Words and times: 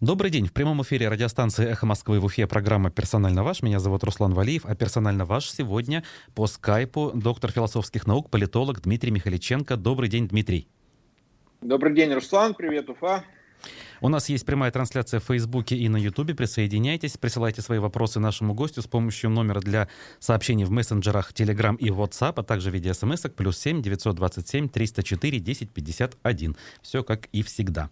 Добрый 0.00 0.30
день. 0.30 0.46
В 0.46 0.52
прямом 0.52 0.80
эфире 0.82 1.08
радиостанции 1.08 1.66
«Эхо 1.66 1.84
Москвы» 1.84 2.20
в 2.20 2.24
Уфе 2.24 2.46
программа 2.46 2.88
«Персонально 2.88 3.42
ваш». 3.42 3.62
Меня 3.62 3.80
зовут 3.80 4.04
Руслан 4.04 4.32
Валиев, 4.32 4.64
а 4.64 4.76
«Персонально 4.76 5.24
ваш» 5.24 5.50
сегодня 5.50 6.04
по 6.36 6.46
скайпу 6.46 7.10
доктор 7.16 7.50
философских 7.50 8.06
наук, 8.06 8.30
политолог 8.30 8.80
Дмитрий 8.80 9.10
Михаличенко. 9.10 9.76
Добрый 9.76 10.08
день, 10.08 10.28
Дмитрий. 10.28 10.68
Добрый 11.62 11.96
день, 11.96 12.12
Руслан. 12.12 12.54
Привет, 12.54 12.88
Уфа. 12.88 13.24
У 14.00 14.08
нас 14.08 14.28
есть 14.28 14.46
прямая 14.46 14.70
трансляция 14.70 15.18
в 15.18 15.24
Фейсбуке 15.24 15.76
и 15.76 15.88
на 15.88 15.96
Ютубе. 15.96 16.34
Присоединяйтесь, 16.34 17.16
присылайте 17.16 17.62
свои 17.62 17.80
вопросы 17.80 18.20
нашему 18.20 18.54
гостю 18.54 18.80
с 18.80 18.86
помощью 18.86 19.30
номера 19.30 19.60
для 19.60 19.88
сообщений 20.20 20.64
в 20.64 20.70
мессенджерах 20.70 21.32
Telegram 21.32 21.76
и 21.76 21.88
WhatsApp, 21.90 22.34
а 22.36 22.42
также 22.44 22.70
в 22.70 22.74
виде 22.74 22.94
смс 22.94 23.22
плюс 23.36 23.58
7 23.58 23.82
927 23.82 24.68
304 24.68 25.38
1051. 25.38 26.56
Все 26.80 27.02
как 27.02 27.26
и 27.32 27.42
всегда. 27.42 27.90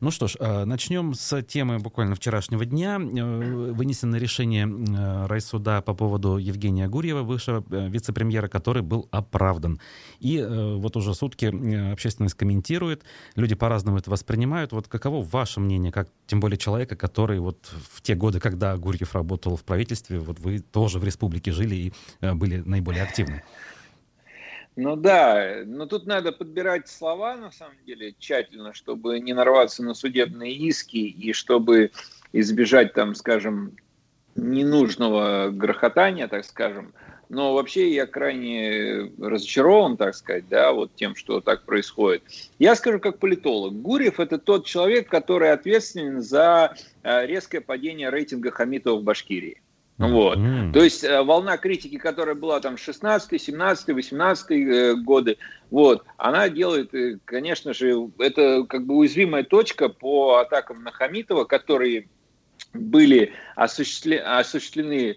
Ну 0.00 0.10
что 0.10 0.28
ж, 0.28 0.36
э, 0.38 0.64
начнем 0.64 1.14
с 1.14 1.42
темы 1.42 1.78
буквально 1.78 2.14
вчерашнего 2.14 2.66
дня. 2.66 2.98
Э, 2.98 3.72
вынесено 3.72 4.16
решение 4.16 4.66
э, 4.66 5.26
райсуда 5.26 5.80
по 5.80 5.94
поводу 5.94 6.36
Евгения 6.36 6.88
Гурьева, 6.88 7.22
высшего 7.22 7.64
вице-премьера, 7.88 8.48
который 8.48 8.82
был 8.82 9.08
оправдан. 9.10 9.80
И 10.20 10.44
вот 10.46 10.96
уже 10.96 11.14
сутки 11.14 11.46
общественность 11.92 12.34
комментирует, 12.34 13.04
люди 13.34 13.54
по-разному 13.54 13.98
это 13.98 14.10
воспринимают. 14.10 14.72
Вот 14.72 14.88
каково 14.88 15.22
мнение, 15.60 15.92
как 15.92 16.08
тем 16.26 16.40
более 16.40 16.58
человека, 16.58 16.96
который 16.96 17.38
вот 17.38 17.58
в 17.90 18.02
те 18.02 18.14
годы, 18.14 18.40
когда 18.40 18.76
Гурьев 18.76 19.14
работал 19.14 19.56
в 19.56 19.64
правительстве, 19.64 20.18
вот 20.18 20.38
вы 20.38 20.60
тоже 20.60 20.98
в 20.98 21.04
республике 21.04 21.52
жили 21.52 21.74
и 21.74 21.92
э, 22.20 22.34
были 22.34 22.58
наиболее 22.58 23.02
активны? 23.02 23.42
Ну 24.76 24.94
да, 24.94 25.62
но 25.66 25.86
тут 25.86 26.06
надо 26.06 26.30
подбирать 26.30 26.88
слова, 26.88 27.36
на 27.36 27.50
самом 27.50 27.74
деле, 27.84 28.14
тщательно, 28.16 28.72
чтобы 28.72 29.18
не 29.18 29.32
нарваться 29.32 29.82
на 29.82 29.92
судебные 29.92 30.54
иски 30.54 30.98
и 30.98 31.32
чтобы 31.32 31.90
избежать, 32.32 32.92
там, 32.92 33.16
скажем, 33.16 33.76
ненужного 34.36 35.50
грохотания, 35.50 36.28
так 36.28 36.44
скажем. 36.44 36.94
Но 37.28 37.54
вообще 37.54 37.92
я 37.92 38.06
крайне 38.06 39.10
разочарован, 39.20 39.96
так 39.96 40.14
сказать, 40.14 40.48
да, 40.48 40.72
вот 40.72 40.94
тем, 40.94 41.14
что 41.14 41.40
так 41.40 41.64
происходит. 41.64 42.22
Я 42.58 42.74
скажу 42.74 43.00
как 43.00 43.18
политолог. 43.18 43.74
Гурьев– 43.74 44.18
это 44.20 44.38
тот 44.38 44.64
человек, 44.64 45.08
который 45.08 45.52
ответственен 45.52 46.22
за 46.22 46.74
э, 47.02 47.26
резкое 47.26 47.60
падение 47.60 48.08
рейтинга 48.08 48.50
Хамитова 48.50 48.98
в 48.98 49.02
Башкирии. 49.02 49.60
Вот. 49.98 50.38
Mm-hmm. 50.38 50.72
То 50.72 50.82
есть 50.84 51.04
э, 51.04 51.22
волна 51.22 51.56
критики, 51.58 51.98
которая 51.98 52.36
была 52.36 52.60
там 52.60 52.78
16, 52.78 53.42
17, 53.42 53.88
18 53.94 55.04
годы, 55.04 55.38
вот, 55.70 56.04
она 56.16 56.48
делает, 56.48 56.94
э, 56.94 57.18
конечно 57.24 57.74
же, 57.74 58.08
это 58.18 58.64
как 58.68 58.86
бы 58.86 58.94
уязвимая 58.94 59.42
точка 59.42 59.88
по 59.88 60.36
атакам 60.36 60.82
на 60.82 60.92
Хамитова, 60.92 61.44
которые 61.44 62.08
были 62.72 63.32
осуществлены, 63.56 65.16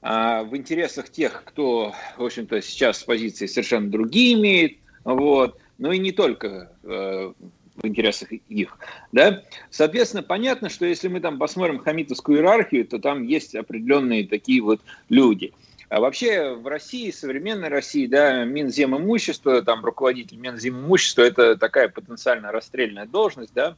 в 0.00 0.50
интересах 0.52 1.10
тех, 1.10 1.42
кто, 1.44 1.94
в 2.16 2.24
общем-то, 2.24 2.62
сейчас 2.62 3.02
позиции 3.02 3.46
совершенно 3.46 3.90
другие 3.90 4.34
имеет, 4.34 4.78
вот, 5.04 5.58
но 5.78 5.92
и 5.92 5.98
не 5.98 6.12
только 6.12 6.72
э, 6.82 7.32
в 7.78 7.86
интересах 7.86 8.32
их, 8.32 8.78
да. 9.12 9.42
Соответственно, 9.70 10.22
понятно, 10.22 10.68
что 10.68 10.84
если 10.84 11.08
мы 11.08 11.20
там 11.20 11.38
посмотрим 11.38 11.78
хамитовскую 11.78 12.38
иерархию, 12.38 12.86
то 12.86 12.98
там 12.98 13.22
есть 13.22 13.54
определенные 13.54 14.26
такие 14.26 14.62
вот 14.62 14.80
люди. 15.08 15.52
А 15.88 16.00
вообще 16.00 16.54
в 16.54 16.66
России, 16.66 17.10
современной 17.10 17.68
России, 17.68 18.06
да, 18.06 18.44
Минземимущество, 18.44 19.62
там 19.62 19.84
руководитель 19.84 20.36
Минземимущества, 20.36 21.22
это 21.22 21.56
такая 21.56 21.88
потенциально 21.88 22.52
расстрельная 22.52 23.06
должность, 23.06 23.54
да, 23.54 23.76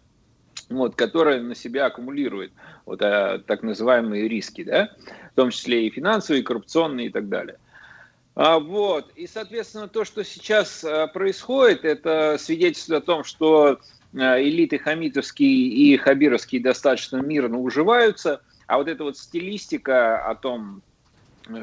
вот, 0.71 0.95
которая 0.95 1.43
на 1.43 1.55
себя 1.55 1.87
аккумулирует 1.87 2.53
вот, 2.87 3.03
а, 3.03 3.39
так 3.39 3.63
называемые 3.63 4.29
риски, 4.29 4.65
да, 4.65 4.91
в 5.33 5.37
том 5.37 5.51
числе 5.51 5.87
и 5.87 5.91
финансовые, 5.91 6.41
и 6.41 6.45
коррупционные 6.45 7.09
и 7.09 7.11
так 7.11 7.29
далее. 7.29 7.59
А, 8.37 8.59
вот. 8.59 9.11
И, 9.17 9.27
соответственно, 9.27 9.89
то, 9.89 10.05
что 10.05 10.25
сейчас 10.25 10.85
а, 10.85 11.09
происходит, 11.09 11.85
это 11.85 12.37
свидетельство 12.39 12.99
о 12.99 13.03
том, 13.03 13.25
что 13.25 13.81
а, 14.17 14.41
элиты 14.41 14.79
хамитовские 14.79 15.51
и 15.51 15.97
хабировские 15.97 16.63
достаточно 16.63 17.17
мирно 17.19 17.59
уживаются, 17.59 18.41
а 18.67 18.79
вот 18.79 18.89
эта 18.89 19.03
вот 19.03 19.19
стилистика 19.19 20.25
о 20.25 20.37
том, 20.37 20.83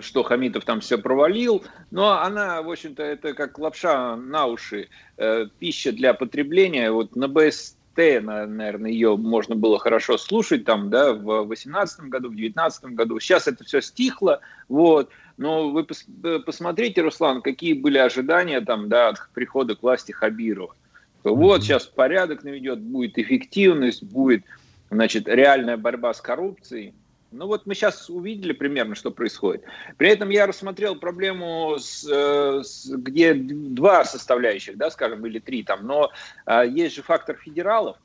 что 0.02 0.24
Хамитов 0.24 0.66
там 0.66 0.82
все 0.82 0.98
провалил, 0.98 1.64
но 1.92 2.22
она, 2.22 2.62
в 2.62 2.70
общем-то, 2.70 3.02
это 3.02 3.34
как 3.34 3.58
лапша 3.58 4.18
на 4.18 4.48
уши, 4.48 4.90
э, 5.16 5.46
пища 5.60 5.94
для 5.94 6.14
потребления. 6.14 6.92
Вот 6.92 7.16
на 7.16 7.30
БС 7.30 7.78
наверное, 7.98 8.92
ее 8.92 9.18
можно 9.18 9.56
было 9.56 9.80
хорошо 9.80 10.18
слушать 10.18 10.66
там, 10.66 10.90
да, 10.90 11.14
в 11.14 11.46
2018 11.48 12.02
году, 12.02 12.28
в 12.28 12.36
2019 12.36 12.86
году. 12.86 13.20
Сейчас 13.20 13.48
это 13.48 13.64
все 13.64 13.82
стихло, 13.82 14.42
вот. 14.70 15.10
Но 15.38 15.70
вы 15.70 15.84
пос 15.84 16.06
э, 16.24 16.40
посмотрите, 16.46 17.02
Руслан, 17.02 17.42
какие 17.42 17.74
были 17.74 17.98
ожидания 17.98 18.62
там, 18.62 18.90
да, 18.90 19.10
от 19.10 19.18
прихода 19.34 19.76
к 19.76 19.84
власти 19.84 20.12
Хабирова. 20.12 20.76
Вот 21.24 21.64
сейчас 21.64 21.86
порядок 21.86 22.44
наведет, 22.44 22.80
будет 22.80 23.18
эффективность, 23.18 24.04
будет, 24.04 24.44
значит, 24.90 25.28
реальная 25.28 25.78
борьба 25.78 26.14
с 26.14 26.22
коррупцией. 26.22 26.94
Ну 27.32 27.48
вот 27.48 27.66
мы 27.66 27.76
сейчас 27.76 28.10
увидели 28.10 28.54
примерно, 28.54 28.96
что 28.96 29.12
происходит. 29.12 29.64
При 29.98 30.10
этом 30.10 30.30
я 30.30 30.48
рассмотрел 30.48 30.96
проблему, 30.96 31.76
с, 31.78 32.08
э, 32.10 32.64
с, 32.64 32.90
где 32.90 33.34
два 33.34 34.06
составляющих, 34.06 34.78
да, 34.78 34.90
скажем, 34.90 35.26
или 35.26 35.40
три 35.40 35.64
там, 35.64 35.86
но 35.86 36.12
а, 36.46 36.64
есть 36.64 36.96
же 36.96 37.02
фактор 37.02 37.36
федералов, 37.36 37.98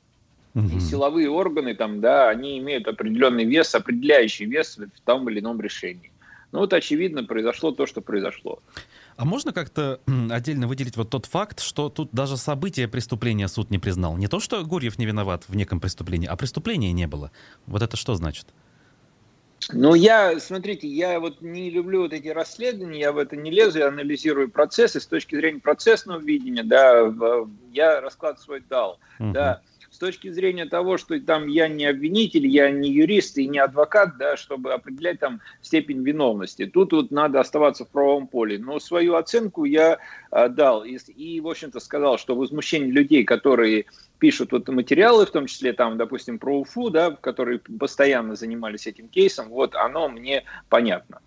и 0.55 0.79
силовые 0.79 1.29
органы 1.31 1.73
там, 1.73 1.99
да, 1.99 2.29
они 2.29 2.59
имеют 2.59 2.87
определенный 2.87 3.43
вес, 3.43 3.73
определяющий 3.73 4.45
вес 4.45 4.77
в 4.77 5.01
том 5.01 5.27
или 5.27 5.39
ином 5.39 5.59
решении. 5.59 6.11
Ну 6.51 6.59
вот 6.59 6.73
очевидно 6.73 7.23
произошло 7.23 7.71
то, 7.71 7.87
что 7.87 8.01
произошло. 8.01 8.59
А 9.15 9.25
можно 9.25 9.51
как-то 9.51 9.99
отдельно 10.29 10.67
выделить 10.67 10.95
вот 10.95 11.09
тот 11.09 11.25
факт, 11.25 11.59
что 11.59 11.89
тут 11.89 12.09
даже 12.11 12.37
события 12.37 12.87
преступления 12.87 13.47
суд 13.47 13.71
не 13.71 13.79
признал? 13.79 14.17
Не 14.17 14.27
то, 14.27 14.39
что 14.39 14.63
Гурьев 14.63 14.99
не 14.99 15.07
виноват 15.07 15.45
в 15.47 15.55
неком 15.55 15.79
преступлении, 15.79 16.27
а 16.27 16.35
преступления 16.35 16.91
не 16.91 17.07
было. 17.07 17.31
Вот 17.65 17.81
это 17.81 17.97
что 17.97 18.13
значит? 18.13 18.45
Ну, 19.71 19.93
я, 19.95 20.39
смотрите, 20.39 20.87
я 20.87 21.19
вот 21.19 21.41
не 21.41 21.69
люблю 21.69 22.01
вот 22.01 22.13
эти 22.13 22.27
расследования, 22.27 22.99
я 22.99 23.11
в 23.11 23.17
это 23.17 23.35
не 23.35 23.51
лезу, 23.51 23.79
я 23.79 23.87
анализирую 23.87 24.49
процессы 24.49 24.99
с 24.99 25.05
точки 25.05 25.35
зрения 25.35 25.59
процессного 25.59 26.19
видения, 26.19 26.63
да, 26.63 27.13
я 27.71 28.01
расклад 28.01 28.39
свой 28.39 28.61
дал, 28.69 28.99
uh-huh. 29.19 29.31
да, 29.31 29.61
точки 30.03 30.29
зрения 30.31 30.65
того, 30.65 30.97
что 30.97 31.17
там 31.21 31.47
я 31.47 31.67
не 31.67 31.85
обвинитель, 31.85 32.45
я 32.45 32.69
не 32.71 32.89
юрист 32.89 33.37
и 33.37 33.47
не 33.47 33.59
адвокат, 33.59 34.17
да, 34.17 34.35
чтобы 34.35 34.73
определять 34.73 35.19
там 35.19 35.39
степень 35.61 36.03
виновности. 36.03 36.65
Тут 36.65 36.91
вот 36.91 37.11
надо 37.11 37.39
оставаться 37.39 37.85
в 37.85 37.89
правом 37.89 38.27
поле. 38.27 38.59
Но 38.59 38.79
свою 38.79 39.15
оценку 39.15 39.63
я 39.63 39.99
э, 40.31 40.49
дал 40.49 40.83
и, 40.83 40.97
и, 41.15 41.39
в 41.39 41.47
общем-то, 41.47 41.79
сказал, 41.79 42.17
что 42.17 42.35
возмущение 42.35 42.91
людей, 42.91 43.23
которые 43.23 43.85
пишут 44.19 44.51
вот 44.51 44.67
материалы, 44.67 45.25
в 45.25 45.31
том 45.31 45.45
числе 45.47 45.71
там, 45.71 45.97
допустим, 45.97 46.37
про 46.37 46.59
УФУ, 46.59 46.89
да, 46.89 47.11
которые 47.11 47.59
постоянно 47.59 48.35
занимались 48.35 48.87
этим 48.87 49.07
кейсом, 49.07 49.49
вот 49.49 49.73
оно 49.75 50.09
мне 50.09 50.43
понятно. 50.69 51.21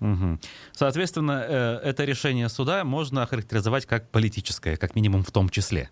Угу. 0.00 0.38
Соответственно, 0.72 1.44
э, 1.46 1.80
это 1.84 2.04
решение 2.04 2.48
суда 2.48 2.84
можно 2.84 3.22
охарактеризовать 3.22 3.84
как 3.84 4.10
политическое, 4.10 4.76
как 4.76 4.94
минимум 4.94 5.22
в 5.22 5.30
том 5.30 5.50
числе. 5.50 5.90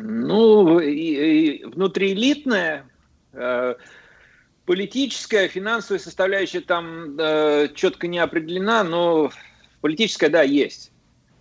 Ну, 0.00 0.78
и, 0.78 0.90
и 0.90 1.64
внутриэлитная, 1.64 2.86
э, 3.32 3.74
политическая, 4.64 5.48
финансовая 5.48 5.98
составляющая 5.98 6.60
там 6.60 7.16
э, 7.18 7.68
четко 7.74 8.06
не 8.06 8.18
определена, 8.18 8.84
но 8.84 9.30
политическая, 9.80 10.28
да, 10.28 10.42
есть. 10.42 10.92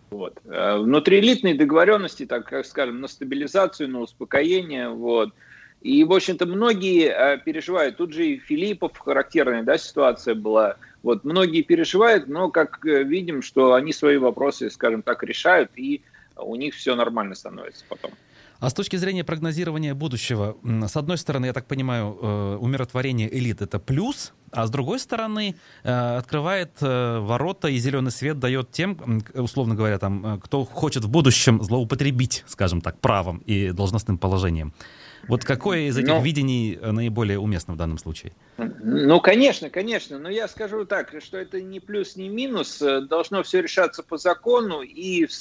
Вот. 0.09 0.39
Э, 0.45 0.77
внутриэлитные 0.77 1.53
договоренности, 1.53 2.25
так 2.25 2.47
как 2.47 2.65
скажем, 2.65 2.99
на 2.99 3.07
стабилизацию, 3.07 3.89
на 3.89 3.99
успокоение, 3.99 4.89
вот. 4.89 5.33
И, 5.81 6.03
в 6.03 6.11
общем-то, 6.11 6.47
многие 6.47 7.09
э, 7.09 7.37
переживают. 7.37 7.97
Тут 7.97 8.13
же 8.13 8.25
и 8.25 8.39
Филиппов 8.39 8.97
характерная 8.97 9.61
да, 9.61 9.77
ситуация 9.77 10.33
была. 10.33 10.77
Вот, 11.03 11.23
многие 11.23 11.61
переживают, 11.61 12.27
но, 12.27 12.49
как 12.49 12.83
э, 12.85 13.03
видим, 13.03 13.43
что 13.43 13.73
они 13.73 13.93
свои 13.93 14.17
вопросы, 14.17 14.71
скажем 14.71 15.03
так, 15.03 15.21
решают, 15.23 15.69
и 15.75 16.01
у 16.35 16.55
них 16.55 16.73
все 16.73 16.95
нормально 16.95 17.35
становится 17.35 17.85
потом. 17.87 18.11
А 18.59 18.69
с 18.69 18.73
точки 18.73 18.95
зрения 18.95 19.23
прогнозирования 19.23 19.93
будущего, 19.93 20.57
с 20.63 20.95
одной 20.95 21.17
стороны, 21.17 21.45
я 21.45 21.53
так 21.53 21.67
понимаю, 21.67 22.17
э, 22.19 22.57
умиротворение 22.59 23.35
элит 23.35 23.61
это 23.61 23.79
плюс, 23.79 24.33
а 24.51 24.65
с 24.65 24.71
другой 24.71 24.99
стороны, 24.99 25.55
э, 25.83 26.17
открывает 26.17 26.71
э, 26.81 27.19
ворота 27.19 27.67
и 27.67 27.77
зеленый 27.77 28.11
свет 28.11 28.39
дает 28.39 28.71
тем, 28.71 29.23
условно 29.33 29.75
говоря, 29.75 29.99
там, 29.99 30.39
кто 30.43 30.65
хочет 30.65 31.03
в 31.03 31.09
будущем 31.09 31.61
злоупотребить, 31.61 32.43
скажем 32.47 32.81
так, 32.81 32.99
правом 32.99 33.39
и 33.45 33.71
должностным 33.71 34.17
положением. 34.17 34.73
Вот 35.27 35.43
какое 35.43 35.87
из 35.87 35.97
этих 35.97 36.09
Но... 36.09 36.21
видений 36.21 36.77
наиболее 36.81 37.39
уместно 37.39 37.73
в 37.73 37.77
данном 37.77 37.97
случае? 37.97 38.33
Ну, 38.57 39.19
конечно, 39.19 39.69
конечно. 39.69 40.19
Но 40.19 40.29
я 40.29 40.47
скажу 40.47 40.85
так, 40.85 41.13
что 41.21 41.37
это 41.37 41.61
не 41.61 41.79
плюс, 41.79 42.15
не 42.15 42.29
минус. 42.29 42.79
Должно 42.79 43.43
все 43.43 43.61
решаться 43.61 44.03
по 44.03 44.17
закону 44.17 44.81
и 44.81 45.25
в 45.25 45.31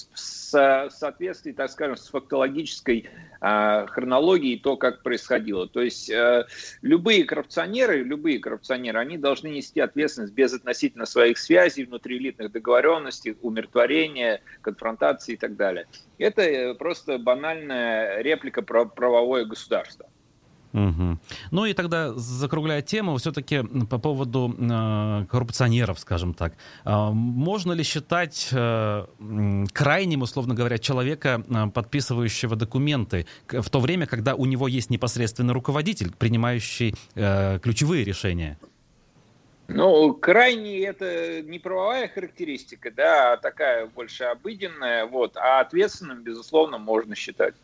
соответствии, 0.91 1.53
так 1.53 1.71
скажем, 1.71 1.97
с 1.97 2.09
фактологической 2.09 3.01
э, 3.01 3.09
хронологии 3.41 4.55
и 4.55 4.59
то, 4.59 4.77
как 4.77 5.03
происходило. 5.03 5.69
То 5.69 5.83
есть 5.83 6.11
э, 6.11 6.47
любые 6.83 7.25
коррупционеры, 7.25 8.03
любые 8.03 8.39
коррупционеры, 8.39 8.99
они 8.99 9.19
должны 9.19 9.49
нести 9.49 9.81
ответственность 9.81 10.33
без 10.33 10.53
относительно 10.53 11.07
своих 11.07 11.39
связей, 11.39 11.85
внутриэлитных 11.85 12.53
договоренностей, 12.53 13.37
умиротворения, 13.43 14.41
конфронтации 14.63 15.35
и 15.35 15.37
так 15.37 15.57
далее. 15.57 15.87
Это 16.19 16.43
э, 16.43 16.75
просто 16.75 17.19
банальная 17.19 18.21
реплика 18.23 18.63
про 18.63 18.87
правовое 18.87 19.45
государство. 19.45 20.09
Угу. 20.77 21.19
Ну 21.53 21.65
и 21.65 21.73
тогда, 21.73 22.13
закругляя 22.15 22.83
тему, 22.83 23.17
все-таки 23.17 23.63
по 23.89 23.99
поводу 23.99 24.55
э, 24.59 25.25
коррупционеров, 25.31 25.99
скажем 25.99 26.35
так, 26.35 26.53
э, 26.85 27.11
можно 27.13 27.73
ли 27.73 27.83
считать 27.83 28.51
э, 28.53 29.07
крайним, 29.73 30.21
условно 30.21 30.55
говоря, 30.55 30.77
человека, 30.79 31.43
э, 31.49 31.71
подписывающего 31.71 32.57
документы, 32.57 33.27
в 33.49 33.71
то 33.71 33.81
время, 33.81 34.07
когда 34.07 34.35
у 34.35 34.45
него 34.45 34.69
есть 34.69 34.91
непосредственный 34.91 35.55
руководитель, 35.55 36.13
принимающий 36.13 36.95
э, 37.15 37.59
ключевые 37.63 38.05
решения? 38.05 38.59
Ну, 39.69 40.13
крайне 40.13 40.81
это 40.81 41.41
не 41.41 41.59
правовая 41.59 42.07
характеристика, 42.09 42.91
да, 42.91 43.33
а 43.33 43.37
такая 43.39 43.87
больше 43.87 44.25
обыденная, 44.25 45.07
вот, 45.07 45.39
а 45.39 45.61
ответственным, 45.61 46.23
безусловно, 46.23 46.77
можно 46.77 47.15
считать. 47.15 47.55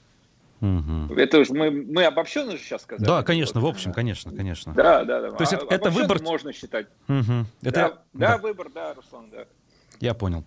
Угу. 0.63 1.15
Это 1.17 1.41
уж 1.41 1.51
мы, 1.51 1.71
мы 1.71 2.05
обобщенно 2.05 2.53
же 2.53 2.59
сейчас 2.59 2.83
сказали. 2.83 3.05
Да, 3.05 3.23
конечно, 3.25 3.61
в 3.61 3.67
общем, 3.67 3.93
конечно, 3.93 4.31
конечно. 4.31 4.73
Да, 4.75 5.05
да, 5.05 5.21
да. 5.21 5.31
То 5.33 5.43
есть 5.43 5.53
а, 5.53 5.57
это, 5.57 5.75
это 5.75 5.91
выбор... 5.91 6.23
можно 6.23 6.53
считать. 6.53 6.87
Угу. 7.09 7.47
Это... 7.63 7.71
Да, 7.73 7.89
да, 8.13 8.29
да, 8.29 8.39
выбор, 8.39 8.69
да, 8.73 8.95
Руслан, 8.95 9.29
да. 9.31 9.45
Я 9.99 10.15
понял. 10.15 10.45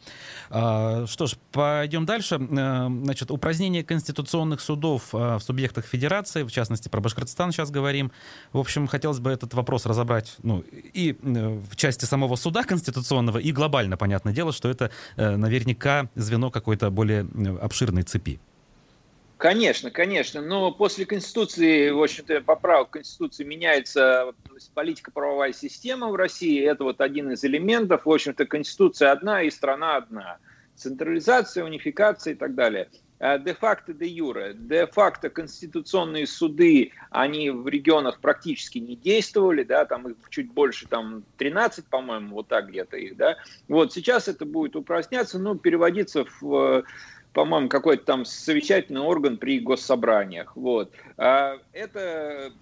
А, 0.49 1.05
что 1.05 1.27
ж, 1.27 1.35
пойдем 1.51 2.05
дальше. 2.05 2.35
А, 2.57 2.87
значит, 2.87 3.29
упразднение 3.29 3.83
конституционных 3.83 4.61
судов 4.61 5.09
а, 5.13 5.37
в 5.37 5.43
субъектах 5.43 5.85
федерации, 5.85 6.43
в 6.43 6.51
частности, 6.51 6.87
про 6.87 7.01
Башкортостан 7.01 7.51
сейчас 7.51 7.69
говорим. 7.69 8.11
В 8.53 8.59
общем, 8.59 8.87
хотелось 8.87 9.19
бы 9.19 9.31
этот 9.31 9.53
вопрос 9.53 9.85
разобрать 9.85 10.35
ну, 10.43 10.63
и 10.93 11.17
э, 11.21 11.59
в 11.69 11.75
части 11.75 12.05
самого 12.05 12.37
суда 12.37 12.63
конституционного, 12.63 13.37
и 13.37 13.51
глобально, 13.51 13.97
понятное 13.97 14.33
дело, 14.33 14.53
что 14.53 14.69
это 14.69 14.91
э, 15.17 15.35
наверняка 15.35 16.09
звено 16.15 16.51
какой-то 16.51 16.89
более 16.89 17.25
э, 17.25 17.57
обширной 17.57 18.03
цепи. 18.03 18.39
Конечно, 19.37 19.91
конечно. 19.91 20.41
Но 20.41 20.71
после 20.71 21.05
Конституции, 21.05 21.89
в 21.89 22.01
общем-то, 22.01 22.41
поправок 22.41 22.91
Конституции 22.91 23.43
меняется 23.43 24.33
политико-правовая 24.73 25.51
система 25.51 26.07
в 26.07 26.15
России. 26.15 26.63
Это 26.63 26.85
вот 26.85 27.01
один 27.01 27.31
из 27.31 27.43
элементов. 27.43 28.05
В 28.05 28.11
общем-то, 28.11 28.45
Конституция 28.45 29.11
одна 29.11 29.41
и 29.41 29.49
страна 29.49 29.97
одна. 29.97 30.37
Централизация, 30.75 31.65
унификация 31.65 32.33
и 32.33 32.35
так 32.35 32.55
далее. 32.55 32.89
А 33.19 33.37
де-факто, 33.37 33.93
де-юре. 33.93 34.53
Де-факто 34.53 35.29
конституционные 35.29 36.27
суды, 36.27 36.91
они 37.09 37.49
в 37.49 37.67
регионах 37.67 38.19
практически 38.19 38.77
не 38.77 38.95
действовали, 38.95 39.63
да, 39.63 39.85
там 39.85 40.09
их 40.09 40.15
чуть 40.29 40.51
больше, 40.51 40.87
там 40.87 41.23
13, 41.37 41.85
по-моему, 41.87 42.35
вот 42.35 42.47
так 42.47 42.69
где-то 42.69 42.97
их, 42.97 43.15
да. 43.15 43.37
Вот 43.67 43.93
сейчас 43.93 44.27
это 44.27 44.45
будет 44.45 44.75
упраздняться, 44.75 45.39
ну, 45.39 45.55
переводиться 45.55 46.25
в 46.39 46.83
по-моему, 47.35 47.67
какой-то 47.67 48.05
там 48.05 48.23
совещательный 48.23 49.01
орган 49.01 49.35
при 49.35 49.59
госсобраниях. 49.59 50.55
Вот. 50.55 50.93
А 51.17 51.57
это 51.73 52.53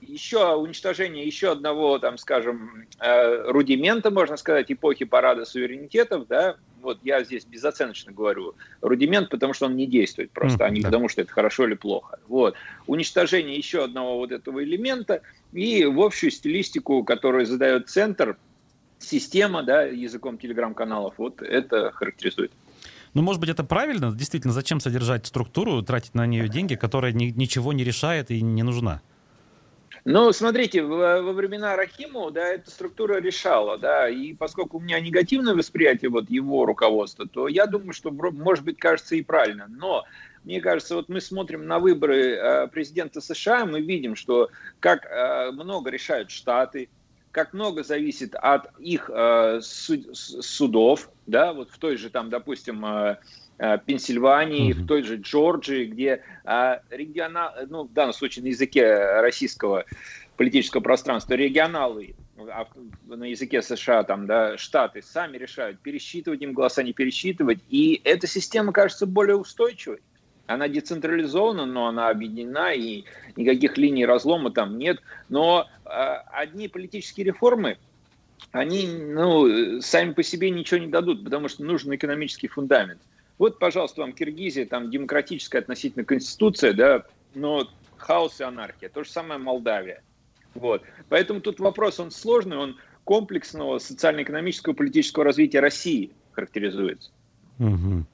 еще 0.00 0.54
уничтожение 0.54 1.26
еще 1.26 1.52
одного, 1.52 1.98
там, 1.98 2.16
скажем, 2.16 2.86
э, 2.98 3.50
рудимента, 3.50 4.10
можно 4.10 4.38
сказать, 4.38 4.72
эпохи 4.72 5.04
парада 5.04 5.44
суверенитетов, 5.44 6.26
да, 6.28 6.56
вот 6.80 6.98
я 7.04 7.22
здесь 7.22 7.44
безоценочно 7.44 8.10
говорю, 8.10 8.54
рудимент, 8.80 9.28
потому 9.28 9.52
что 9.52 9.66
он 9.66 9.76
не 9.76 9.86
действует 9.86 10.30
просто, 10.30 10.64
mm, 10.64 10.66
а 10.66 10.70
не 10.70 10.80
да. 10.80 10.88
потому 10.88 11.10
что 11.10 11.20
это 11.20 11.30
хорошо 11.30 11.66
или 11.66 11.74
плохо. 11.74 12.18
Вот. 12.26 12.56
Уничтожение 12.86 13.54
еще 13.54 13.84
одного 13.84 14.16
вот 14.16 14.32
этого 14.32 14.64
элемента 14.64 15.20
и 15.52 15.84
в 15.84 16.00
общую 16.00 16.30
стилистику, 16.30 17.04
которую 17.04 17.44
задает 17.44 17.90
центр, 17.90 18.38
система, 18.98 19.62
да, 19.62 19.82
языком 19.82 20.38
телеграм-каналов, 20.38 21.14
вот 21.18 21.42
это 21.42 21.90
характеризует. 21.92 22.50
Ну, 23.14 23.22
может 23.22 23.40
быть, 23.40 23.50
это 23.50 23.62
правильно? 23.62 24.12
Действительно, 24.12 24.52
зачем 24.52 24.80
содержать 24.80 25.26
структуру, 25.26 25.82
тратить 25.82 26.14
на 26.14 26.26
нее 26.26 26.48
деньги, 26.48 26.74
которая 26.76 27.12
ни, 27.12 27.26
ничего 27.26 27.72
не 27.72 27.84
решает 27.84 28.30
и 28.30 28.40
не 28.40 28.62
нужна? 28.62 29.02
Ну, 30.04 30.32
смотрите, 30.32 30.82
во, 30.82 31.20
времена 31.32 31.76
Рахимова, 31.76 32.32
да, 32.32 32.48
эта 32.48 32.70
структура 32.70 33.20
решала, 33.20 33.78
да, 33.78 34.08
и 34.08 34.34
поскольку 34.34 34.78
у 34.78 34.80
меня 34.80 34.98
негативное 34.98 35.54
восприятие 35.54 36.10
вот 36.10 36.28
его 36.28 36.66
руководства, 36.66 37.28
то 37.28 37.46
я 37.46 37.66
думаю, 37.66 37.92
что, 37.92 38.10
может 38.10 38.64
быть, 38.64 38.78
кажется 38.78 39.14
и 39.14 39.22
правильно. 39.22 39.66
Но 39.68 40.04
мне 40.42 40.60
кажется, 40.60 40.96
вот 40.96 41.08
мы 41.08 41.20
смотрим 41.20 41.66
на 41.66 41.78
выборы 41.78 42.32
э, 42.32 42.66
президента 42.68 43.20
США, 43.20 43.64
мы 43.64 43.80
видим, 43.80 44.16
что 44.16 44.50
как 44.80 45.06
э, 45.06 45.52
много 45.52 45.88
решают 45.88 46.32
Штаты, 46.32 46.88
как 47.32 47.54
много 47.54 47.82
зависит 47.82 48.34
от 48.34 48.70
их 48.78 49.10
э, 49.12 49.60
суд, 49.62 50.16
судов, 50.16 51.10
да, 51.26 51.52
вот 51.54 51.70
в 51.70 51.78
той 51.78 51.96
же 51.96 52.10
там, 52.10 52.28
допустим, 52.28 52.84
э, 52.84 53.18
э, 53.58 53.78
Пенсильвании, 53.84 54.70
mm-hmm. 54.70 54.82
в 54.82 54.86
той 54.86 55.02
же 55.02 55.16
Джорджии, 55.16 55.86
где 55.86 56.22
э, 56.44 56.78
регионал, 56.90 57.52
ну, 57.68 57.84
в 57.84 57.92
данном 57.92 58.12
случае 58.12 58.44
на 58.44 58.48
языке 58.48 59.20
российского 59.20 59.84
политического 60.36 60.82
пространства, 60.82 61.34
регионалы 61.34 62.14
а 62.38 62.66
на 63.06 63.24
языке 63.24 63.62
США, 63.62 64.04
там, 64.04 64.26
да, 64.26 64.56
штаты 64.58 65.02
сами 65.02 65.36
решают, 65.36 65.80
пересчитывать 65.80 66.42
им 66.42 66.52
голоса, 66.52 66.82
не 66.82 66.92
пересчитывать, 66.92 67.60
и 67.68 68.00
эта 68.04 68.26
система 68.26 68.72
кажется 68.72 69.06
более 69.06 69.36
устойчивой. 69.36 70.00
Она 70.52 70.68
децентрализована, 70.68 71.66
но 71.66 71.86
она 71.86 72.08
объединена, 72.08 72.72
и 72.72 73.04
никаких 73.36 73.76
линий 73.78 74.06
разлома 74.06 74.50
там 74.50 74.78
нет. 74.78 75.00
Но 75.28 75.68
э, 75.84 75.88
одни 75.90 76.68
политические 76.68 77.26
реформы, 77.26 77.78
они 78.50 78.86
ну, 78.86 79.80
сами 79.80 80.12
по 80.12 80.22
себе 80.22 80.50
ничего 80.50 80.80
не 80.80 80.88
дадут, 80.88 81.24
потому 81.24 81.48
что 81.48 81.64
нужен 81.64 81.94
экономический 81.94 82.48
фундамент. 82.48 83.00
Вот, 83.38 83.58
пожалуйста, 83.58 84.02
вам 84.02 84.12
Киргизия, 84.12 84.66
там 84.66 84.90
демократическая 84.90 85.58
относительно 85.58 86.04
конституция, 86.04 86.72
да, 86.74 87.04
но 87.34 87.68
хаос 87.96 88.40
и 88.40 88.44
анархия. 88.44 88.88
То 88.88 89.04
же 89.04 89.10
самое 89.10 89.40
Молдавия. 89.40 90.02
Вот. 90.54 90.82
Поэтому 91.08 91.40
тут 91.40 91.60
вопрос, 91.60 91.98
он 91.98 92.10
сложный, 92.10 92.56
он 92.56 92.76
комплексного 93.04 93.78
социально-экономического 93.78 94.74
политического 94.74 95.24
развития 95.24 95.60
России 95.60 96.10
характеризуется. 96.32 97.10
Угу. 97.58 98.04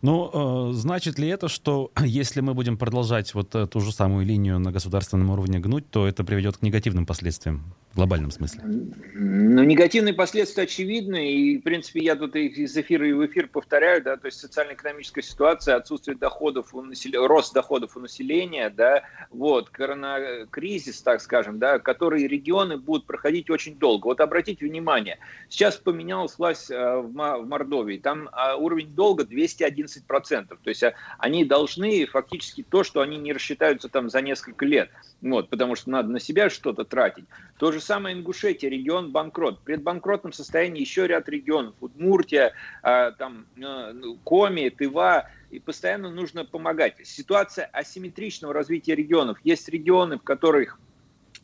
Ну, 0.00 0.70
э, 0.70 0.72
значит 0.74 1.18
ли 1.18 1.28
это, 1.28 1.48
что 1.48 1.90
если 2.04 2.40
мы 2.40 2.54
будем 2.54 2.76
продолжать 2.76 3.34
вот 3.34 3.50
ту 3.70 3.80
же 3.80 3.92
самую 3.92 4.26
линию 4.26 4.58
на 4.58 4.72
государственном 4.72 5.30
уровне 5.30 5.58
гнуть, 5.58 5.90
то 5.90 6.06
это 6.06 6.24
приведет 6.24 6.58
к 6.58 6.62
негативным 6.62 7.06
последствиям 7.06 7.74
глобальном 7.98 8.30
смысле? 8.30 8.62
Ну, 8.64 9.62
негативные 9.62 10.14
последствия 10.14 10.64
очевидны, 10.64 11.32
и, 11.32 11.58
в 11.58 11.62
принципе, 11.62 12.00
я 12.00 12.16
тут 12.16 12.34
из 12.36 12.76
эфира 12.76 13.08
и 13.08 13.12
в 13.12 13.24
эфир 13.26 13.48
повторяю, 13.48 14.02
да, 14.02 14.16
то 14.16 14.26
есть 14.26 14.40
социально-экономическая 14.40 15.22
ситуация, 15.22 15.76
отсутствие 15.76 16.16
доходов 16.16 16.74
у 16.74 16.82
населения, 16.82 17.26
рост 17.26 17.52
доходов 17.54 17.96
у 17.96 18.00
населения, 18.00 18.70
да, 18.70 19.02
вот, 19.30 19.70
коронакризис, 19.70 21.02
так 21.02 21.20
скажем, 21.20 21.58
да, 21.58 21.78
который 21.78 22.26
регионы 22.26 22.78
будут 22.78 23.06
проходить 23.06 23.50
очень 23.50 23.78
долго. 23.78 24.06
Вот 24.06 24.20
обратите 24.20 24.66
внимание, 24.66 25.18
сейчас 25.48 25.76
поменялась 25.76 26.38
власть 26.38 26.70
э, 26.70 26.96
в 26.96 27.12
Мордовии, 27.12 27.98
там 27.98 28.28
а, 28.32 28.56
уровень 28.56 28.94
долга 28.94 29.24
211 29.24 29.68
11%. 29.68 30.48
То 30.48 30.68
есть 30.68 30.82
а, 30.82 30.94
они 31.18 31.44
должны 31.44 32.06
фактически 32.06 32.62
то, 32.62 32.84
что 32.84 33.00
они 33.00 33.16
не 33.16 33.32
рассчитаются 33.32 33.88
там 33.88 34.10
за 34.10 34.20
несколько 34.22 34.64
лет, 34.64 34.90
вот, 35.20 35.48
потому 35.48 35.74
что 35.76 35.90
надо 35.90 36.10
на 36.10 36.20
себя 36.20 36.50
что-то 36.50 36.84
тратить. 36.84 37.24
То 37.58 37.72
же 37.72 37.80
самое 37.88 38.16
Ингушетия, 38.16 38.70
регион 38.70 39.10
банкрот. 39.10 39.58
В 39.58 39.62
предбанкротном 39.62 40.32
состоянии 40.32 40.80
еще 40.80 41.06
ряд 41.06 41.28
регионов. 41.28 41.74
Удмуртия, 41.80 42.52
а, 42.82 43.10
там, 43.12 43.46
а, 43.62 43.92
Коми, 44.24 44.68
Тыва, 44.68 45.28
и 45.50 45.58
постоянно 45.58 46.10
нужно 46.10 46.44
помогать. 46.44 46.96
Ситуация 47.02 47.64
асимметричного 47.72 48.54
развития 48.54 48.94
регионов. 48.94 49.38
Есть 49.42 49.68
регионы, 49.68 50.18
в 50.18 50.22
которых 50.22 50.78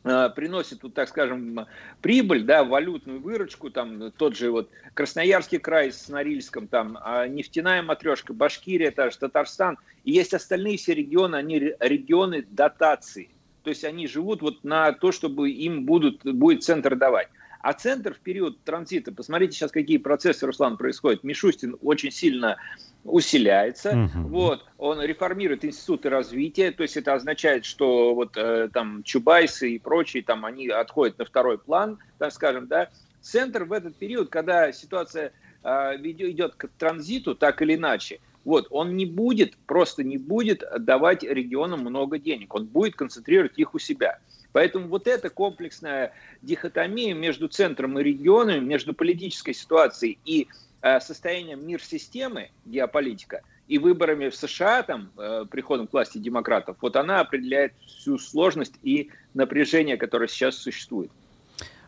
Э, 0.07 0.29
приносит, 0.29 0.83
вот, 0.83 0.93
так 0.93 1.09
скажем, 1.09 1.67
прибыль, 2.03 2.45
да, 2.45 2.63
валютную 2.63 3.21
выручку, 3.21 3.71
там 3.71 4.13
тот 4.13 4.37
же 4.37 4.51
вот 4.51 4.69
Красноярский 4.93 5.59
край 5.59 5.93
с 5.93 6.09
Норильском, 6.11 6.69
там 6.69 6.99
а 7.01 7.27
нефтяная 7.27 7.83
матрешка, 7.83 8.35
Башкирия, 8.35 8.91
та 8.91 9.09
же 9.09 9.17
Татарстан, 9.17 9.79
и 10.05 10.13
есть 10.13 10.35
остальные 10.35 10.77
все 10.77 10.93
регионы, 10.93 11.37
они 11.37 11.59
регионы 11.81 12.45
дотации, 12.51 13.31
то 13.65 13.71
есть 13.71 13.83
они 13.85 14.07
живут 14.07 14.43
вот 14.43 14.63
на 14.63 14.93
то, 14.93 15.11
чтобы 15.11 15.51
им 15.51 15.87
будут, 15.87 16.23
будет 16.23 16.63
центр 16.63 16.95
давать. 16.95 17.29
А 17.61 17.73
центр 17.73 18.13
в 18.13 18.19
период 18.19 18.63
транзита, 18.63 19.11
посмотрите 19.11 19.57
сейчас, 19.57 19.73
какие 19.73 19.97
процессы, 19.97 20.45
Руслан, 20.45 20.77
происходят. 20.77 21.25
Мишустин 21.25 21.79
очень 21.81 22.11
сильно 22.11 22.59
усиляется, 23.05 23.91
угу. 23.91 24.29
вот, 24.29 24.67
он 24.77 25.01
реформирует 25.01 25.65
институты 25.65 26.11
развития, 26.11 26.73
то 26.73 26.83
есть 26.83 26.99
это 26.99 27.15
означает, 27.15 27.65
что 27.65 28.15
вот 28.15 28.37
э, 28.37 28.69
там 28.73 29.03
Чубайсы 29.03 29.73
и 29.73 29.79
прочие, 29.79 30.23
там 30.23 30.45
они 30.45 30.69
отходят 30.69 31.19
на 31.19 31.25
второй 31.25 31.59
план, 31.59 31.99
так 32.19 32.33
скажем, 32.33 32.67
да, 32.67 32.91
центр 33.23 33.65
в 33.65 33.73
этот 33.73 33.97
период, 33.97 34.29
когда 34.29 34.71
ситуация 34.73 35.33
э, 35.63 35.69
идет 36.03 36.55
к 36.57 36.69
транзиту, 36.79 37.35
так 37.35 37.63
или 37.63 37.77
иначе, 37.77 38.21
Вот, 38.45 38.67
он 38.71 38.97
не 38.97 39.07
будет, 39.07 39.57
просто 39.67 40.05
не 40.05 40.19
будет 40.19 40.63
давать 40.79 41.23
регионам 41.23 41.81
много 41.81 42.19
денег, 42.19 42.55
он 42.55 42.67
будет 42.67 42.95
концентрировать 42.95 43.59
их 43.59 43.75
у 43.75 43.79
себя. 43.79 44.19
Поэтому 44.53 44.89
вот 44.89 45.09
эта 45.09 45.31
комплексная 45.31 46.13
дихотомия 46.43 47.15
между 47.15 47.49
центром 47.49 47.99
и 47.99 48.03
регионами, 48.03 48.61
между 48.61 48.95
политической 48.95 49.53
ситуацией 49.53 50.19
и 50.25 50.47
э, 50.83 51.01
состоянием 51.01 51.67
мир-системы, 51.67 52.51
геополитика, 52.65 53.43
и 53.67 53.79
выборами 53.79 54.29
в 54.29 54.37
США, 54.37 54.83
там, 54.83 55.11
э, 55.17 55.47
приходом 55.51 55.87
к 55.87 55.93
власти 55.93 56.19
демократов, 56.19 56.77
вот 56.83 56.97
она 56.97 57.21
определяет 57.21 57.73
всю 57.87 58.19
сложность 58.19 58.75
и 58.83 59.11
напряжение, 59.33 59.97
которое 59.97 60.29
сейчас 60.29 60.57
существует. 60.57 61.11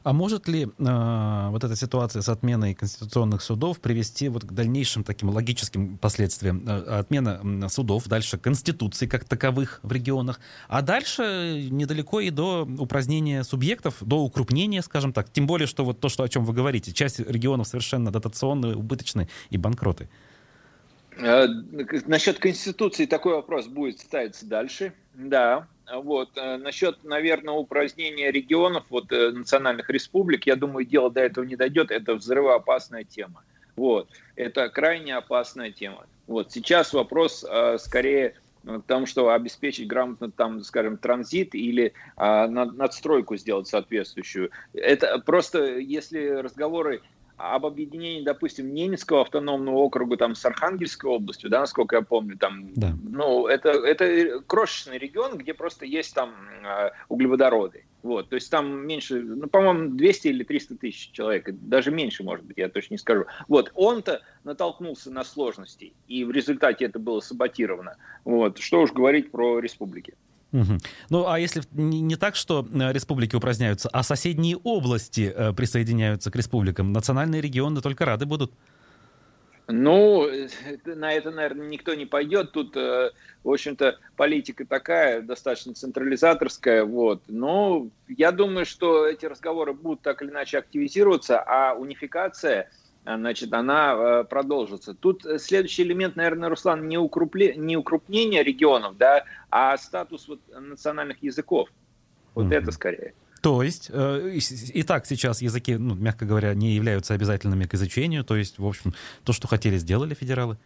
А 0.07 0.13
может 0.13 0.47
ли 0.47 0.69
э, 0.69 1.49
вот 1.51 1.65
эта 1.65 1.75
ситуация 1.75 2.23
с 2.23 2.29
отменой 2.29 2.75
конституционных 2.75 3.43
судов 3.43 3.81
привести 3.81 4.29
вот 4.29 4.45
к 4.45 4.53
дальнейшим 4.53 5.03
таким 5.03 5.31
логическим 5.31 5.99
последствиям? 5.99 6.63
Э, 6.65 7.01
отмена 7.01 7.69
судов, 7.69 8.07
дальше 8.07 8.39
конституции 8.39 9.09
как 9.09 9.25
таковых 9.25 9.81
в 9.83 9.91
регионах, 9.91 10.39
а 10.69 10.83
дальше 10.83 11.67
недалеко 11.73 12.21
и 12.21 12.31
до 12.31 12.69
упразднения 12.79 13.43
субъектов, 13.43 13.97
до 14.01 14.23
укрупнения, 14.23 14.81
скажем 14.83 15.13
так. 15.13 15.29
Тем 15.33 15.49
более, 15.49 15.67
что 15.67 15.85
вот 15.85 15.99
то, 15.99 16.09
что, 16.09 16.23
о 16.23 16.29
чем 16.29 16.45
вы 16.45 16.53
говорите, 16.53 16.93
часть 16.93 17.19
регионов 17.19 17.67
совершенно 17.67 18.13
дотационные, 18.13 18.77
убыточные 18.77 19.29
и 19.51 19.57
банкроты. 19.57 20.09
Э, 21.19 21.47
насчет 22.07 22.39
Конституции 22.39 23.07
такой 23.07 23.35
вопрос 23.35 23.67
будет 23.67 24.01
ставиться 24.01 24.47
дальше. 24.47 24.93
Да, 25.15 25.67
вот. 25.93 26.31
Э, 26.37 26.57
насчет, 26.57 27.03
наверное, 27.05 27.55
упразднения 27.55 28.31
регионов, 28.31 28.85
вот, 28.91 29.11
э, 29.13 29.31
национальных 29.31 29.89
республик, 29.91 30.47
я 30.47 30.57
думаю, 30.57 30.85
дело 30.85 31.11
до 31.11 31.21
этого 31.21 31.45
не 31.45 31.57
дойдет. 31.57 31.91
Это 31.91 32.15
взрывоопасная 32.15 33.05
тема. 33.05 33.43
Вот. 33.77 34.09
Это 34.37 34.69
крайне 34.69 35.17
опасная 35.17 35.71
тема. 35.71 36.07
Вот. 36.27 36.53
Сейчас 36.53 36.93
вопрос 36.93 37.45
скорее 37.79 38.35
в 38.67 38.83
том, 38.83 39.07
что 39.07 39.31
обеспечить 39.31 39.87
грамотно, 39.87 40.31
там, 40.31 40.63
скажем, 40.65 40.97
транзит 40.97 41.55
или 41.55 41.93
э, 42.17 42.47
надстройку 42.49 43.37
сделать 43.37 43.69
соответствующую. 43.69 44.51
Это 44.75 45.19
просто, 45.21 45.79
если 45.79 46.27
разговоры 46.27 47.03
об 47.37 47.67
объединении, 47.67 48.25
допустим, 48.25 48.73
Ненецкого 48.73 49.23
автономного 49.23 49.77
округа 49.77 50.17
там 50.17 50.35
с 50.35 50.45
Архангельской 50.45 51.11
областью, 51.11 51.51
да, 51.51 51.61
насколько 51.61 51.97
я 51.97 52.03
помню, 52.03 52.37
там, 52.39 52.73
да. 52.75 52.95
ну, 53.03 53.47
это, 53.47 53.71
это 53.71 54.41
крошечный 54.47 54.99
регион, 54.99 55.37
где 55.37 55.53
просто 55.53 55.85
есть 55.85 56.15
там 56.15 56.35
э, 56.65 56.91
углеводороды. 57.09 57.85
Вот, 58.03 58.29
то 58.29 58.37
есть 58.37 58.51
там 58.51 58.87
меньше, 58.87 59.21
ну, 59.21 59.49
по-моему, 59.49 59.97
200 59.97 60.29
или 60.29 60.45
300 60.45 60.77
тысяч 60.77 61.11
человек, 61.11 61.49
даже 61.51 61.91
меньше, 61.91 62.23
может 62.23 62.45
быть, 62.45 62.57
я 62.57 62.69
точно 62.69 62.95
не 62.95 62.99
скажу. 62.99 63.25
Вот, 63.49 63.73
он-то 63.75 64.23
натолкнулся 64.45 65.11
на 65.11 65.25
сложности, 65.25 65.93
и 66.07 66.25
в 66.25 66.31
результате 66.31 66.85
это 66.85 66.99
было 66.99 67.21
саботировано. 67.21 67.97
Вот, 68.25 68.59
что 68.59 68.83
уж 68.83 68.93
говорить 68.93 69.33
про 69.33 69.59
республики. 69.59 70.15
Угу. 70.57 70.79
Ну, 71.11 71.29
а 71.29 71.39
если 71.39 71.63
не 71.73 72.17
так, 72.17 72.35
что 72.35 72.67
э, 72.67 72.93
республики 72.93 73.37
упраздняются, 73.37 73.91
а 73.93 74.03
соседние 74.03 74.57
области 74.57 75.33
э, 75.35 75.53
присоединяются 75.53 76.31
к 76.31 76.37
республикам, 76.37 76.93
национальные 76.93 77.43
регионы 77.43 77.83
только 77.83 78.07
рады 78.07 78.25
будут? 78.25 78.53
Ну, 79.69 80.31
на 80.85 81.13
это, 81.13 81.31
наверное, 81.31 81.67
никто 81.67 81.93
не 81.95 82.07
пойдет. 82.07 82.53
Тут, 82.53 82.75
э, 82.77 83.11
в 83.45 83.51
общем-то, 83.51 83.99
политика 84.17 84.65
такая, 84.65 85.21
достаточно 85.21 85.75
централизаторская. 85.75 86.85
Вот. 86.85 87.23
Но 87.29 87.89
я 88.09 88.33
думаю, 88.33 88.65
что 88.65 89.07
эти 89.07 89.27
разговоры 89.27 89.75
будут 89.75 90.01
так 90.01 90.23
или 90.23 90.31
иначе 90.31 90.59
активизироваться, 90.59 91.39
а 91.41 91.75
унификация– 91.75 92.71
значит, 93.07 93.53
она 93.53 93.95
э, 93.95 94.25
продолжится. 94.25 94.95
Тут 94.95 95.25
следующий 95.39 95.85
элемент, 95.85 96.17
наверное, 96.17 96.49
Руслан, 96.49 96.89
не, 96.89 96.99
укрупле, 96.99 97.55
не 97.57 97.77
укрупнение 97.77 98.43
регионов, 98.43 98.97
да, 98.97 99.25
а 99.51 99.77
статус 99.79 100.27
вот 100.29 100.41
национальных 100.59 101.23
языков. 101.23 101.69
Вот 102.35 102.47
mm-hmm. 102.47 102.55
это 102.55 102.73
скорее. 102.73 103.15
То 103.43 103.63
есть, 103.63 103.91
э, 103.93 104.39
и 104.75 104.83
так 104.83 105.07
сейчас 105.07 105.41
языки, 105.41 105.77
ну, 105.77 105.95
мягко 105.95 106.27
говоря, 106.27 106.53
не 106.55 106.75
являются 106.75 107.15
обязательными 107.15 107.67
к 107.67 107.75
изучению. 107.75 108.25
То 108.25 108.37
есть, 108.37 108.59
в 108.59 108.67
общем, 108.67 108.93
то, 109.25 109.33
что 109.33 109.47
хотели, 109.47 109.77
сделали 109.77 110.15
федералы. 110.15 110.57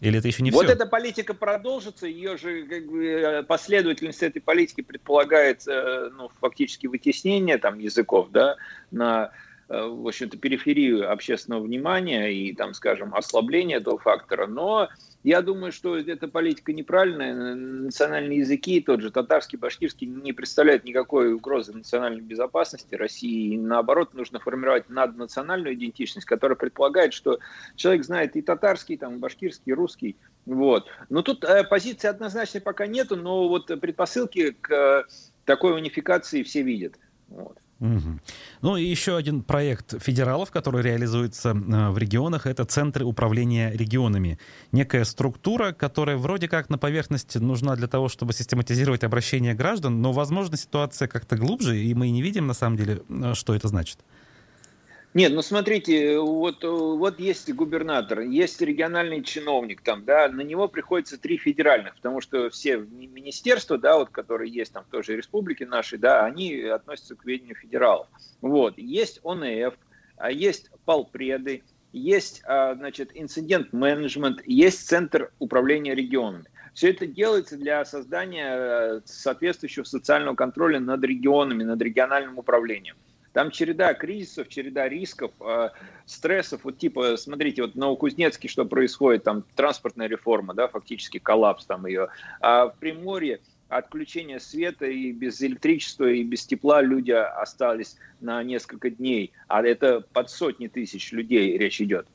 Или 0.00 0.18
это 0.18 0.28
еще 0.28 0.42
не 0.42 0.50
вот 0.50 0.64
все? 0.64 0.74
Вот 0.74 0.80
эта 0.80 0.90
политика 0.90 1.34
продолжится, 1.34 2.06
ее 2.06 2.36
же 2.36 2.66
как 2.66 2.86
бы, 2.86 3.06
э, 3.06 3.42
последовательность 3.44 4.22
этой 4.22 4.40
политики 4.40 4.80
предполагает 4.80 5.64
ну, 5.66 6.30
фактически 6.40 6.86
вытеснение 6.86 7.58
там, 7.58 7.78
языков 7.78 8.28
да, 8.32 8.56
на 8.90 9.30
Э, 9.30 9.45
в 9.68 10.06
общем-то, 10.06 10.36
периферию 10.38 11.10
общественного 11.10 11.62
внимания 11.62 12.28
и, 12.28 12.54
там, 12.54 12.74
скажем, 12.74 13.14
ослабление 13.14 13.78
этого 13.78 13.98
фактора. 13.98 14.46
Но 14.46 14.88
я 15.24 15.42
думаю, 15.42 15.72
что 15.72 15.96
эта 15.98 16.28
политика 16.28 16.72
неправильная. 16.72 17.34
Национальные 17.56 18.38
языки, 18.38 18.80
тот 18.80 19.00
же 19.00 19.10
татарский, 19.10 19.58
башкирский, 19.58 20.06
не 20.06 20.32
представляют 20.32 20.84
никакой 20.84 21.34
угрозы 21.34 21.72
национальной 21.72 22.20
безопасности 22.20 22.94
России. 22.94 23.54
И 23.54 23.58
наоборот, 23.58 24.14
нужно 24.14 24.38
формировать 24.38 24.88
наднациональную 24.88 25.74
идентичность, 25.74 26.28
которая 26.28 26.56
предполагает, 26.56 27.12
что 27.12 27.40
человек 27.74 28.04
знает 28.04 28.36
и 28.36 28.42
татарский, 28.42 28.96
там, 28.96 29.16
и 29.16 29.18
башкирский, 29.18 29.72
и 29.72 29.74
русский. 29.74 30.16
Вот. 30.44 30.86
Но 31.08 31.22
тут 31.22 31.42
э, 31.42 31.64
позиции 31.64 32.06
однозначной 32.06 32.60
пока 32.60 32.86
нету, 32.86 33.16
но 33.16 33.48
вот 33.48 33.66
предпосылки 33.80 34.52
к 34.52 34.70
э, 34.70 35.04
такой 35.44 35.74
унификации 35.74 36.44
все 36.44 36.62
видят. 36.62 36.94
Вот. 37.26 37.58
Угу. 37.78 38.20
Ну 38.62 38.76
и 38.76 38.84
еще 38.84 39.16
один 39.16 39.42
проект 39.42 40.02
федералов, 40.02 40.50
который 40.50 40.82
реализуется 40.82 41.50
э, 41.50 41.90
в 41.90 41.98
регионах, 41.98 42.46
это 42.46 42.64
центры 42.64 43.04
управления 43.04 43.70
регионами. 43.70 44.38
Некая 44.72 45.04
структура, 45.04 45.72
которая 45.72 46.16
вроде 46.16 46.48
как 46.48 46.70
на 46.70 46.78
поверхности 46.78 47.36
нужна 47.36 47.76
для 47.76 47.86
того, 47.86 48.08
чтобы 48.08 48.32
систематизировать 48.32 49.04
обращение 49.04 49.52
граждан, 49.52 50.00
но, 50.00 50.12
возможно, 50.12 50.56
ситуация 50.56 51.06
как-то 51.06 51.36
глубже, 51.36 51.78
и 51.78 51.92
мы 51.92 52.08
не 52.08 52.22
видим 52.22 52.46
на 52.46 52.54
самом 52.54 52.78
деле, 52.78 53.02
э, 53.08 53.34
что 53.34 53.54
это 53.54 53.68
значит. 53.68 53.98
Нет, 55.16 55.32
ну 55.32 55.40
смотрите, 55.40 56.18
вот, 56.18 56.62
вот 56.62 57.18
есть 57.18 57.50
губернатор, 57.54 58.20
есть 58.20 58.60
региональный 58.60 59.22
чиновник 59.22 59.80
там, 59.80 60.04
да, 60.04 60.28
на 60.28 60.42
него 60.42 60.68
приходится 60.68 61.16
три 61.16 61.38
федеральных, 61.38 61.94
потому 61.94 62.20
что 62.20 62.50
все 62.50 62.76
министерства, 62.76 63.78
да, 63.78 63.96
вот, 63.96 64.10
которые 64.10 64.52
есть 64.52 64.74
там 64.74 64.84
в 64.84 64.88
той 64.88 65.02
же 65.02 65.16
республике 65.16 65.64
нашей, 65.64 65.98
да, 65.98 66.26
они 66.26 66.60
относятся 66.64 67.14
к 67.14 67.24
ведению 67.24 67.54
федералов. 67.54 68.08
Вот, 68.42 68.76
есть 68.76 69.20
ОНФ, 69.24 69.72
а 70.18 70.30
есть 70.30 70.70
полпреды, 70.84 71.62
есть, 71.94 72.42
а, 72.44 72.74
значит, 72.74 73.10
инцидент-менеджмент, 73.14 74.42
есть 74.44 74.86
Центр 74.86 75.32
управления 75.38 75.94
регионами. 75.94 76.44
Все 76.74 76.90
это 76.90 77.06
делается 77.06 77.56
для 77.56 77.82
создания 77.86 78.54
э, 78.54 79.00
соответствующего 79.06 79.84
социального 79.84 80.34
контроля 80.34 80.78
над 80.78 81.02
регионами, 81.02 81.62
над 81.62 81.80
региональным 81.80 82.36
управлением. 82.36 82.96
Там 83.36 83.50
череда 83.50 83.92
кризисов, 83.92 84.48
череда 84.48 84.88
рисков, 84.88 85.30
э, 85.40 85.68
стрессов. 86.06 86.64
Вот 86.64 86.78
типа, 86.78 87.18
смотрите, 87.18 87.60
вот 87.60 87.74
в 87.74 87.76
Новокузнецке 87.76 88.48
что 88.48 88.64
происходит, 88.64 89.24
там 89.24 89.44
транспортная 89.54 90.06
реформа, 90.06 90.54
да, 90.54 90.68
фактически 90.68 91.18
коллапс 91.18 91.66
там 91.66 91.84
ее. 91.84 92.08
А 92.40 92.68
в 92.68 92.78
Приморье 92.78 93.40
отключение 93.68 94.40
света 94.40 94.86
и 94.86 95.12
без 95.12 95.42
электричества 95.42 96.06
и 96.06 96.22
без 96.22 96.46
тепла 96.46 96.80
люди 96.80 97.10
остались 97.10 97.98
на 98.22 98.42
несколько 98.42 98.88
дней, 98.88 99.32
а 99.48 99.62
это 99.62 100.00
под 100.14 100.30
сотни 100.30 100.68
тысяч 100.68 101.12
людей 101.12 101.58
речь 101.58 101.82
идет 101.82 102.06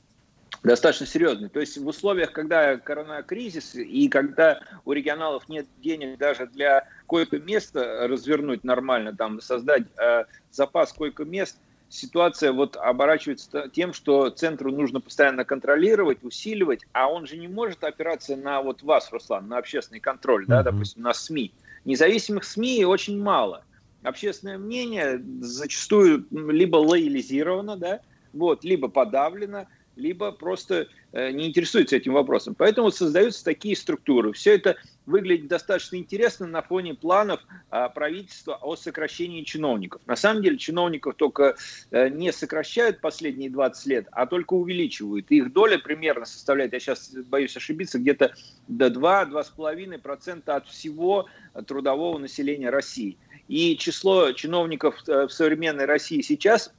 достаточно 0.64 1.06
серьезный. 1.06 1.50
То 1.50 1.60
есть 1.60 1.78
в 1.78 1.88
условиях, 1.88 2.32
когда 2.32 2.78
коронакризис 2.78 3.76
и 3.76 4.08
когда 4.10 4.62
у 4.86 4.92
регионалов 4.92 5.50
нет 5.50 5.66
денег 5.82 6.18
даже 6.18 6.48
для 6.48 6.88
койко-места 7.12 8.08
развернуть 8.08 8.64
нормально, 8.64 9.14
там 9.14 9.42
создать 9.42 9.84
э, 9.98 10.24
запас 10.50 10.94
койко-мест, 10.94 11.58
ситуация 11.90 12.54
вот 12.54 12.78
оборачивается 12.78 13.70
тем, 13.74 13.92
что 13.92 14.30
центру 14.30 14.72
нужно 14.72 15.02
постоянно 15.02 15.44
контролировать, 15.44 16.24
усиливать, 16.24 16.86
а 16.94 17.12
он 17.12 17.28
же 17.28 17.36
не 17.36 17.50
может 17.50 17.84
опираться 17.84 18.38
на 18.38 18.62
вот 18.62 18.82
вас, 18.82 19.12
Руслан, 19.12 19.50
на 19.50 19.58
общественный 19.58 20.00
контроль, 20.00 20.46
да, 20.48 20.62
mm-hmm. 20.62 20.64
допустим, 20.64 21.04
на 21.04 21.14
СМИ. 21.14 21.52
Независимых 21.84 22.46
СМИ 22.46 22.86
очень 22.86 23.22
мало. 23.22 23.66
Общественное 24.04 24.58
мнение 24.58 25.22
зачастую 25.42 26.26
либо 26.32 26.78
лоялизировано, 26.78 27.76
да, 27.76 28.00
вот, 28.32 28.64
либо 28.64 28.88
подавлено, 28.88 29.68
либо 29.98 30.32
просто 30.32 30.88
э, 31.12 31.32
не 31.32 31.50
интересуется 31.50 31.98
этим 31.98 32.14
вопросом. 32.14 32.56
Поэтому 32.56 32.90
создаются 32.90 33.44
такие 33.44 33.76
структуры. 33.76 34.32
Все 34.32 34.56
это 34.56 34.78
выглядит 35.06 35.48
достаточно 35.48 35.96
интересно 35.98 36.48
на 36.48 36.62
фоне 36.62 36.94
планов 36.94 37.42
а, 37.70 37.90
правительства 37.90 38.56
о 38.62 38.76
сокращении 38.76 39.44
чиновников. 39.44 40.02
На 40.06 40.16
самом 40.16 40.44
деле 40.44 40.58
чиновников 40.58 41.16
только 41.16 41.56
э, 41.92 42.10
не 42.10 42.32
сокращают 42.32 43.02
последние 43.02 43.50
20 43.50 43.86
лет, 43.88 44.08
а 44.12 44.26
только 44.26 44.54
увеличивают. 44.54 45.32
Их 45.32 45.52
доля 45.52 45.78
примерно 45.78 46.26
составляет, 46.26 46.74
я 46.74 46.80
сейчас 46.80 47.12
боюсь 47.12 47.56
ошибиться, 47.58 48.00
где-то 48.00 48.34
до 48.68 48.88
2-2,5% 48.88 50.44
от 50.46 50.68
всего 50.68 51.28
трудового 51.68 52.18
населения 52.18 52.70
России. 52.70 53.18
И 53.48 53.76
число 53.78 54.32
чиновников 54.34 54.96
э, 55.08 55.28
в 55.28 55.32
современной 55.32 55.86
России 55.86 56.22
сейчас 56.22 56.72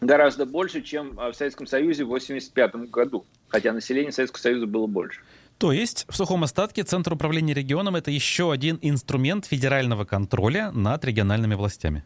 гораздо 0.00 0.46
больше, 0.46 0.82
чем 0.82 1.14
в 1.16 1.32
Советском 1.32 1.66
Союзе 1.66 2.04
в 2.04 2.08
1985 2.08 2.90
году, 2.90 3.24
хотя 3.48 3.72
население 3.72 4.12
Советского 4.12 4.40
Союза 4.40 4.66
было 4.66 4.86
больше. 4.86 5.20
То 5.62 5.70
есть 5.70 6.06
в 6.08 6.16
сухом 6.16 6.42
остатке 6.42 6.82
Центр 6.82 7.12
управления 7.12 7.54
регионом 7.54 7.94
это 7.94 8.10
еще 8.10 8.50
один 8.50 8.80
инструмент 8.82 9.46
федерального 9.46 10.04
контроля 10.04 10.72
над 10.72 11.04
региональными 11.04 11.54
властями. 11.54 12.02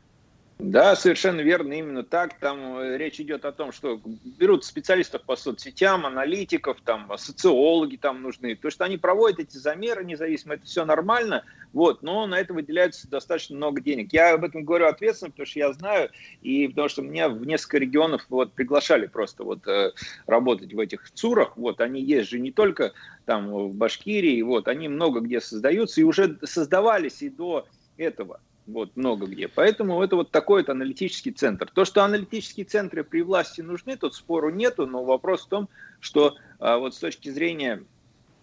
Да, 0.58 0.96
совершенно 0.96 1.42
верно, 1.42 1.74
именно 1.74 2.02
так. 2.02 2.38
Там 2.38 2.78
э, 2.78 2.96
речь 2.96 3.20
идет 3.20 3.44
о 3.44 3.52
том, 3.52 3.72
что 3.72 4.00
берут 4.24 4.64
специалистов 4.64 5.22
по 5.24 5.36
соцсетям, 5.36 6.06
аналитиков, 6.06 6.78
там, 6.82 7.12
социологи 7.18 7.96
там 7.96 8.22
нужны, 8.22 8.56
то 8.56 8.70
что 8.70 8.84
они 8.84 8.96
проводят 8.96 9.38
эти 9.38 9.58
замеры 9.58 10.02
независимо, 10.02 10.54
это 10.54 10.64
все 10.64 10.86
нормально, 10.86 11.44
вот, 11.74 12.02
но 12.02 12.26
на 12.26 12.38
это 12.38 12.54
выделяется 12.54 13.06
достаточно 13.06 13.54
много 13.54 13.82
денег. 13.82 14.14
Я 14.14 14.32
об 14.32 14.44
этом 14.44 14.64
говорю 14.64 14.86
ответственно, 14.86 15.30
потому 15.30 15.46
что 15.46 15.58
я 15.58 15.72
знаю, 15.74 16.10
и 16.40 16.68
потому 16.68 16.88
что 16.88 17.02
меня 17.02 17.28
в 17.28 17.46
несколько 17.46 17.76
регионов 17.76 18.24
вот 18.30 18.54
приглашали 18.54 19.08
просто 19.08 19.44
вот 19.44 19.66
э, 19.68 19.92
работать 20.26 20.72
в 20.72 20.78
этих 20.78 21.10
ЦУРах, 21.10 21.58
вот, 21.58 21.82
они 21.82 22.00
есть 22.00 22.30
же 22.30 22.38
не 22.38 22.50
только 22.50 22.94
там 23.26 23.52
в 23.52 23.74
Башкирии, 23.74 24.40
вот, 24.40 24.68
они 24.68 24.88
много 24.88 25.20
где 25.20 25.42
создаются 25.42 26.00
и 26.00 26.04
уже 26.04 26.38
создавались 26.44 27.20
и 27.20 27.28
до 27.28 27.68
этого 27.98 28.40
вот 28.66 28.96
много 28.96 29.26
где. 29.26 29.48
Поэтому 29.48 30.02
это 30.02 30.16
вот 30.16 30.30
такой 30.30 30.62
вот 30.62 30.70
аналитический 30.70 31.32
центр. 31.32 31.70
То, 31.72 31.84
что 31.84 32.04
аналитические 32.04 32.66
центры 32.66 33.04
при 33.04 33.22
власти 33.22 33.60
нужны, 33.60 33.96
тут 33.96 34.14
спору 34.14 34.50
нету, 34.50 34.86
но 34.86 35.04
вопрос 35.04 35.46
в 35.46 35.48
том, 35.48 35.68
что 36.00 36.36
а, 36.58 36.78
вот 36.78 36.94
с 36.94 36.98
точки 36.98 37.28
зрения 37.28 37.82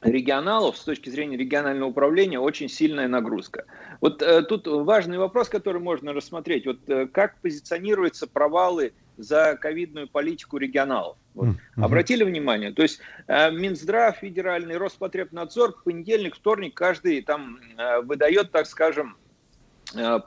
регионалов, 0.01 0.77
с 0.77 0.83
точки 0.83 1.09
зрения 1.09 1.37
регионального 1.37 1.89
управления, 1.89 2.39
очень 2.39 2.69
сильная 2.69 3.07
нагрузка. 3.07 3.65
Вот 4.01 4.21
э, 4.21 4.41
тут 4.43 4.67
важный 4.67 5.17
вопрос, 5.17 5.47
который 5.47 5.81
можно 5.81 6.11
рассмотреть. 6.11 6.65
Вот 6.65 6.77
э, 6.87 7.07
как 7.07 7.39
позиционируются 7.39 8.27
провалы 8.27 8.91
за 9.17 9.57
ковидную 9.59 10.09
политику 10.09 10.57
регионалов. 10.57 11.17
Вот. 11.33 11.47
Mm-hmm. 11.47 11.83
Обратили 11.83 12.23
внимание? 12.23 12.71
То 12.73 12.81
есть 12.81 12.99
э, 13.27 13.51
Минздрав, 13.51 14.17
Федеральный 14.17 14.77
Роспотребнадзор 14.77 15.83
понедельник, 15.83 16.35
вторник 16.35 16.73
каждый 16.73 17.21
там 17.21 17.59
э, 17.77 18.01
выдает, 18.01 18.51
так 18.51 18.65
скажем, 18.67 19.15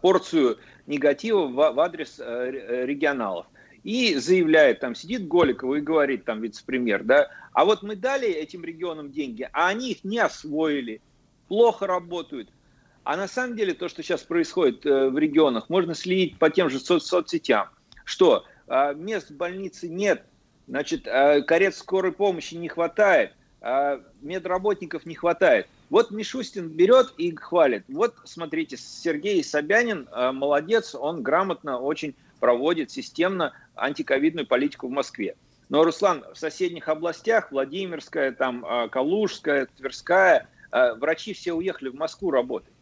порцию 0.01 0.59
негатива 0.87 1.47
в, 1.47 1.81
адрес 1.81 2.17
э, 2.19 2.85
регионалов. 2.87 3.47
И 3.83 4.15
заявляет, 4.17 4.81
там 4.81 4.95
сидит 4.95 5.29
Голикова 5.29 5.77
и 5.77 5.81
говорит, 5.81 6.25
там 6.25 6.41
вице-премьер, 6.41 7.05
да, 7.05 7.29
а 7.53 7.65
вот 7.65 7.83
мы 7.83 7.95
дали 7.95 8.29
этим 8.29 8.65
регионам 8.65 9.13
деньги, 9.13 9.49
а 9.53 9.69
они 9.69 9.93
их 9.93 10.03
не 10.05 10.19
освоили, 10.19 11.01
плохо 11.49 11.87
работают. 11.87 12.51
А 13.05 13.17
на 13.17 13.29
самом 13.29 13.57
деле 13.57 13.75
то, 13.75 13.89
что 13.89 14.03
сейчас 14.03 14.23
происходит 14.23 14.85
э, 14.85 15.09
в 15.09 15.19
регионах, 15.19 15.69
можно 15.69 15.95
следить 15.95 16.39
по 16.39 16.51
тем 16.51 16.69
же 16.69 16.81
со- 16.81 16.99
соцсетям. 16.99 17.69
Что? 18.05 18.45
Мест 18.97 19.31
в 19.31 19.37
больнице 19.37 19.89
нет, 19.89 20.25
значит, 20.67 21.05
карет 21.05 21.77
скорой 21.77 22.11
помощи 22.11 22.55
не 22.55 22.69
хватает, 22.69 23.33
медработников 24.21 25.07
не 25.07 25.15
хватает. 25.15 25.69
Вот 25.91 26.11
Мишустин 26.11 26.69
берет 26.69 27.13
и 27.17 27.35
хвалит. 27.35 27.85
Вот, 27.89 28.17
смотрите, 28.25 28.77
Сергей 28.77 29.43
Собянин 29.45 30.09
э, 30.11 30.33
молодец, 30.33 30.95
он 30.95 31.23
грамотно 31.23 31.79
очень 31.79 32.15
проводит 32.41 32.91
системно 32.91 33.53
антиковидную 33.77 34.47
политику 34.47 34.89
в 34.89 34.91
Москве. 34.91 35.37
Но, 35.69 35.85
Руслан, 35.85 36.25
в 36.33 36.39
соседних 36.39 36.89
областях, 36.89 37.51
Владимирская, 37.51 38.33
там, 38.33 38.65
э, 38.65 38.89
Калужская, 38.89 39.69
Тверская, 39.77 40.49
э, 40.73 40.95
врачи 40.95 41.33
все 41.35 41.53
уехали 41.53 41.89
в 41.89 41.95
Москву 41.95 42.31
работать. 42.31 42.73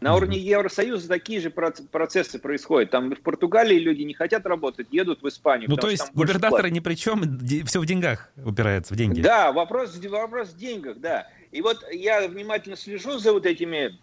На 0.00 0.14
уровне 0.14 0.38
Евросоюза 0.38 1.08
такие 1.08 1.40
же 1.40 1.50
процессы 1.50 2.38
происходят. 2.38 2.90
Там 2.90 3.14
в 3.14 3.20
Португалии 3.22 3.78
люди 3.78 4.02
не 4.02 4.12
хотят 4.12 4.44
работать, 4.44 4.88
едут 4.90 5.22
в 5.22 5.28
Испанию. 5.28 5.70
Ну, 5.70 5.76
то 5.76 5.88
есть 5.88 6.12
губернаторы 6.12 6.70
ни 6.70 6.80
при 6.80 6.94
чем, 6.94 7.38
все 7.64 7.80
в 7.80 7.86
деньгах 7.86 8.30
упирается, 8.44 8.92
в 8.92 8.96
деньги. 8.96 9.22
Да, 9.22 9.52
вопрос, 9.52 9.96
вопрос 9.96 10.50
в 10.50 10.58
деньгах, 10.58 10.98
да. 10.98 11.28
И 11.56 11.62
вот 11.62 11.82
я 11.90 12.28
внимательно 12.28 12.76
слежу 12.76 13.16
за 13.16 13.32
вот 13.32 13.46
этими 13.46 13.98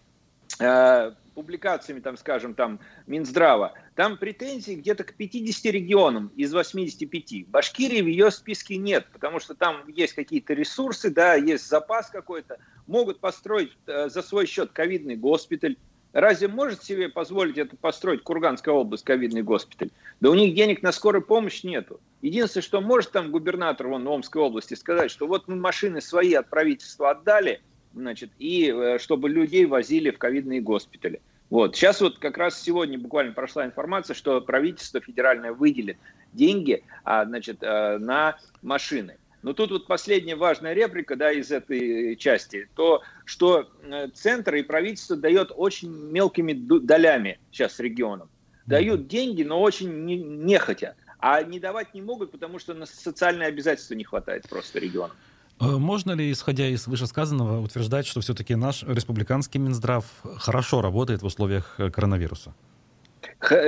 э, 0.59 1.11
публикациями, 1.35 1.99
там, 1.99 2.17
скажем, 2.17 2.55
там, 2.55 2.79
Минздрава. 3.05 3.73
Там 3.93 4.17
претензии 4.17 4.73
где-то 4.73 5.03
к 5.03 5.13
50 5.13 5.71
регионам 5.71 6.31
из 6.35 6.51
85. 6.51 7.47
Башкирии 7.49 8.01
в 8.01 8.07
ее 8.07 8.31
списке 8.31 8.77
нет, 8.77 9.05
потому 9.13 9.39
что 9.39 9.53
там 9.53 9.87
есть 9.87 10.13
какие-то 10.13 10.55
ресурсы, 10.55 11.11
да, 11.11 11.35
есть 11.35 11.69
запас 11.69 12.09
какой-то. 12.09 12.57
Могут 12.87 13.19
построить 13.19 13.77
э, 13.85 14.09
за 14.09 14.23
свой 14.23 14.47
счет 14.47 14.71
ковидный 14.71 15.15
госпиталь, 15.15 15.77
Разве 16.13 16.47
может 16.47 16.83
себе 16.83 17.09
позволить 17.09 17.57
это 17.57 17.75
построить 17.75 18.21
Курганская 18.21 18.73
область, 18.73 19.03
ковидный 19.03 19.41
госпиталь? 19.41 19.89
Да 20.21 20.29
у 20.29 20.35
них 20.35 20.53
денег 20.53 20.83
на 20.83 20.91
скорую 20.91 21.23
помощь 21.23 21.63
нету. 21.63 21.99
Единственное, 22.21 22.63
что 22.63 22.81
может 22.81 23.11
там 23.11 23.31
губернатор 23.31 23.87
вон, 23.87 24.07
Омской 24.07 24.41
области 24.41 24.75
сказать, 24.75 25.09
что 25.09 25.25
вот 25.25 25.47
мы 25.47 25.55
машины 25.55 26.01
свои 26.01 26.33
от 26.35 26.49
правительства 26.49 27.09
отдали, 27.09 27.61
значит, 27.95 28.29
и 28.37 28.71
э, 28.71 28.99
чтобы 28.99 29.27
людей 29.27 29.65
возили 29.65 30.11
в 30.11 30.19
ковидные 30.19 30.61
госпитали. 30.61 31.19
Вот. 31.49 31.75
Сейчас 31.75 31.99
вот 31.99 32.19
как 32.19 32.37
раз 32.37 32.61
сегодня 32.61 32.99
буквально 32.99 33.33
прошла 33.33 33.65
информация, 33.65 34.13
что 34.13 34.39
правительство 34.39 35.01
федеральное 35.01 35.51
выделит 35.51 35.97
деньги 36.31 36.83
а, 37.03 37.25
значит, 37.25 37.57
э, 37.61 37.97
на 37.97 38.37
машины. 38.61 39.17
Но 39.43 39.53
тут 39.53 39.71
вот 39.71 39.87
последняя 39.87 40.35
важная 40.35 40.73
реплика 40.73 41.15
да, 41.15 41.31
из 41.31 41.51
этой 41.51 42.15
части, 42.15 42.69
то, 42.75 43.01
что 43.25 43.69
э, 43.83 44.07
центр 44.13 44.55
и 44.55 44.63
правительство 44.63 45.17
дает 45.17 45.51
очень 45.53 45.89
мелкими 45.89 46.53
долями 46.53 47.39
сейчас 47.51 47.79
регионам. 47.79 48.29
Дают 48.65 49.07
деньги, 49.07 49.43
но 49.43 49.61
очень 49.61 50.05
нехотя. 50.45 50.95
А 51.19 51.43
не 51.43 51.59
давать 51.59 51.93
не 51.93 52.01
могут, 52.01 52.31
потому 52.31 52.59
что 52.59 52.73
на 52.73 52.85
социальные 52.85 53.49
обязательства 53.49 53.93
не 53.93 54.05
хватает 54.05 54.47
просто 54.47 54.79
регионам. 54.79 55.15
Э, 55.59 55.65
можно 55.65 56.13
ли, 56.13 56.31
исходя 56.31 56.67
из 56.67 56.87
вышесказанного, 56.87 57.61
утверждать, 57.61 58.07
что 58.07 58.21
все-таки 58.21 58.55
наш 58.55 58.83
республиканский 58.83 59.59
Минздрав 59.59 60.05
хорошо 60.37 60.81
работает 60.81 61.21
в 61.21 61.25
условиях 61.25 61.75
э, 61.79 61.89
коронавируса? 61.89 62.53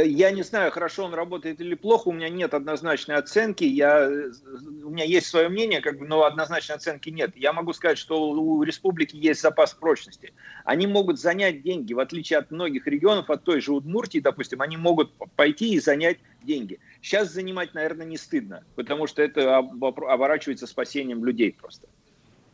Я 0.05 0.31
не 0.31 0.43
знаю, 0.43 0.71
хорошо 0.71 1.05
он 1.05 1.13
работает 1.13 1.59
или 1.61 1.75
плохо, 1.75 2.07
у 2.07 2.11
меня 2.13 2.29
нет 2.29 2.53
однозначной 2.53 3.15
оценки, 3.15 3.63
я, 3.63 4.07
у 4.07 4.89
меня 4.89 5.03
есть 5.03 5.27
свое 5.27 5.49
мнение, 5.49 5.81
как 5.81 5.99
бы, 5.99 6.07
но 6.07 6.23
однозначной 6.23 6.75
оценки 6.75 7.09
нет. 7.09 7.35
Я 7.35 7.53
могу 7.53 7.73
сказать, 7.73 7.97
что 7.97 8.29
у 8.29 8.63
республики 8.63 9.15
есть 9.15 9.41
запас 9.41 9.73
прочности. 9.73 10.33
Они 10.63 10.87
могут 10.87 11.19
занять 11.19 11.61
деньги, 11.61 11.93
в 11.93 11.99
отличие 11.99 12.39
от 12.39 12.51
многих 12.51 12.87
регионов, 12.87 13.29
от 13.29 13.43
той 13.43 13.61
же 13.61 13.73
Удмуртии, 13.73 14.19
допустим, 14.19 14.61
они 14.61 14.77
могут 14.77 15.13
пойти 15.35 15.73
и 15.73 15.79
занять 15.79 16.19
деньги. 16.43 16.79
Сейчас 17.01 17.31
занимать, 17.31 17.73
наверное, 17.73 18.05
не 18.05 18.17
стыдно, 18.17 18.63
потому 18.75 19.07
что 19.07 19.21
это 19.21 19.57
оборачивается 19.57 20.67
спасением 20.67 21.25
людей 21.25 21.51
просто. 21.53 21.87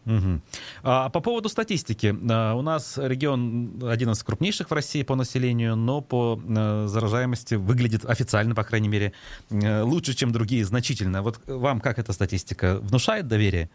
Угу. 0.05 0.41
А 0.83 1.09
по 1.09 1.19
поводу 1.19 1.49
статистики. 1.49 2.15
А, 2.29 2.55
у 2.55 2.61
нас 2.61 2.97
регион 2.97 3.83
один 3.83 4.11
из 4.11 4.23
крупнейших 4.23 4.69
в 4.69 4.73
России 4.73 5.03
по 5.03 5.15
населению, 5.15 5.75
но 5.75 6.01
по 6.01 6.41
э, 6.41 6.85
заражаемости 6.87 7.55
выглядит 7.55 8.05
официально, 8.05 8.55
по 8.55 8.63
крайней 8.63 8.89
мере, 8.89 9.13
э, 9.49 9.81
лучше, 9.81 10.15
чем 10.15 10.31
другие, 10.31 10.65
значительно. 10.65 11.21
Вот 11.21 11.39
вам 11.45 11.81
как 11.81 11.99
эта 11.99 12.13
статистика 12.13 12.79
внушает 12.81 13.27
доверие? 13.27 13.69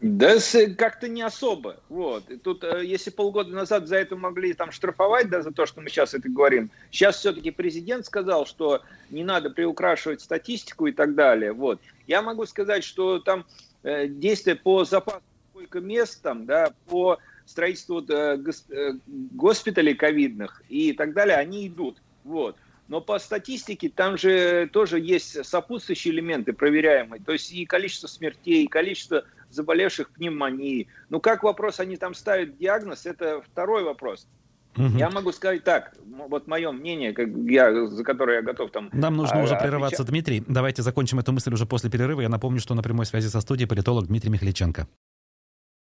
Да 0.00 0.36
как-то 0.76 1.08
не 1.08 1.22
особо. 1.22 1.76
Вот. 1.88 2.30
И 2.30 2.36
тут, 2.36 2.64
э, 2.64 2.84
если 2.84 3.10
полгода 3.10 3.50
назад 3.50 3.88
за 3.88 3.96
это 3.96 4.16
могли 4.16 4.54
там 4.54 4.72
штрафовать, 4.72 5.28
да, 5.28 5.42
за 5.42 5.52
то, 5.52 5.66
что 5.66 5.82
мы 5.82 5.90
сейчас 5.90 6.14
это 6.14 6.30
говорим, 6.30 6.70
сейчас 6.90 7.16
все-таки 7.16 7.50
президент 7.50 8.06
сказал, 8.06 8.46
что 8.46 8.82
не 9.10 9.24
надо 9.24 9.50
приукрашивать 9.50 10.22
статистику 10.22 10.86
и 10.86 10.92
так 10.92 11.14
далее. 11.14 11.52
Вот. 11.52 11.80
Я 12.06 12.22
могу 12.22 12.46
сказать, 12.46 12.84
что 12.84 13.18
там 13.18 13.44
Э, 13.44 13.65
действия 14.08 14.54
по 14.54 14.84
запасу 14.84 15.20
сколько 15.56 15.80
мест 15.80 16.22
там, 16.22 16.44
да, 16.44 16.72
по 16.86 17.18
строительству 17.46 18.04
э, 18.08 18.38
э, 18.70 18.92
госпиталей 19.06 19.94
ковидных 19.94 20.62
и 20.68 20.92
так 20.92 21.14
далее, 21.14 21.36
они 21.36 21.66
идут. 21.66 22.02
Вот. 22.24 22.56
Но 22.88 23.00
по 23.00 23.18
статистике 23.18 23.88
там 23.88 24.18
же 24.18 24.68
тоже 24.72 25.00
есть 25.00 25.44
сопутствующие 25.44 26.12
элементы 26.12 26.52
проверяемые. 26.52 27.22
То 27.22 27.32
есть 27.32 27.52
и 27.52 27.64
количество 27.64 28.06
смертей, 28.06 28.64
и 28.64 28.68
количество 28.68 29.24
заболевших 29.50 30.10
пневмонией. 30.10 30.88
Ну 31.08 31.20
как 31.20 31.42
вопрос, 31.42 31.80
они 31.80 31.96
там 31.96 32.14
ставят 32.14 32.58
диагноз, 32.58 33.06
это 33.06 33.42
второй 33.42 33.82
вопрос. 33.82 34.28
Угу. 34.76 34.98
Я 34.98 35.10
могу 35.10 35.32
сказать 35.32 35.64
так, 35.64 35.94
вот 36.28 36.46
мое 36.46 36.70
мнение, 36.72 37.12
как 37.12 37.28
я, 37.28 37.86
за 37.86 38.04
которое 38.04 38.36
я 38.36 38.42
готов 38.42 38.70
там... 38.70 38.90
Нам 38.92 39.16
нужно 39.16 39.40
а, 39.40 39.44
уже 39.44 39.56
прерываться, 39.56 40.02
отвечать. 40.02 40.10
Дмитрий. 40.10 40.44
Давайте 40.46 40.82
закончим 40.82 41.18
эту 41.18 41.32
мысль 41.32 41.52
уже 41.52 41.66
после 41.66 41.90
перерыва. 41.90 42.20
Я 42.20 42.28
напомню, 42.28 42.60
что 42.60 42.74
на 42.74 42.82
прямой 42.82 43.06
связи 43.06 43.28
со 43.28 43.40
студией 43.40 43.68
политолог 43.68 44.06
Дмитрий 44.06 44.30
Михаличенко. 44.30 44.86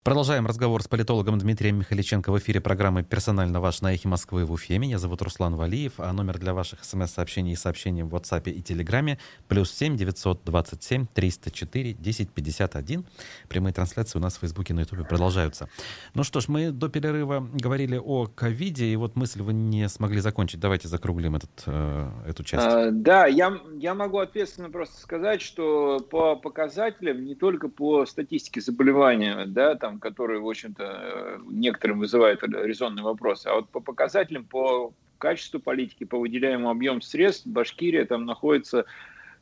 Продолжаем 0.04 0.48
разговор 0.48 0.82
с 0.82 0.88
политологом 0.88 1.38
Дмитрием 1.38 1.78
Михаличенко 1.78 2.32
в 2.32 2.38
эфире 2.40 2.60
программы 2.60 3.04
«Персонально 3.04 3.60
ваш» 3.60 3.82
на 3.82 3.94
«Эхе 3.94 4.08
Москвы» 4.08 4.44
в 4.44 4.50
Уфе. 4.50 4.78
Меня 4.78 4.98
зовут 4.98 5.22
Руслан 5.22 5.54
Валиев, 5.54 5.92
а 5.98 6.12
номер 6.12 6.40
для 6.40 6.54
ваших 6.54 6.84
смс-сообщений 6.84 7.52
и 7.52 7.54
сообщений 7.54 8.02
в 8.02 8.12
WhatsApp 8.12 8.50
и 8.50 8.60
Телеграме 8.62 9.20
плюс 9.46 9.70
7 9.70 9.96
927 9.96 11.06
304 11.06 11.90
1051. 11.92 13.04
Прямые 13.48 13.72
трансляции 13.72 14.18
у 14.18 14.22
нас 14.22 14.34
в 14.34 14.40
Фейсбуке 14.40 14.74
на 14.74 14.80
Ютубе 14.80 15.04
продолжаются. 15.04 15.68
Ну 16.14 16.24
что 16.24 16.40
ж, 16.40 16.48
мы 16.48 16.72
до 16.72 16.88
перерыва 16.88 17.48
говорили 17.52 17.96
о 17.96 18.26
ковиде, 18.26 18.86
и 18.86 18.96
вот 18.96 19.14
мысль 19.14 19.40
вы 19.40 19.52
не 19.52 19.88
смогли 19.88 20.18
закончить. 20.18 20.58
Давайте 20.58 20.88
закруглим 20.88 21.36
этот, 21.36 21.62
э, 21.66 22.10
эту 22.26 22.42
часть. 22.42 22.66
А, 22.66 22.90
да, 22.90 23.26
я, 23.26 23.56
я 23.78 23.94
могу 23.94 24.18
ответственно 24.18 24.68
просто 24.68 25.00
сказать, 25.00 25.40
что 25.40 26.00
по 26.10 26.34
показателям, 26.34 27.24
не 27.24 27.36
только 27.36 27.68
по 27.68 28.04
статистике 28.04 28.60
заболевания, 28.60 29.44
да, 29.46 29.76
там 29.76 29.91
там, 29.92 30.00
которые, 30.00 30.40
в 30.40 30.48
общем-то, 30.48 31.40
некоторым 31.46 31.98
вызывают 31.98 32.42
резонные 32.42 33.04
вопросы. 33.04 33.48
А 33.48 33.54
вот 33.56 33.68
по 33.68 33.80
показателям, 33.80 34.44
по 34.44 34.94
качеству 35.18 35.60
политики, 35.60 36.04
по 36.04 36.18
выделяемому 36.18 36.70
объему 36.70 37.02
средств, 37.02 37.46
Башкирия 37.46 38.06
там 38.06 38.24
находится 38.24 38.86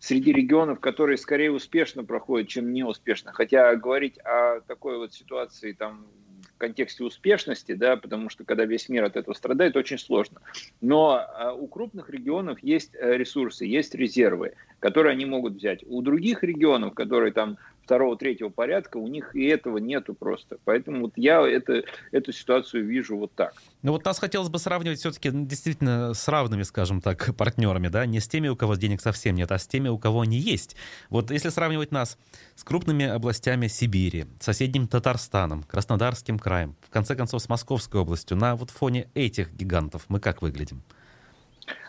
среди 0.00 0.32
регионов, 0.32 0.80
которые 0.80 1.18
скорее 1.18 1.52
успешно 1.52 2.04
проходят, 2.04 2.48
чем 2.48 2.72
неуспешно. 2.72 3.32
Хотя 3.32 3.76
говорить 3.76 4.18
о 4.18 4.60
такой 4.66 4.98
вот 4.98 5.14
ситуации 5.14 5.72
там 5.72 6.06
в 6.54 6.58
контексте 6.58 7.04
успешности, 7.04 7.72
да, 7.72 7.96
потому 7.96 8.28
что 8.28 8.44
когда 8.44 8.64
весь 8.64 8.88
мир 8.88 9.04
от 9.04 9.16
этого 9.16 9.34
страдает, 9.34 9.76
очень 9.76 9.98
сложно. 9.98 10.40
Но 10.80 11.12
а, 11.12 11.52
у 11.54 11.68
крупных 11.68 12.10
регионов 12.10 12.58
есть 12.62 12.94
э, 12.94 13.16
ресурсы, 13.16 13.64
есть 13.66 13.94
резервы, 13.94 14.54
которые 14.80 15.12
они 15.12 15.26
могут 15.26 15.54
взять. 15.54 15.84
У 15.86 16.02
других 16.02 16.42
регионов, 16.42 16.94
которые 16.94 17.32
там 17.32 17.56
второго, 17.90 18.16
третьего 18.16 18.50
порядка, 18.50 18.98
у 18.98 19.08
них 19.08 19.34
и 19.34 19.46
этого 19.46 19.78
нету 19.78 20.14
просто. 20.14 20.58
Поэтому 20.64 21.00
вот 21.00 21.14
я 21.16 21.40
это, 21.40 21.82
эту 22.12 22.30
ситуацию 22.30 22.86
вижу 22.86 23.16
вот 23.16 23.32
так. 23.34 23.52
Ну 23.82 23.90
вот 23.90 24.04
нас 24.04 24.20
хотелось 24.20 24.48
бы 24.48 24.60
сравнивать 24.60 25.00
все-таки 25.00 25.32
ну, 25.32 25.44
действительно 25.44 26.14
с 26.14 26.28
равными, 26.28 26.62
скажем 26.62 27.00
так, 27.00 27.34
партнерами, 27.36 27.88
да, 27.88 28.06
не 28.06 28.20
с 28.20 28.28
теми, 28.28 28.46
у 28.46 28.54
кого 28.54 28.76
денег 28.76 29.00
совсем 29.00 29.34
нет, 29.34 29.50
а 29.50 29.58
с 29.58 29.66
теми, 29.66 29.88
у 29.88 29.98
кого 29.98 30.20
они 30.20 30.38
есть. 30.38 30.76
Вот 31.08 31.32
если 31.32 31.48
сравнивать 31.48 31.90
нас 31.90 32.16
с 32.54 32.62
крупными 32.62 33.06
областями 33.06 33.66
Сибири, 33.66 34.26
соседним 34.38 34.86
Татарстаном, 34.86 35.64
Краснодарским 35.64 36.38
краем, 36.38 36.76
в 36.86 36.90
конце 36.90 37.16
концов 37.16 37.42
с 37.42 37.48
Московской 37.48 38.02
областью, 38.02 38.36
на 38.36 38.54
вот 38.54 38.70
фоне 38.70 39.08
этих 39.14 39.52
гигантов 39.52 40.04
мы 40.06 40.20
как 40.20 40.42
выглядим? 40.42 40.84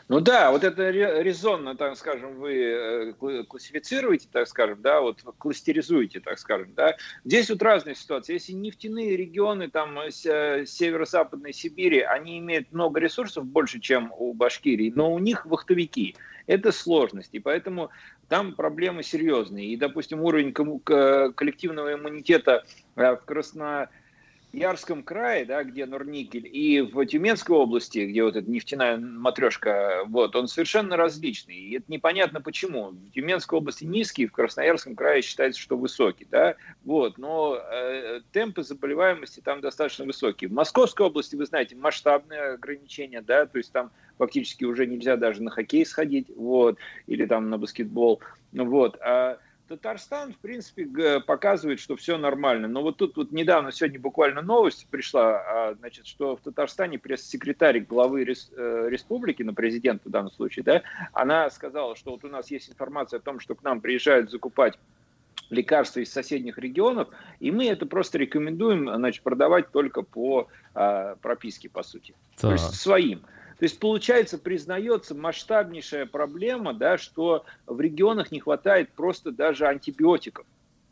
Ну 0.08 0.20
да, 0.20 0.52
вот 0.52 0.64
это 0.64 0.90
резонно, 0.90 1.76
так 1.76 1.96
скажем, 1.98 2.36
вы 2.36 3.14
э, 3.20 3.44
классифицируете, 3.48 4.28
так 4.32 4.48
скажем, 4.48 4.82
да, 4.82 5.02
вот 5.02 5.22
кластеризуете, 5.38 6.20
так 6.20 6.38
скажем, 6.40 6.74
да. 6.76 6.96
Здесь 7.24 7.50
вот 7.50 7.62
разные 7.62 7.96
ситуации. 7.96 8.34
Если 8.34 8.54
нефтяные 8.54 9.16
регионы, 9.16 9.70
там, 9.70 9.98
э, 10.00 10.10
э, 10.26 10.66
северо-западной 10.66 11.54
Сибири, 11.54 12.02
они 12.02 12.40
имеют 12.40 12.72
много 12.72 13.00
ресурсов, 13.00 13.46
больше, 13.46 13.80
чем 13.80 14.12
у 14.18 14.34
Башкирии, 14.34 14.92
но 14.96 15.14
у 15.14 15.20
них 15.20 15.46
вахтовики. 15.46 16.16
Это 16.48 16.72
сложность, 16.72 17.34
и 17.34 17.40
поэтому 17.40 17.92
там 18.28 18.56
проблемы 18.56 19.04
серьезные. 19.04 19.68
И, 19.68 19.78
допустим, 19.78 20.22
уровень 20.22 20.54
коллективного 20.54 21.94
иммунитета 21.94 22.66
в 22.96 23.22
Красно 23.26 23.90
Ярском 24.54 25.04
крае, 25.04 25.46
да, 25.46 25.64
где 25.64 25.86
Норникель, 25.86 26.46
и 26.46 26.82
в 26.82 27.06
Тюменской 27.06 27.56
области, 27.56 28.00
где 28.00 28.24
вот 28.24 28.36
эта 28.36 28.50
нефтяная 28.50 28.98
матрешка, 28.98 30.04
вот, 30.08 30.36
он 30.36 30.48
совершенно 30.50 30.98
различный. 30.98 31.56
И 31.56 31.78
это 31.78 31.86
непонятно 31.88 32.42
почему. 32.42 32.90
В 32.90 33.12
Тюменской 33.12 33.58
области 33.58 33.86
низкий, 33.86 34.26
в 34.26 34.34
Красноярском 34.34 34.96
крае 34.96 35.22
считается, 35.22 35.62
что 35.62 35.78
высокий, 35.78 36.28
да, 36.30 36.56
вот, 36.84 37.18
но 37.18 37.58
э, 37.58 38.22
темпы 38.34 38.64
заболеваемости 38.64 39.40
там 39.40 39.62
достаточно 39.62 40.04
высокие. 40.04 40.50
В 40.50 40.54
Московской 40.54 41.06
области, 41.06 41.38
вы 41.38 41.46
знаете, 41.46 41.78
масштабные 41.78 42.54
ограничения, 42.54 43.22
да, 43.22 43.46
то 43.46 43.58
есть 43.58 43.72
там 43.72 43.92
фактически 44.18 44.66
уже 44.66 44.86
нельзя 44.86 45.16
даже 45.16 45.42
на 45.42 45.50
хоккей 45.50 45.86
сходить, 45.86 46.28
вот, 46.36 46.78
или 47.08 47.26
там 47.26 47.50
на 47.50 47.58
баскетбол, 47.58 48.20
вот, 48.52 48.98
а 49.02 49.38
Татарстан, 49.72 50.34
в 50.34 50.38
принципе, 50.38 51.22
показывает, 51.22 51.80
что 51.80 51.96
все 51.96 52.18
нормально. 52.18 52.68
Но 52.68 52.82
вот 52.82 52.98
тут 52.98 53.16
вот 53.16 53.32
недавно, 53.32 53.72
сегодня 53.72 54.02
буквально 54.02 54.42
новость 54.42 54.86
пришла, 54.92 55.38
а, 55.38 55.76
значит, 55.80 56.08
что 56.08 56.36
в 56.36 56.42
Татарстане 56.42 57.00
пресс-секретарь 57.00 57.80
главы 57.80 58.24
э, 58.24 58.90
республики, 58.90 59.44
на 59.44 59.52
ну, 59.52 59.56
президента 59.56 60.10
в 60.10 60.12
данном 60.12 60.32
случае, 60.32 60.64
да, 60.64 60.82
она 61.14 61.50
сказала, 61.50 61.96
что 61.96 62.12
вот 62.12 62.26
у 62.26 62.28
нас 62.28 62.52
есть 62.52 62.70
информация 62.70 63.20
о 63.20 63.22
том, 63.22 63.40
что 63.40 63.56
к 63.56 63.64
нам 63.64 63.80
приезжают 63.80 64.30
закупать 64.30 64.78
лекарства 65.50 66.02
из 66.02 66.12
соседних 66.12 66.58
регионов, 66.58 67.08
и 67.40 67.50
мы 67.50 67.68
это 67.68 67.86
просто 67.86 68.18
рекомендуем 68.18 68.94
значит, 68.94 69.24
продавать 69.24 69.72
только 69.72 70.02
по 70.02 70.50
а, 70.74 71.16
прописке, 71.22 71.70
по 71.70 71.84
сути. 71.84 72.14
Да. 72.42 72.50
То 72.50 72.52
есть 72.54 72.76
своим. 72.76 73.22
То 73.62 73.66
есть, 73.66 73.80
получается, 73.80 74.40
признается 74.40 75.14
масштабнейшая 75.14 76.08
проблема, 76.08 76.74
да, 76.74 76.98
что 76.98 77.46
в 77.68 77.80
регионах 77.80 78.32
не 78.32 78.40
хватает 78.40 78.92
просто 78.94 79.32
даже 79.32 79.68
антибиотиков. 79.68 80.48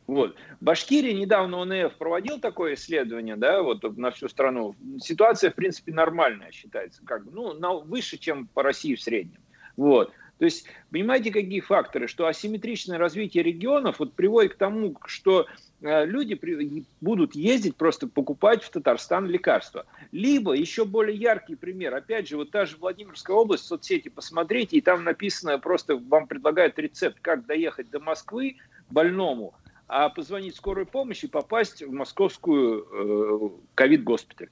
Вот. 0.06 0.36
Башкирия 0.62 1.16
недавно 1.16 1.64
ОНФ 1.64 1.96
проводил 1.96 2.40
такое 2.40 2.76
исследование, 2.76 3.38
да, 3.38 3.64
вот 3.64 3.82
на 3.98 4.12
всю 4.12 4.30
страну. 4.30 4.76
Ситуация, 5.00 5.50
в 5.50 5.56
принципе, 5.56 5.94
нормальная 5.94 6.52
считается, 6.52 7.02
как 7.04 7.26
бы, 7.26 7.32
ну, 7.32 7.54
на, 7.54 7.74
выше, 7.74 8.20
чем 8.20 8.46
по 8.46 8.62
России 8.62 8.94
в 8.94 9.02
среднем. 9.02 9.42
Вот. 9.76 10.12
То 10.38 10.46
есть, 10.46 10.68
понимаете, 10.92 11.32
какие 11.32 11.62
факторы, 11.62 12.08
что 12.08 12.28
асимметричное 12.28 13.00
развитие 13.00 13.42
регионов 13.42 13.98
вот 13.98 14.14
приводит 14.14 14.54
к 14.54 14.58
тому, 14.58 14.96
что 15.08 15.48
люди 15.82 16.36
при, 16.36 16.86
будут 17.02 17.36
ездить 17.36 17.76
просто 17.76 18.08
покупать 18.08 18.64
в 18.64 18.70
Татарстан 18.70 19.28
лекарства. 19.28 19.86
Либо 20.12 20.54
еще 20.54 20.86
более 20.86 21.18
яркий 21.18 21.56
пример, 21.56 21.96
опять 21.96 22.28
же, 22.28 22.38
вот 22.38 22.52
та 22.52 22.66
же 22.66 22.78
Владимирская 22.78 23.36
область, 23.36 23.64
в 23.64 23.68
соцсети 23.68 24.10
посмотрите, 24.10 24.78
и 24.78 24.82
там 24.82 25.04
написано, 25.04 25.58
просто 25.60 25.96
вам 25.96 26.28
предлагают 26.28 26.78
рецепт, 26.80 27.20
как 27.22 27.46
доехать 27.46 27.90
до 27.90 28.00
Москвы 28.00 28.58
больному, 28.90 29.54
а 29.88 30.10
позвонить 30.10 30.56
в 30.56 30.58
скорую 30.58 30.86
помощь 30.86 31.24
и 31.24 31.28
попасть 31.28 31.82
в 31.82 31.92
московскую 31.92 32.88
э, 32.92 33.50
ковид-госпиталь. 33.76 34.50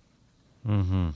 Угу. 0.63 1.13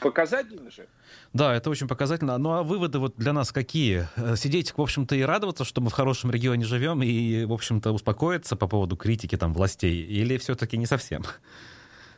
Показательно 0.00 0.70
же. 0.70 0.88
Да, 1.32 1.54
это 1.54 1.70
очень 1.70 1.88
показательно. 1.88 2.38
Ну 2.38 2.52
а 2.52 2.62
выводы 2.62 2.98
вот 2.98 3.14
для 3.16 3.32
нас 3.32 3.52
какие? 3.52 4.08
Э, 4.16 4.36
сидеть, 4.36 4.76
в 4.76 4.80
общем-то, 4.80 5.16
и 5.16 5.22
радоваться, 5.22 5.64
что 5.64 5.80
мы 5.80 5.90
в 5.90 5.92
хорошем 5.92 6.30
регионе 6.30 6.64
живем, 6.64 7.02
и, 7.02 7.44
в 7.44 7.52
общем-то, 7.52 7.92
успокоиться 7.92 8.56
по 8.56 8.68
поводу 8.68 8.96
критики 8.96 9.36
там 9.36 9.52
властей, 9.52 10.02
или 10.02 10.36
все-таки 10.38 10.76
не 10.76 10.86
совсем? 10.86 11.24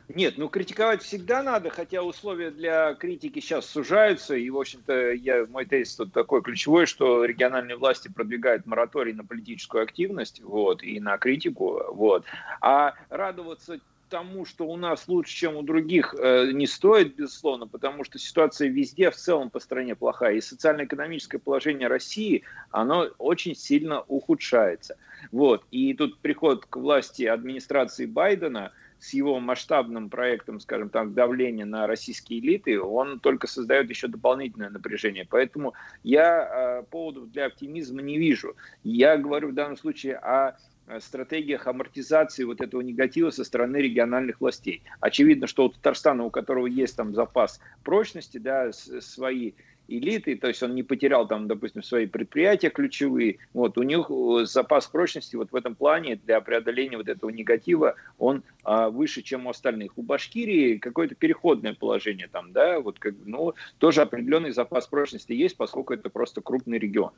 Нет, 0.09 0.37
ну 0.37 0.47
критиковать 0.47 1.03
всегда 1.03 1.43
надо, 1.43 1.69
хотя 1.69 2.01
условия 2.01 2.49
для 2.49 2.93
критики 2.93 3.41
сейчас 3.41 3.65
сужаются, 3.65 4.35
и, 4.35 4.49
в 4.49 4.57
общем-то, 4.57 5.11
я, 5.11 5.45
мой 5.49 5.65
тезис 5.65 5.95
тут 5.95 6.13
такой 6.13 6.41
ключевой, 6.41 6.85
что 6.85 7.25
региональные 7.25 7.75
власти 7.75 8.07
продвигают 8.07 8.65
мораторий 8.65 9.11
на 9.11 9.25
политическую 9.25 9.83
активность, 9.83 10.41
вот, 10.41 10.81
и 10.81 11.01
на 11.01 11.17
критику, 11.17 11.81
вот. 11.91 12.23
А 12.61 12.93
радоваться 13.09 13.79
тому, 14.09 14.45
что 14.45 14.65
у 14.67 14.75
нас 14.77 15.07
лучше, 15.07 15.35
чем 15.35 15.55
у 15.55 15.61
других, 15.61 16.15
э, 16.17 16.51
не 16.51 16.67
стоит, 16.67 17.15
безусловно, 17.15 17.67
потому 17.67 18.03
что 18.03 18.19
ситуация 18.19 18.69
везде 18.69 19.11
в 19.11 19.15
целом 19.15 19.49
по 19.49 19.59
стране 19.59 19.95
плохая. 19.95 20.35
И 20.35 20.41
социально-экономическое 20.41 21.39
положение 21.39 21.87
России, 21.87 22.43
оно 22.71 23.09
очень 23.17 23.55
сильно 23.55 24.01
ухудшается. 24.01 24.97
Вот. 25.31 25.65
И 25.71 25.93
тут 25.93 26.19
приход 26.19 26.65
к 26.65 26.75
власти 26.77 27.23
администрации 27.23 28.05
Байдена 28.05 28.71
с 28.99 29.13
его 29.13 29.39
масштабным 29.39 30.09
проектом, 30.09 30.59
скажем 30.59 30.89
так, 30.89 31.13
давления 31.13 31.65
на 31.65 31.87
российские 31.87 32.39
элиты, 32.39 32.81
он 32.81 33.19
только 33.19 33.47
создает 33.47 33.89
еще 33.89 34.07
дополнительное 34.07 34.69
напряжение. 34.69 35.27
Поэтому 35.29 35.73
я 36.03 36.79
э, 36.79 36.83
поводов 36.89 37.31
для 37.31 37.45
оптимизма 37.45 38.01
не 38.01 38.17
вижу. 38.17 38.55
Я 38.83 39.17
говорю 39.17 39.49
в 39.49 39.53
данном 39.53 39.77
случае 39.77 40.15
о 40.17 40.57
стратегиях 40.99 41.67
амортизации 41.67 42.43
вот 42.43 42.61
этого 42.61 42.81
негатива 42.81 43.29
со 43.29 43.43
стороны 43.43 43.77
региональных 43.77 44.41
властей. 44.41 44.81
Очевидно, 44.99 45.47
что 45.47 45.65
у 45.65 45.69
Татарстана, 45.69 46.23
у 46.23 46.29
которого 46.29 46.67
есть 46.67 46.95
там 46.95 47.13
запас 47.13 47.59
прочности, 47.83 48.37
да, 48.37 48.71
свои 48.71 49.53
элиты, 49.87 50.35
то 50.35 50.47
есть 50.47 50.61
он 50.63 50.75
не 50.75 50.83
потерял 50.83 51.27
там, 51.27 51.47
допустим, 51.47 51.81
свои 51.81 52.05
предприятия 52.05 52.69
ключевые, 52.69 53.37
вот, 53.53 53.77
у 53.77 53.83
них 53.83 54.09
э, 54.09 54.45
запас 54.45 54.87
прочности 54.87 55.35
вот 55.35 55.51
в 55.51 55.55
этом 55.55 55.75
плане 55.75 56.17
для 56.25 56.41
преодоления 56.41 56.97
вот 56.97 57.07
этого 57.07 57.29
негатива, 57.29 57.95
он 58.17 58.43
а, 58.63 58.89
выше, 58.89 59.21
чем 59.21 59.47
у 59.47 59.49
остальных. 59.49 59.97
У 59.97 60.01
Башкирии 60.01 60.77
какое-то 60.77 61.15
переходное 61.15 61.73
положение 61.73 62.27
там, 62.27 62.51
да, 62.51 62.79
вот, 62.79 62.99
как, 62.99 63.15
ну, 63.25 63.53
тоже 63.77 64.01
определенный 64.01 64.51
запас 64.51 64.87
прочности 64.87 65.33
есть, 65.33 65.55
поскольку 65.57 65.93
это 65.93 66.09
просто 66.09 66.41
крупный 66.41 66.79
регион. 66.79 67.11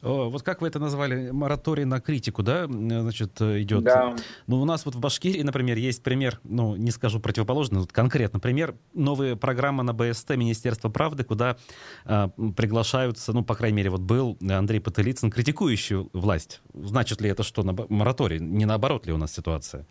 Вот 0.00 0.42
как 0.42 0.60
вы 0.62 0.68
это 0.68 0.78
назвали, 0.78 1.30
мораторий 1.30 1.84
на 1.84 2.00
критику, 2.00 2.42
да, 2.42 2.66
значит, 2.66 3.40
идет? 3.40 3.82
Да. 3.82 4.14
Ну, 4.46 4.60
у 4.60 4.64
нас 4.64 4.84
вот 4.84 4.94
в 4.94 5.00
Башкирии, 5.00 5.42
например, 5.42 5.76
есть 5.76 6.02
пример, 6.02 6.40
ну, 6.44 6.76
не 6.76 6.92
скажу 6.92 7.18
противоположный, 7.18 7.80
вот 7.80 7.92
конкретно 7.92 8.38
пример, 8.38 8.76
новая 8.94 9.34
программа 9.34 9.82
на 9.82 9.92
БСТ 9.92 10.30
Министерства 10.30 10.88
правды, 10.88 11.24
куда 11.24 11.56
э, 12.04 12.28
приглашаются, 12.56 13.32
ну, 13.32 13.42
по 13.42 13.56
крайней 13.56 13.78
мере, 13.78 13.90
вот 13.90 14.02
был 14.02 14.38
Андрей 14.48 14.80
Потылицын, 14.80 15.30
критикующий 15.30 16.08
власть. 16.12 16.60
Значит 16.74 17.20
ли 17.20 17.28
это 17.28 17.42
что, 17.42 17.64
на 17.64 17.74
мораторий? 17.88 18.38
Не 18.38 18.66
наоборот 18.66 19.06
ли 19.06 19.12
у 19.12 19.16
нас 19.16 19.32
ситуация? 19.32 19.84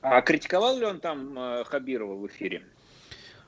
А 0.00 0.20
критиковал 0.20 0.76
ли 0.78 0.84
он 0.84 0.98
там 0.98 1.38
э, 1.38 1.64
Хабирова 1.64 2.16
в 2.16 2.26
эфире? 2.26 2.62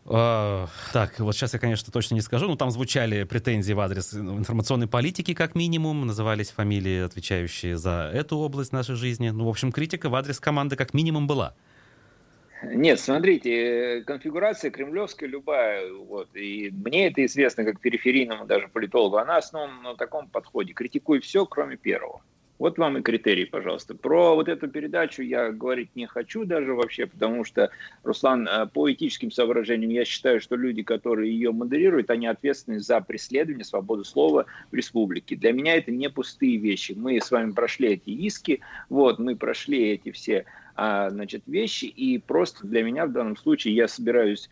Uh, 0.06 0.68
так, 0.92 1.18
вот 1.18 1.34
сейчас 1.34 1.54
я, 1.54 1.58
конечно, 1.58 1.90
точно 1.90 2.14
не 2.14 2.20
скажу, 2.20 2.46
но 2.46 2.56
там 2.56 2.70
звучали 2.70 3.24
претензии 3.24 3.72
в 3.72 3.80
адрес 3.80 4.12
информационной 4.12 4.86
политики, 4.86 5.32
как 5.32 5.54
минимум, 5.54 6.06
назывались 6.06 6.50
фамилии, 6.50 7.00
отвечающие 7.00 7.78
за 7.78 8.10
эту 8.12 8.36
область 8.36 8.72
нашей 8.72 8.96
жизни. 8.96 9.30
Ну, 9.30 9.46
в 9.46 9.48
общем, 9.48 9.72
критика 9.72 10.10
в 10.10 10.14
адрес 10.14 10.40
команды 10.40 10.76
как 10.76 10.92
минимум 10.92 11.26
была. 11.26 11.54
Нет, 12.62 13.00
смотрите, 13.00 14.02
конфигурация 14.06 14.70
кремлевская 14.70 15.28
любая, 15.28 15.90
вот, 15.92 16.34
и 16.34 16.70
мне 16.70 17.08
это 17.08 17.24
известно 17.24 17.64
как 17.64 17.80
периферийному 17.80 18.46
даже 18.46 18.68
политологу, 18.68 19.16
она 19.16 19.36
основана 19.38 19.80
на 19.82 19.96
таком 19.96 20.28
подходе, 20.28 20.72
критикуй 20.72 21.20
все, 21.20 21.44
кроме 21.46 21.76
первого. 21.76 22.22
Вот 22.64 22.79
вам 22.79 22.96
и 22.96 23.03
критерий, 23.03 23.44
пожалуйста. 23.44 23.94
Про 23.94 24.37
вот 24.37 24.48
эту 24.48 24.68
передачу 24.68 25.20
я 25.20 25.50
говорить 25.50 25.90
не 25.94 26.07
хочу 26.07 26.46
даже 26.46 26.72
вообще, 26.72 27.05
потому 27.05 27.44
что, 27.44 27.70
Руслан, 28.05 28.48
э, 28.48 28.66
по 28.72 28.90
этическим 28.90 29.31
соображениям 29.31 29.90
я 29.90 30.07
считаю, 30.07 30.40
что 30.40 30.57
люди, 30.57 30.83
которые 30.83 31.31
ее 31.31 31.53
модерируют, 31.53 32.09
они 32.09 32.27
ответственны 32.27 32.81
за 32.81 33.03
преследование 33.03 33.66
свободы 33.66 34.05
слова 34.05 34.46
в 34.72 34.74
республике. 34.74 35.37
Для 35.37 35.53
меня 35.53 35.77
это 35.77 35.92
не 35.92 36.09
пустые 36.09 36.57
вещи. 36.57 36.94
Мы 36.96 37.20
с 37.20 37.31
вами 37.31 37.53
прошли 37.53 37.88
эти 37.88 38.09
иски, 38.09 38.61
вот, 38.88 39.18
мы 39.18 39.37
прошли 39.37 39.90
эти 39.90 40.11
все 40.11 40.46
а, 40.74 41.11
значит, 41.11 41.42
вещи, 41.46 41.85
и 41.85 42.16
просто 42.16 42.66
для 42.66 42.83
меня 42.83 43.05
в 43.05 43.12
данном 43.12 43.37
случае 43.37 43.74
я 43.74 43.88
собираюсь 43.88 44.48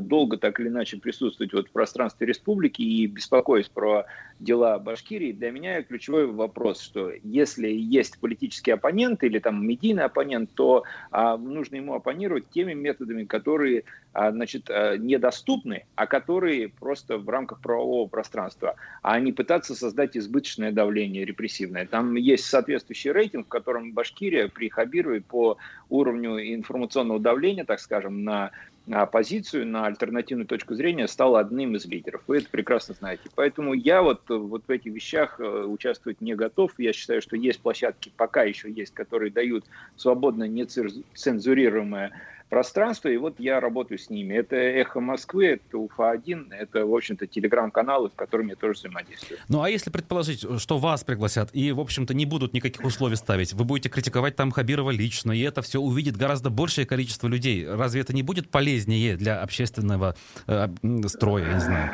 долго 0.00 0.38
так 0.38 0.58
или 0.60 0.68
иначе 0.68 0.96
присутствовать 0.96 1.52
вот 1.52 1.68
в 1.68 1.70
пространстве 1.70 2.26
республики 2.26 2.82
и 2.82 3.06
беспокоюсь 3.06 3.68
про 3.68 4.06
дела 4.38 4.78
Башкирии, 4.78 5.32
для 5.32 5.50
меня 5.50 5.82
ключевой 5.82 6.26
вопрос, 6.26 6.80
что 6.80 7.12
если 7.22 7.68
есть 7.68 8.18
политический 8.18 8.72
оппонент 8.72 9.22
или 9.24 9.38
там 9.38 9.66
медийный 9.66 10.04
оппонент, 10.04 10.50
то 10.54 10.84
а, 11.10 11.36
нужно 11.36 11.76
ему 11.76 11.94
оппонировать 11.94 12.48
теми 12.50 12.74
методами, 12.74 13.24
которые 13.24 13.84
а, 14.12 14.30
значит, 14.32 14.70
а, 14.70 14.96
недоступны, 14.96 15.84
а 15.94 16.06
которые 16.06 16.68
просто 16.68 17.18
в 17.18 17.28
рамках 17.28 17.60
правового 17.60 18.08
пространства, 18.08 18.76
а 19.02 19.18
не 19.20 19.32
пытаться 19.32 19.74
создать 19.74 20.16
избыточное 20.16 20.72
давление 20.72 21.24
репрессивное. 21.24 21.86
Там 21.86 22.14
есть 22.14 22.44
соответствующий 22.44 23.12
рейтинг, 23.12 23.46
в 23.46 23.50
котором 23.50 23.92
Башкирия 23.92 24.48
при 24.48 24.68
Хабировой 24.68 25.22
по 25.22 25.58
уровню 25.88 26.38
информационного 26.54 27.20
давления, 27.20 27.64
так 27.64 27.80
скажем, 27.80 28.24
на 28.24 28.50
оппозицию, 28.90 29.66
на 29.66 29.86
альтернативную 29.86 30.46
точку 30.46 30.74
зрения, 30.74 31.08
стал 31.08 31.36
одним 31.36 31.76
из 31.76 31.86
лидеров. 31.86 32.22
Вы 32.26 32.38
это 32.38 32.48
прекрасно 32.48 32.94
знаете. 32.94 33.28
Поэтому 33.34 33.74
я 33.74 34.02
вот, 34.02 34.22
вот 34.28 34.62
в 34.66 34.70
этих 34.70 34.92
вещах 34.92 35.40
э, 35.40 35.44
участвовать 35.44 36.20
не 36.20 36.34
готов. 36.34 36.72
Я 36.78 36.92
считаю, 36.92 37.20
что 37.20 37.36
есть 37.36 37.60
площадки, 37.60 38.12
пока 38.16 38.44
еще 38.44 38.70
есть, 38.70 38.94
которые 38.94 39.32
дают 39.32 39.64
свободно 39.96 40.44
нецензурируемое 40.44 42.12
пространство, 42.48 43.08
и 43.08 43.16
вот 43.16 43.38
я 43.38 43.60
работаю 43.60 43.98
с 43.98 44.10
ними. 44.10 44.34
Это 44.34 44.56
«Эхо 44.56 45.00
Москвы», 45.00 45.46
это 45.46 45.78
УФА-1, 45.78 46.52
это, 46.54 46.86
в 46.86 46.94
общем-то, 46.94 47.26
телеграм-каналы, 47.26 48.08
в 48.08 48.14
которых 48.14 48.48
я 48.48 48.56
тоже 48.56 48.74
взаимодействую. 48.74 49.40
Ну, 49.48 49.62
а 49.62 49.70
если 49.70 49.90
предположить, 49.90 50.44
что 50.60 50.78
вас 50.78 51.04
пригласят 51.04 51.50
и, 51.52 51.72
в 51.72 51.80
общем-то, 51.80 52.14
не 52.14 52.26
будут 52.26 52.54
никаких 52.54 52.84
условий 52.84 53.16
ставить, 53.16 53.52
вы 53.52 53.64
будете 53.64 53.88
критиковать 53.88 54.36
там 54.36 54.50
Хабирова 54.50 54.90
лично, 54.90 55.32
и 55.32 55.40
это 55.40 55.62
все 55.62 55.80
увидит 55.80 56.16
гораздо 56.16 56.50
большее 56.50 56.86
количество 56.86 57.26
людей. 57.28 57.66
Разве 57.66 58.00
это 58.00 58.14
не 58.14 58.22
будет 58.22 58.50
полезнее 58.50 59.16
для 59.16 59.40
общественного 59.40 60.16
э, 60.46 60.68
строя, 61.06 61.46
я 61.46 61.54
не 61.54 61.60
знаю? 61.60 61.90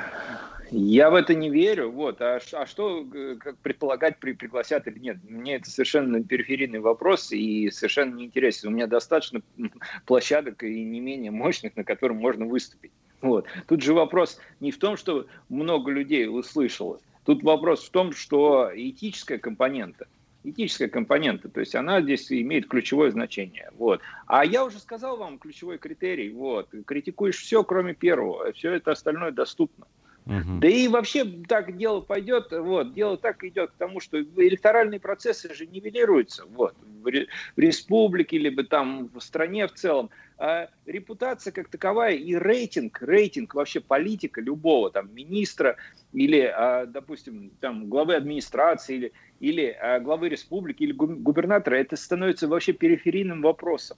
Я 0.75 1.11
в 1.11 1.15
это 1.15 1.35
не 1.35 1.51
верю. 1.51 1.91
Вот. 1.91 2.23
А, 2.23 2.41
а 2.53 2.67
что 2.67 3.07
как 3.39 3.59
предполагать, 3.59 4.19
при, 4.19 4.33
пригласят 4.33 4.89
или 4.89 4.99
нет? 4.99 5.19
Мне 5.29 5.57
это 5.57 5.71
совершенно 5.71 6.25
периферийный 6.25 6.81
вопрос 6.81 7.31
и 7.31 7.71
совершенно 7.71 8.15
неинтересен. 8.15 8.69
У 8.69 8.73
меня 8.73 8.87
достаточно 8.87 9.43
площадок 10.07 10.63
и 10.63 10.83
не 10.83 11.01
менее 11.01 11.31
мощных, 11.31 11.77
на 11.77 11.85
которых 11.85 12.17
можно 12.17 12.47
выступить. 12.47 12.93
Вот. 13.21 13.47
Тут 13.69 13.83
же 13.83 13.93
вопрос 13.93 14.41
не 14.61 14.73
в 14.73 14.79
том, 14.79 14.97
что 14.97 15.27
много 15.51 15.93
людей 15.93 16.27
услышало. 16.27 17.01
Тут 17.25 17.43
вопрос 17.43 17.87
в 17.87 17.91
том, 17.91 18.13
что 18.13 18.71
этическая 18.75 19.39
компонента, 19.39 20.09
этическая 20.43 20.89
компонента, 20.89 21.51
то 21.51 21.61
есть 21.61 21.75
она 21.75 22.01
здесь 22.01 22.33
имеет 22.33 22.67
ключевое 22.67 23.11
значение. 23.11 23.71
Вот. 23.77 24.01
А 24.27 24.45
я 24.45 24.65
уже 24.65 24.79
сказал 24.79 25.19
вам 25.19 25.39
ключевой 25.39 25.77
критерий. 25.77 26.31
Вот. 26.31 26.71
Критикуешь 26.87 27.37
все, 27.37 27.63
кроме 27.63 27.93
первого. 27.95 28.51
Все 28.55 28.73
это 28.73 28.93
остальное 28.93 29.33
доступно. 29.33 29.87
Угу. 30.27 30.61
Да 30.61 30.69
и 30.69 30.87
вообще 30.87 31.25
так 31.49 31.77
дело 31.77 32.01
пойдет, 32.01 32.53
вот, 32.53 32.95
дело 32.95 33.17
так 33.17 33.43
идет 33.43 33.73
к 33.73 33.77
тому, 33.77 33.99
что 33.99 34.23
электоральные 34.23 35.01
процессы 35.01 35.53
же 35.53 35.67
нивелируются, 35.67 36.45
вот, 36.47 36.77
в, 37.03 37.11
республике, 37.57 38.39
либо 38.39 38.63
там 38.63 39.09
в 39.13 39.21
стране 39.21 39.67
в 39.67 39.73
целом. 39.73 40.11
А 40.39 40.69
репутация 40.87 41.53
как 41.53 41.69
таковая 41.69 42.15
и 42.15 42.35
рейтинг, 42.35 43.03
рейтинг 43.03 43.55
вообще 43.55 43.81
политика 43.81 44.41
любого 44.41 44.91
там 44.91 45.13
министра 45.15 45.77
или, 46.13 46.41
а, 46.41 46.87
допустим, 46.87 47.51
там 47.61 47.89
главы 47.89 48.15
администрации 48.15 48.97
или, 48.97 49.13
или 49.41 49.77
а, 49.81 49.99
главы 49.99 50.29
республики 50.29 50.85
или 50.85 50.93
губернатора, 50.93 51.77
это 51.77 51.97
становится 51.97 52.47
вообще 52.47 52.73
периферийным 52.73 53.43
вопросом. 53.43 53.97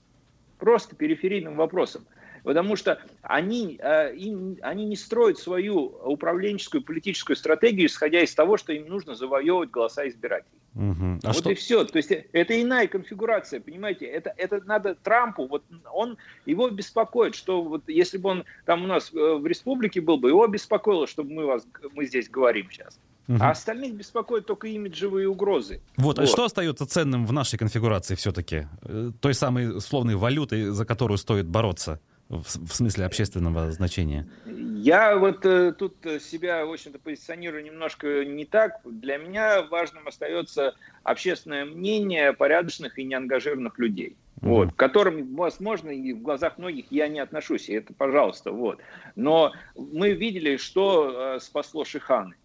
Просто 0.57 0.95
периферийным 0.95 1.55
вопросом 1.55 2.05
потому 2.45 2.75
что 2.75 3.01
они, 3.23 3.77
э, 3.81 4.15
им, 4.15 4.57
они 4.61 4.85
не 4.85 4.95
строят 4.95 5.39
свою 5.39 5.87
управленческую 6.03 6.83
политическую 6.83 7.35
стратегию, 7.35 7.87
исходя 7.87 8.21
из 8.21 8.33
того, 8.33 8.55
что 8.55 8.71
им 8.71 8.87
нужно 8.87 9.15
завоевывать 9.15 9.71
голоса 9.71 10.07
избирателей. 10.07 10.59
Угу. 10.75 11.19
А 11.23 11.27
вот 11.27 11.37
что? 11.37 11.51
и 11.51 11.55
все. 11.55 11.83
То 11.85 11.97
есть 11.97 12.11
это 12.11 12.61
иная 12.61 12.87
конфигурация, 12.87 13.59
понимаете? 13.59 14.05
Это, 14.05 14.33
это 14.37 14.61
надо 14.65 14.95
Трампу, 14.95 15.47
вот 15.47 15.63
он, 15.91 16.17
его 16.45 16.69
беспокоит, 16.69 17.33
что 17.35 17.63
вот 17.63 17.83
если 17.87 18.17
бы 18.17 18.29
он 18.29 18.45
там 18.65 18.83
у 18.83 18.87
нас 18.87 19.11
э, 19.11 19.15
в 19.15 19.45
республике 19.47 20.01
был 20.01 20.17
бы, 20.17 20.29
его 20.29 20.45
беспокоило, 20.47 21.07
чтобы 21.07 21.33
мы, 21.33 21.45
вас, 21.45 21.65
мы 21.93 22.05
здесь 22.05 22.29
говорим 22.29 22.69
сейчас. 22.69 22.99
Угу. 23.27 23.37
А 23.41 23.49
остальных 23.49 23.95
беспокоят 23.95 24.45
только 24.45 24.67
имиджевые 24.67 25.27
угрозы. 25.27 25.81
Вот, 25.97 26.17
вот. 26.17 26.19
А 26.19 26.27
что 26.27 26.45
остается 26.45 26.85
ценным 26.85 27.25
в 27.25 27.33
нашей 27.33 27.57
конфигурации 27.57 28.13
все-таки? 28.15 28.67
Э, 28.83 29.11
той 29.19 29.33
самой 29.33 29.81
словной 29.81 30.15
валютой, 30.15 30.65
за 30.65 30.85
которую 30.85 31.17
стоит 31.17 31.47
бороться? 31.47 31.99
В, 32.29 32.73
смысле 32.73 33.05
общественного 33.05 33.71
значения? 33.71 34.27
Я 34.45 35.17
вот 35.17 35.45
э, 35.45 35.73
тут 35.73 35.95
себя, 36.19 36.65
в 36.65 36.71
общем-то, 36.71 36.99
позиционирую 36.99 37.63
немножко 37.63 38.25
не 38.25 38.45
так. 38.45 38.81
Для 38.83 39.17
меня 39.17 39.63
важным 39.63 40.07
остается 40.07 40.75
общественное 41.03 41.65
мнение 41.65 42.33
порядочных 42.33 42.97
и 42.97 43.03
неангажированных 43.03 43.77
людей. 43.77 44.15
Mm-hmm. 44.41 44.49
Вот, 44.49 44.73
к 44.73 44.75
которым, 44.75 45.35
возможно, 45.35 45.89
и 45.89 46.13
в 46.13 46.21
глазах 46.21 46.57
многих 46.57 46.85
я 46.89 47.07
не 47.07 47.19
отношусь, 47.19 47.69
и 47.69 47.73
это 47.73 47.93
пожалуйста, 47.93 48.51
вот. 48.51 48.79
Но 49.15 49.53
мы 49.75 50.11
видели, 50.11 50.57
что 50.57 51.35
э, 51.35 51.39
спасло 51.39 51.85
Шиханы. 51.85 52.35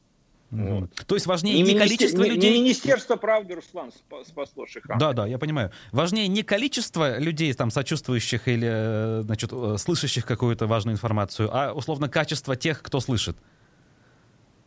Вот. 0.50 0.90
То 1.06 1.14
есть 1.14 1.26
важнее 1.26 1.62
не, 1.62 1.74
не 1.74 1.78
количество 1.78 2.22
не, 2.22 2.30
людей... 2.30 2.50
Не 2.50 2.62
Министерство 2.62 3.16
правды, 3.16 3.54
Руслан, 3.54 3.92
спасло 4.26 4.66
Шихан. 4.66 4.98
Да, 4.98 5.12
да, 5.12 5.26
я 5.26 5.38
понимаю. 5.38 5.70
Важнее 5.92 6.26
не 6.26 6.42
количество 6.42 7.18
людей, 7.18 7.52
там, 7.54 7.70
сочувствующих 7.70 8.48
или, 8.48 8.68
э, 8.70 9.22
значит, 9.22 9.52
э, 9.52 9.76
слышащих 9.78 10.26
какую-то 10.26 10.66
важную 10.66 10.94
информацию, 10.94 11.48
а, 11.52 11.72
условно, 11.72 12.08
качество 12.08 12.56
тех, 12.56 12.82
кто 12.82 12.98
слышит. 12.98 13.36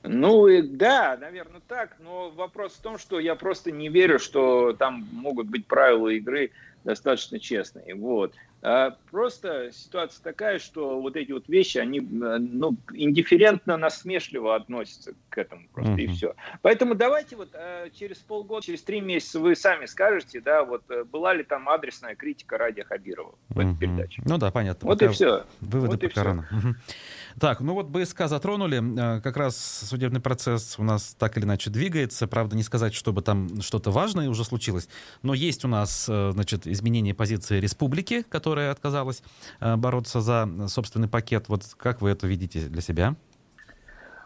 Ну, 0.04 0.48
да, 0.62 1.18
наверное, 1.20 1.62
так, 1.68 1.98
но 2.00 2.30
вопрос 2.30 2.74
в 2.74 2.82
том, 2.82 2.98
что 2.98 3.20
я 3.20 3.36
просто 3.36 3.72
не 3.72 3.90
верю, 3.90 4.20
что 4.20 4.74
там 4.74 5.08
могут 5.12 5.48
быть 5.48 5.66
правила 5.66 6.10
игры 6.10 6.52
достаточно 6.84 7.40
честные. 7.40 7.96
Вот. 7.96 8.34
А 8.66 8.96
просто 9.12 9.72
ситуация 9.74 10.24
такая, 10.24 10.58
что 10.58 11.02
вот 11.02 11.18
эти 11.18 11.34
вот 11.34 11.50
вещи, 11.50 11.80
они 11.80 12.00
ну, 12.00 12.78
индифферентно, 12.94 13.76
насмешливо 13.76 14.56
относятся 14.56 15.16
к 15.28 15.38
этому 15.38 15.68
просто, 15.74 15.92
uh-huh. 15.94 16.04
и 16.04 16.08
все. 16.08 16.34
Поэтому 16.62 16.96
давайте 16.96 17.36
вот 17.36 17.50
э, 17.54 17.90
через 17.94 18.20
полгода, 18.20 18.66
через 18.66 18.82
три 18.82 19.02
месяца 19.02 19.42
вы 19.42 19.58
сами 19.58 19.86
скажете, 19.86 20.40
да, 20.40 20.64
вот 20.64 20.84
э, 20.90 21.04
была 21.04 21.34
ли 21.34 21.44
там 21.44 21.68
адресная 21.68 22.16
критика 22.16 22.58
Радия 22.58 22.86
Хабирова 22.86 23.36
в 23.50 23.60
uh-huh. 23.60 23.64
этой 23.64 23.78
передаче. 23.78 24.22
Ну 24.24 24.38
да, 24.38 24.50
понятно. 24.50 24.88
Вот 24.88 24.98
Пока 24.98 25.12
и 25.12 25.14
все. 25.14 25.46
Выводы 25.60 25.92
вот 25.92 26.00
по 26.00 26.10
корону. 26.10 26.46
Uh-huh. 26.50 26.74
Так, 27.40 27.60
ну 27.62 27.74
вот 27.74 27.88
БСК 27.90 28.28
затронули. 28.28 29.18
Э, 29.18 29.22
как 29.22 29.38
раз 29.38 29.58
судебный 29.88 30.22
процесс 30.22 30.76
у 30.78 30.84
нас 30.84 31.16
так 31.20 31.38
или 31.38 31.46
иначе 31.46 31.70
двигается. 31.70 32.28
Правда, 32.28 32.56
не 32.56 32.64
сказать, 32.64 32.94
чтобы 32.94 33.22
там 33.22 33.62
что-то 33.62 33.92
важное 33.92 34.30
уже 34.30 34.46
случилось. 34.46 34.88
Но 35.22 35.34
есть 35.34 35.66
у 35.66 35.68
нас, 35.68 36.06
значит, 36.06 36.66
изменение 36.66 37.14
позиции 37.14 37.60
республики, 37.60 38.24
которая 38.24 38.54
которая 38.54 38.72
отказалась 38.72 39.24
э, 39.62 39.76
бороться 39.76 40.22
за 40.22 40.48
собственный 40.68 41.08
пакет. 41.08 41.46
Вот 41.48 41.64
как 41.78 42.02
вы 42.02 42.12
это 42.12 42.28
видите 42.28 42.68
для 42.68 42.82
себя? 42.82 43.16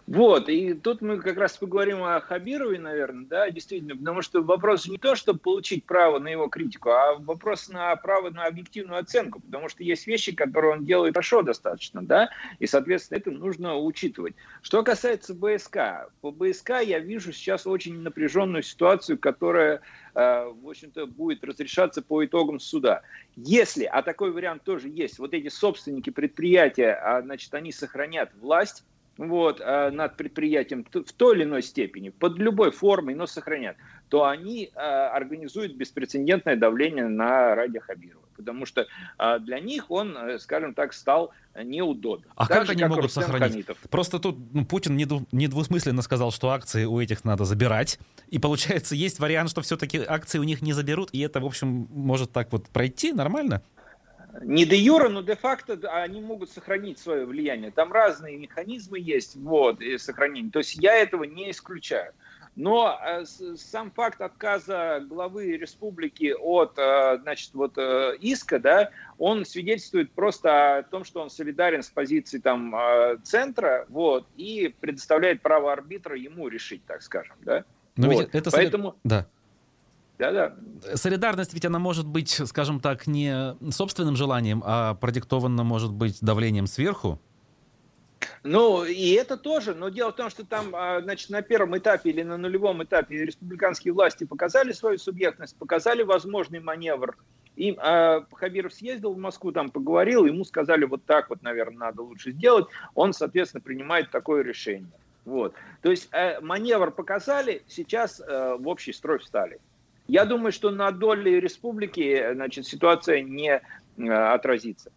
Вот, 0.07 0.47
и 0.47 0.73
тут 0.73 1.01
мы 1.01 1.19
как 1.19 1.35
раз 1.35 1.57
поговорим 1.57 2.01
о 2.01 2.21
Хабирове, 2.21 2.79
наверное, 2.79 3.25
да, 3.25 3.51
действительно, 3.51 3.97
потому 3.97 4.21
что 4.21 4.41
вопрос 4.41 4.87
не 4.87 4.97
то, 4.97 5.15
чтобы 5.15 5.39
получить 5.39 5.83
право 5.83 6.17
на 6.17 6.29
его 6.29 6.47
критику, 6.47 6.91
а 6.91 7.15
вопрос 7.15 7.67
на 7.67 7.93
право 7.97 8.29
на 8.29 8.45
объективную 8.45 9.01
оценку, 9.01 9.41
потому 9.41 9.67
что 9.67 9.83
есть 9.83 10.07
вещи, 10.07 10.33
которые 10.33 10.75
он 10.75 10.85
делает 10.85 11.13
хорошо 11.13 11.41
достаточно, 11.41 12.01
да, 12.01 12.29
и, 12.59 12.67
соответственно, 12.67 13.17
это 13.17 13.31
нужно 13.31 13.77
учитывать. 13.77 14.33
Что 14.61 14.81
касается 14.81 15.33
БСК, 15.33 16.09
по 16.21 16.31
БСК 16.31 16.79
я 16.81 16.99
вижу 16.99 17.33
сейчас 17.33 17.67
очень 17.67 17.99
напряженную 17.99 18.63
ситуацию, 18.63 19.17
которая, 19.17 19.81
э, 20.15 20.45
в 20.61 20.69
общем-то, 20.69 21.05
будет 21.07 21.43
разрешаться 21.43 22.01
по 22.01 22.23
итогам 22.23 22.61
суда. 22.61 23.01
Если, 23.35 23.83
а 23.83 24.01
такой 24.03 24.31
вариант 24.31 24.63
тоже 24.63 24.87
есть, 24.87 25.19
вот 25.19 25.33
эти 25.33 25.49
собственники 25.49 26.11
предприятия, 26.11 26.93
а, 26.93 27.21
значит, 27.21 27.53
они 27.53 27.73
сохранят 27.73 28.31
власть, 28.39 28.85
вот, 29.17 29.61
э, 29.61 29.89
над 29.91 30.17
предприятием 30.17 30.85
в 30.91 31.13
той 31.13 31.35
или 31.35 31.43
иной 31.43 31.61
степени, 31.61 32.09
под 32.09 32.37
любой 32.37 32.71
формой, 32.71 33.15
но 33.15 33.27
сохранят, 33.27 33.75
то 34.09 34.25
они 34.25 34.71
э, 34.73 34.79
организуют 34.79 35.73
беспрецедентное 35.75 36.55
давление 36.55 37.07
на 37.07 37.55
Радия 37.55 37.79
Хабирова. 37.79 38.23
Потому 38.35 38.65
что 38.65 38.87
э, 39.17 39.39
для 39.39 39.59
них 39.59 39.89
он, 39.89 40.15
скажем 40.39 40.73
так, 40.73 40.93
стал 40.93 41.33
неудобен. 41.55 42.27
А 42.35 42.45
так 42.45 42.59
как 42.59 42.65
же, 42.67 42.71
они 42.73 42.81
как 42.81 42.89
могут 42.89 43.05
Рустем 43.05 43.23
сохранить? 43.23 43.51
Хамитов. 43.51 43.77
Просто 43.89 44.19
тут 44.19 44.37
ну, 44.53 44.65
Путин 44.65 44.95
недвусмысленно 44.95 46.03
сказал, 46.03 46.31
что 46.31 46.49
акции 46.49 46.85
у 46.85 46.99
этих 46.99 47.25
надо 47.25 47.45
забирать, 47.45 47.99
И 48.29 48.39
получается, 48.39 48.93
есть 48.93 49.19
вариант, 49.19 49.49
что 49.49 49.61
все-таки 49.61 49.99
акции 50.07 50.37
у 50.37 50.43
них 50.43 50.61
не 50.61 50.73
заберут, 50.73 51.09
и 51.13 51.19
это, 51.21 51.39
в 51.39 51.45
общем, 51.45 51.87
может 51.89 52.31
так 52.31 52.51
вот 52.51 52.67
пройти 52.69 53.13
нормально? 53.13 53.63
Не 54.41 54.65
де 54.65 54.77
юра, 54.77 55.09
но 55.09 55.21
де 55.21 55.35
факто 55.35 55.77
они 56.03 56.21
могут 56.21 56.51
сохранить 56.51 56.99
свое 56.99 57.25
влияние. 57.25 57.71
Там 57.71 57.91
разные 57.91 58.37
механизмы 58.37 58.99
есть, 58.99 59.35
вот, 59.35 59.81
и 59.81 59.97
сохранение. 59.97 60.51
То 60.51 60.59
есть 60.59 60.75
я 60.75 60.95
этого 60.95 61.23
не 61.23 61.51
исключаю. 61.51 62.13
Но 62.57 62.99
э, 63.05 63.23
сам 63.55 63.91
факт 63.91 64.19
отказа 64.19 64.99
главы 65.07 65.57
республики 65.57 66.33
от, 66.39 66.73
э, 66.77 67.19
значит, 67.21 67.53
вот 67.53 67.77
э, 67.77 68.17
иска, 68.19 68.57
да, 68.57 68.89
он 69.19 69.45
свидетельствует 69.45 70.11
просто 70.11 70.77
о 70.77 70.83
том, 70.83 71.03
что 71.03 71.21
он 71.21 71.29
солидарен 71.29 71.83
с 71.83 71.89
позицией 71.89 72.41
там 72.41 72.75
центра, 73.23 73.85
вот, 73.89 74.25
и 74.37 74.73
предоставляет 74.79 75.43
право 75.43 75.71
арбитра 75.71 76.17
ему 76.17 76.47
решить, 76.47 76.83
так 76.87 77.03
скажем, 77.03 77.35
да. 77.41 77.63
Но 77.95 78.07
вот. 78.09 78.21
ведь 78.21 78.29
это 78.33 78.49
Поэтому... 78.49 78.95
Да. 79.03 79.27
Да-да. 80.17 80.55
Солидарность 80.95 81.53
ведь 81.53 81.65
она 81.65 81.79
может 81.79 82.07
быть, 82.07 82.41
скажем 82.45 82.79
так, 82.79 83.05
не 83.07 83.55
собственным 83.71 84.15
желанием, 84.15 84.63
а 84.65 84.95
продиктована, 84.95 85.63
может 85.63 85.93
быть, 85.93 86.17
давлением 86.21 86.67
сверху. 86.67 87.19
Ну, 88.43 88.83
и 88.83 89.11
это 89.11 89.37
тоже, 89.37 89.75
но 89.75 89.89
дело 89.89 90.11
в 90.11 90.15
том, 90.15 90.29
что 90.29 90.45
там, 90.45 90.73
а, 90.73 91.01
значит, 91.01 91.29
на 91.29 91.41
первом 91.41 91.77
этапе 91.77 92.09
или 92.09 92.23
на 92.23 92.37
нулевом 92.37 92.83
этапе 92.83 93.25
республиканские 93.25 93.93
власти 93.93 94.23
показали 94.23 94.71
свою 94.71 94.97
субъектность, 94.97 95.55
показали 95.57 96.01
возможный 96.01 96.59
маневр. 96.59 97.15
И 97.55 97.75
а, 97.77 98.25
Хабиров 98.33 98.73
съездил 98.73 99.13
в 99.13 99.17
Москву, 99.17 99.51
там 99.51 99.69
поговорил, 99.69 100.25
ему 100.25 100.45
сказали, 100.45 100.85
вот 100.85 101.03
так 101.05 101.29
вот, 101.29 101.41
наверное, 101.43 101.87
надо 101.87 102.01
лучше 102.01 102.31
сделать. 102.31 102.67
Он, 102.95 103.13
соответственно, 103.13 103.61
принимает 103.61 104.11
такое 104.11 104.43
решение. 104.43 104.91
Вот. 105.25 105.53
То 105.81 105.91
есть 105.91 106.07
э, 106.13 106.39
маневр 106.39 106.91
показали, 106.91 107.61
сейчас 107.67 108.21
э, 108.21 108.55
в 108.57 108.67
общий 108.67 108.93
строй 108.93 109.19
встали. 109.19 109.59
Я 110.07 110.25
думаю, 110.25 110.51
что 110.51 110.71
на 110.71 110.91
доле 110.91 111.39
республики 111.39 112.33
значит, 112.33 112.65
ситуация 112.65 113.21
не 113.21 113.61
э, 113.97 114.09
отразится. 114.09 114.91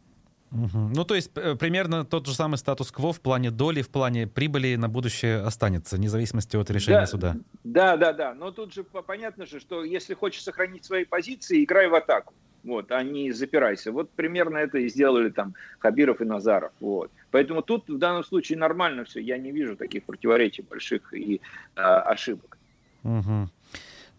Угу. 0.53 0.90
Ну, 0.94 1.05
то 1.05 1.14
есть 1.14 1.31
э, 1.37 1.55
примерно 1.55 2.05
тот 2.05 2.27
же 2.27 2.35
самый 2.35 2.57
статус-кво 2.57 3.12
в 3.12 3.20
плане 3.20 3.51
доли, 3.51 3.83
в 3.83 3.88
плане 3.88 4.27
прибыли 4.27 4.75
на 4.75 4.88
будущее 4.88 5.38
останется, 5.38 5.96
вне 5.96 6.09
зависимости 6.09 6.57
от 6.57 6.70
решения 6.70 7.01
да, 7.01 7.07
суда. 7.07 7.37
Да, 7.62 7.96
да, 7.96 8.12
да. 8.12 8.35
Но 8.35 8.51
тут 8.51 8.75
же 8.75 8.83
понятно 8.83 9.46
же, 9.46 9.61
что 9.61 9.85
если 9.85 10.14
хочешь 10.14 10.42
сохранить 10.42 10.85
свои 10.85 11.05
позиции, 11.05 11.62
играй 11.62 11.88
в 11.88 11.94
атаку. 11.94 12.35
Вот, 12.62 12.92
а 12.92 13.03
не 13.03 13.33
запирайся. 13.33 13.90
Вот 13.90 14.11
примерно 14.11 14.59
это 14.59 14.79
и 14.79 14.88
сделали 14.88 15.31
там 15.31 15.55
Хабиров 15.79 16.20
и 16.20 16.25
Назаров. 16.25 16.73
Вот. 16.81 17.11
Поэтому 17.31 17.62
тут 17.62 17.88
в 17.88 17.96
данном 17.96 18.25
случае 18.25 18.59
нормально 18.59 19.05
все. 19.05 19.20
Я 19.20 19.38
не 19.38 19.51
вижу 19.51 19.77
таких 19.77 20.05
противоречий 20.05 20.62
больших 20.62 21.14
и 21.14 21.40
а, 21.75 22.01
ошибок. 22.03 22.59
Угу. 23.03 23.49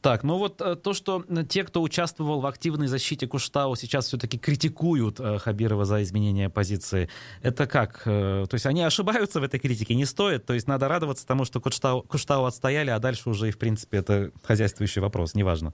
Так, 0.01 0.23
ну 0.23 0.37
вот 0.37 0.59
э, 0.61 0.75
то, 0.75 0.93
что 0.93 1.23
э, 1.29 1.43
те, 1.47 1.63
кто 1.63 1.81
участвовал 1.81 2.41
в 2.41 2.47
активной 2.47 2.87
защите 2.87 3.27
Куштау, 3.27 3.75
сейчас 3.75 4.07
все-таки 4.07 4.39
критикуют 4.39 5.19
э, 5.19 5.37
Хабирова 5.37 5.85
за 5.85 6.01
изменение 6.01 6.49
позиции, 6.49 7.07
это 7.43 7.67
как? 7.67 8.03
То 8.03 8.49
есть 8.51 8.65
они 8.65 8.81
ошибаются 8.81 9.39
в 9.39 9.43
этой 9.43 9.59
критике, 9.59 9.93
не 9.93 10.05
стоит? 10.05 10.45
То 10.45 10.53
есть 10.53 10.67
надо 10.67 10.87
радоваться 10.87 11.27
тому, 11.27 11.45
что 11.45 11.61
Куштау, 11.61 12.01
Куштау 12.01 12.45
отстояли, 12.45 12.89
а 12.89 12.97
дальше 12.97 13.29
уже 13.29 13.49
и, 13.49 13.51
в 13.51 13.59
принципе, 13.59 13.97
это 13.97 14.31
хозяйствующий 14.43 15.01
вопрос, 15.01 15.35
неважно. 15.35 15.73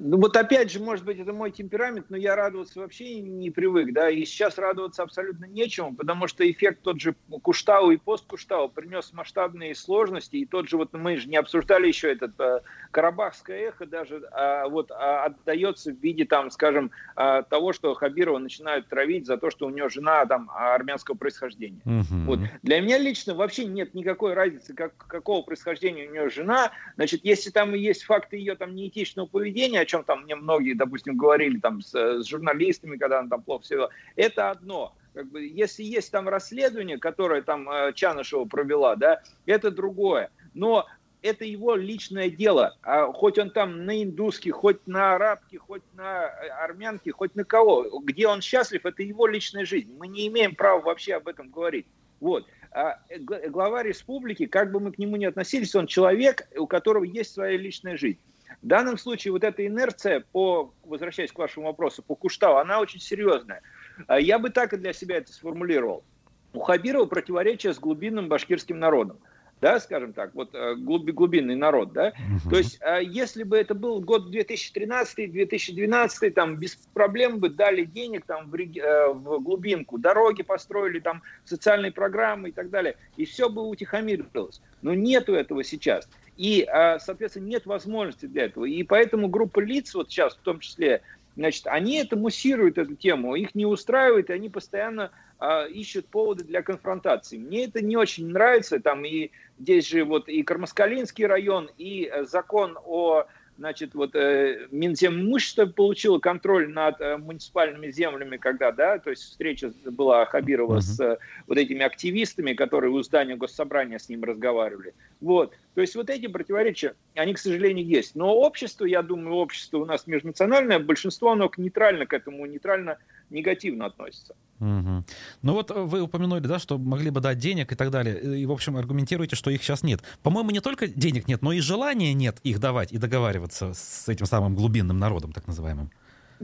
Ну 0.00 0.18
вот 0.18 0.36
опять 0.36 0.70
же, 0.70 0.80
может 0.80 1.04
быть, 1.04 1.18
это 1.18 1.32
мой 1.32 1.50
темперамент, 1.50 2.06
но 2.08 2.16
я 2.16 2.36
радоваться 2.36 2.80
вообще 2.80 3.20
не 3.20 3.50
привык, 3.50 3.92
да, 3.92 4.10
и 4.10 4.24
сейчас 4.24 4.58
радоваться 4.58 5.02
абсолютно 5.02 5.44
нечему, 5.46 5.94
потому 5.94 6.26
что 6.26 6.48
эффект 6.50 6.80
тот 6.82 7.00
же 7.00 7.14
Куштау 7.42 7.90
и 7.90 7.96
пост-Куштау 7.96 8.68
принес 8.68 9.12
масштабные 9.12 9.74
сложности, 9.74 10.36
и 10.36 10.46
тот 10.46 10.68
же, 10.68 10.76
вот 10.76 10.92
мы 10.92 11.16
же 11.16 11.28
не 11.28 11.36
обсуждали 11.36 11.88
еще 11.88 12.12
этот 12.12 12.38
а, 12.40 12.62
Карабахское 12.90 13.68
эхо 13.68 13.86
даже, 13.86 14.22
а, 14.32 14.68
вот 14.68 14.90
а, 14.90 15.24
отдается 15.24 15.92
в 15.92 16.00
виде, 16.00 16.24
там, 16.24 16.50
скажем, 16.50 16.90
а, 17.16 17.42
того, 17.42 17.72
что 17.72 17.94
Хабирова 17.94 18.38
начинают 18.38 18.88
травить 18.88 19.26
за 19.26 19.36
то, 19.36 19.50
что 19.50 19.66
у 19.66 19.70
нее 19.70 19.88
жена 19.88 20.24
там 20.26 20.50
армянского 20.54 21.16
происхождения. 21.16 21.82
Угу. 21.84 22.24
Вот. 22.26 22.38
Для 22.62 22.80
меня 22.80 22.98
лично 22.98 23.34
вообще 23.34 23.64
нет 23.64 23.94
никакой 23.94 24.34
разницы, 24.34 24.74
как, 24.74 24.96
какого 24.96 25.42
происхождения 25.42 26.06
у 26.08 26.12
нее 26.12 26.30
жена, 26.30 26.72
значит, 26.96 27.20
если 27.24 27.50
там 27.50 27.74
есть 27.74 28.04
факты 28.04 28.36
ее 28.36 28.54
там 28.56 28.74
неэтичного 28.74 29.26
поведения, 29.26 29.81
о 29.82 29.86
чем 29.86 30.04
там 30.04 30.22
мне 30.22 30.34
многие, 30.34 30.74
допустим, 30.74 31.16
говорили 31.16 31.58
там 31.58 31.80
с, 31.80 31.94
с 31.94 32.26
журналистами, 32.26 32.96
когда 32.96 33.20
она 33.20 33.28
там 33.28 33.42
плохо 33.42 33.64
вела. 33.70 33.88
Это 34.16 34.50
одно. 34.50 34.94
Как 35.14 35.26
бы, 35.28 35.44
если 35.44 35.82
есть 35.82 36.10
там 36.10 36.28
расследование, 36.28 36.98
которое 36.98 37.42
там 37.42 37.68
э, 37.68 37.92
Чанышева 37.92 38.46
провела, 38.46 38.96
да, 38.96 39.22
это 39.46 39.70
другое. 39.70 40.30
Но 40.54 40.86
это 41.22 41.44
его 41.44 41.76
личное 41.76 42.30
дело. 42.30 42.76
А 42.82 43.06
хоть 43.12 43.38
он 43.38 43.50
там 43.50 43.84
на 43.84 44.02
индуске, 44.02 44.50
хоть 44.50 44.86
на 44.86 45.14
арабке, 45.14 45.58
хоть 45.58 45.82
на 45.94 46.26
э, 46.26 46.48
армянке, 46.48 47.12
хоть 47.12 47.34
на 47.34 47.44
кого. 47.44 48.00
Где 48.00 48.26
он 48.26 48.40
счастлив, 48.40 48.84
это 48.84 49.02
его 49.02 49.26
личная 49.26 49.64
жизнь. 49.64 49.94
Мы 49.98 50.08
не 50.08 50.26
имеем 50.28 50.54
права 50.54 50.80
вообще 50.80 51.14
об 51.14 51.28
этом 51.28 51.50
говорить. 51.50 51.86
Вот. 52.20 52.46
А 52.72 52.98
э, 53.08 53.18
глава 53.18 53.82
республики, 53.82 54.46
как 54.46 54.72
бы 54.72 54.80
мы 54.80 54.92
к 54.92 54.98
нему 54.98 55.16
ни 55.16 55.24
относились, 55.24 55.74
он 55.74 55.86
человек, 55.86 56.48
у 56.56 56.66
которого 56.66 57.04
есть 57.04 57.34
своя 57.34 57.56
личная 57.56 57.96
жизнь. 57.96 58.18
В 58.62 58.66
данном 58.66 58.96
случае 58.96 59.32
вот 59.32 59.42
эта 59.42 59.66
инерция, 59.66 60.24
по, 60.32 60.72
возвращаясь 60.84 61.32
к 61.32 61.38
вашему 61.38 61.66
вопросу, 61.66 62.02
по 62.02 62.14
Куштау, 62.14 62.56
она 62.56 62.80
очень 62.80 63.00
серьезная. 63.00 63.60
А 64.06 64.20
я 64.20 64.38
бы 64.38 64.50
так 64.50 64.72
и 64.72 64.76
для 64.76 64.92
себя 64.92 65.16
это 65.16 65.32
сформулировал. 65.32 66.04
У 66.52 66.60
Хабирова 66.60 67.06
противоречие 67.06 67.74
с 67.74 67.78
глубинным 67.78 68.28
башкирским 68.28 68.78
народом 68.78 69.18
да, 69.62 69.78
скажем 69.78 70.12
так, 70.12 70.34
вот 70.34 70.52
э, 70.54 70.74
глубинный 70.74 71.54
народ, 71.54 71.92
да. 71.92 72.08
Угу. 72.08 72.50
То 72.50 72.58
есть, 72.58 72.82
а 72.82 72.98
если 72.98 73.44
бы 73.44 73.56
это 73.56 73.74
был 73.74 74.00
год 74.00 74.34
2013-2012, 74.34 76.30
там 76.32 76.56
без 76.56 76.74
проблем 76.92 77.38
бы 77.38 77.48
дали 77.48 77.84
денег 77.84 78.26
там 78.26 78.50
в, 78.50 78.56
э, 78.56 79.12
в 79.12 79.38
глубинку, 79.38 79.98
дороги 79.98 80.42
построили, 80.42 80.98
там 80.98 81.22
социальные 81.44 81.92
программы 81.92 82.48
и 82.48 82.52
так 82.52 82.70
далее, 82.70 82.96
и 83.16 83.24
все 83.24 83.48
бы 83.48 83.62
утихомирилось. 83.62 84.60
Но 84.82 84.94
нету 84.94 85.32
этого 85.32 85.62
сейчас. 85.62 86.08
И, 86.36 86.62
а, 86.62 86.98
соответственно, 86.98 87.46
нет 87.46 87.66
возможности 87.66 88.26
для 88.26 88.44
этого. 88.44 88.64
И 88.64 88.82
поэтому 88.82 89.28
группа 89.28 89.60
лиц, 89.60 89.94
вот 89.94 90.10
сейчас 90.10 90.34
в 90.34 90.40
том 90.40 90.60
числе, 90.60 91.02
значит, 91.36 91.66
они 91.66 91.96
это 91.96 92.16
муссируют, 92.16 92.78
эту 92.78 92.94
тему, 92.94 93.34
их 93.34 93.54
не 93.54 93.66
устраивает, 93.66 94.30
и 94.30 94.32
они 94.32 94.48
постоянно 94.48 95.10
а, 95.38 95.64
ищут 95.66 96.06
поводы 96.06 96.44
для 96.44 96.62
конфронтации. 96.62 97.36
Мне 97.36 97.64
это 97.64 97.82
не 97.82 97.96
очень 97.96 98.28
нравится, 98.28 98.80
там 98.80 99.04
и 99.04 99.30
здесь 99.58 99.88
же 99.88 100.04
вот 100.04 100.28
и 100.28 100.42
Кармаскалинский 100.42 101.26
район, 101.26 101.70
и 101.78 102.10
э, 102.12 102.24
закон 102.24 102.78
о 102.84 103.26
значит, 103.58 103.94
вот 103.94 104.14
э, 104.14 104.66
Минземимущество 104.70 105.66
получило 105.66 106.18
контроль 106.18 106.68
над 106.68 107.00
э, 107.00 107.16
муниципальными 107.16 107.90
землями, 107.90 108.36
когда, 108.36 108.72
да, 108.72 108.98
то 108.98 109.10
есть 109.10 109.22
встреча 109.22 109.72
была 109.84 110.24
Хабирова 110.26 110.78
uh-huh. 110.78 110.80
с 110.80 111.00
э, 111.00 111.18
вот 111.46 111.58
этими 111.58 111.82
активистами, 111.82 112.54
которые 112.54 112.90
у 112.90 113.02
здания 113.02 113.36
госсобрания 113.36 113.98
с 113.98 114.08
ним 114.08 114.24
разговаривали. 114.24 114.94
Вот, 115.20 115.54
то 115.74 115.80
есть 115.80 115.94
вот 115.94 116.10
эти 116.10 116.26
противоречия, 116.26 116.94
они, 117.14 117.32
к 117.32 117.38
сожалению, 117.38 117.86
есть. 117.86 118.14
Но 118.14 118.34
общество, 118.34 118.84
я 118.84 119.02
думаю, 119.02 119.36
общество 119.36 119.78
у 119.78 119.84
нас 119.86 120.06
межнациональное, 120.06 120.78
большинство, 120.78 121.32
оно 121.32 121.50
нейтрально 121.56 122.06
к 122.06 122.12
этому, 122.12 122.44
нейтрально 122.44 122.98
негативно 123.30 123.86
относится. 123.86 124.34
Угу. 124.60 125.04
Ну 125.42 125.52
вот 125.54 125.70
вы 125.70 126.02
упомянули, 126.02 126.46
да, 126.46 126.58
что 126.58 126.78
могли 126.78 127.10
бы 127.10 127.20
дать 127.20 127.38
денег 127.38 127.72
и 127.72 127.74
так 127.74 127.90
далее. 127.90 128.38
И, 128.38 128.44
в 128.44 128.52
общем, 128.52 128.76
аргументируете, 128.76 129.34
что 129.34 129.50
их 129.50 129.62
сейчас 129.62 129.82
нет. 129.82 130.02
По-моему, 130.22 130.50
не 130.50 130.60
только 130.60 130.86
денег 130.86 131.26
нет, 131.26 131.40
но 131.42 131.52
и 131.52 131.60
желания 131.60 132.12
нет 132.12 132.38
их 132.42 132.60
давать 132.60 132.92
и 132.92 132.98
договариваться 132.98 133.72
с 133.74 134.08
этим 134.08 134.26
самым 134.26 134.54
глубинным 134.54 134.98
народом, 134.98 135.32
так 135.32 135.46
называемым. 135.46 135.90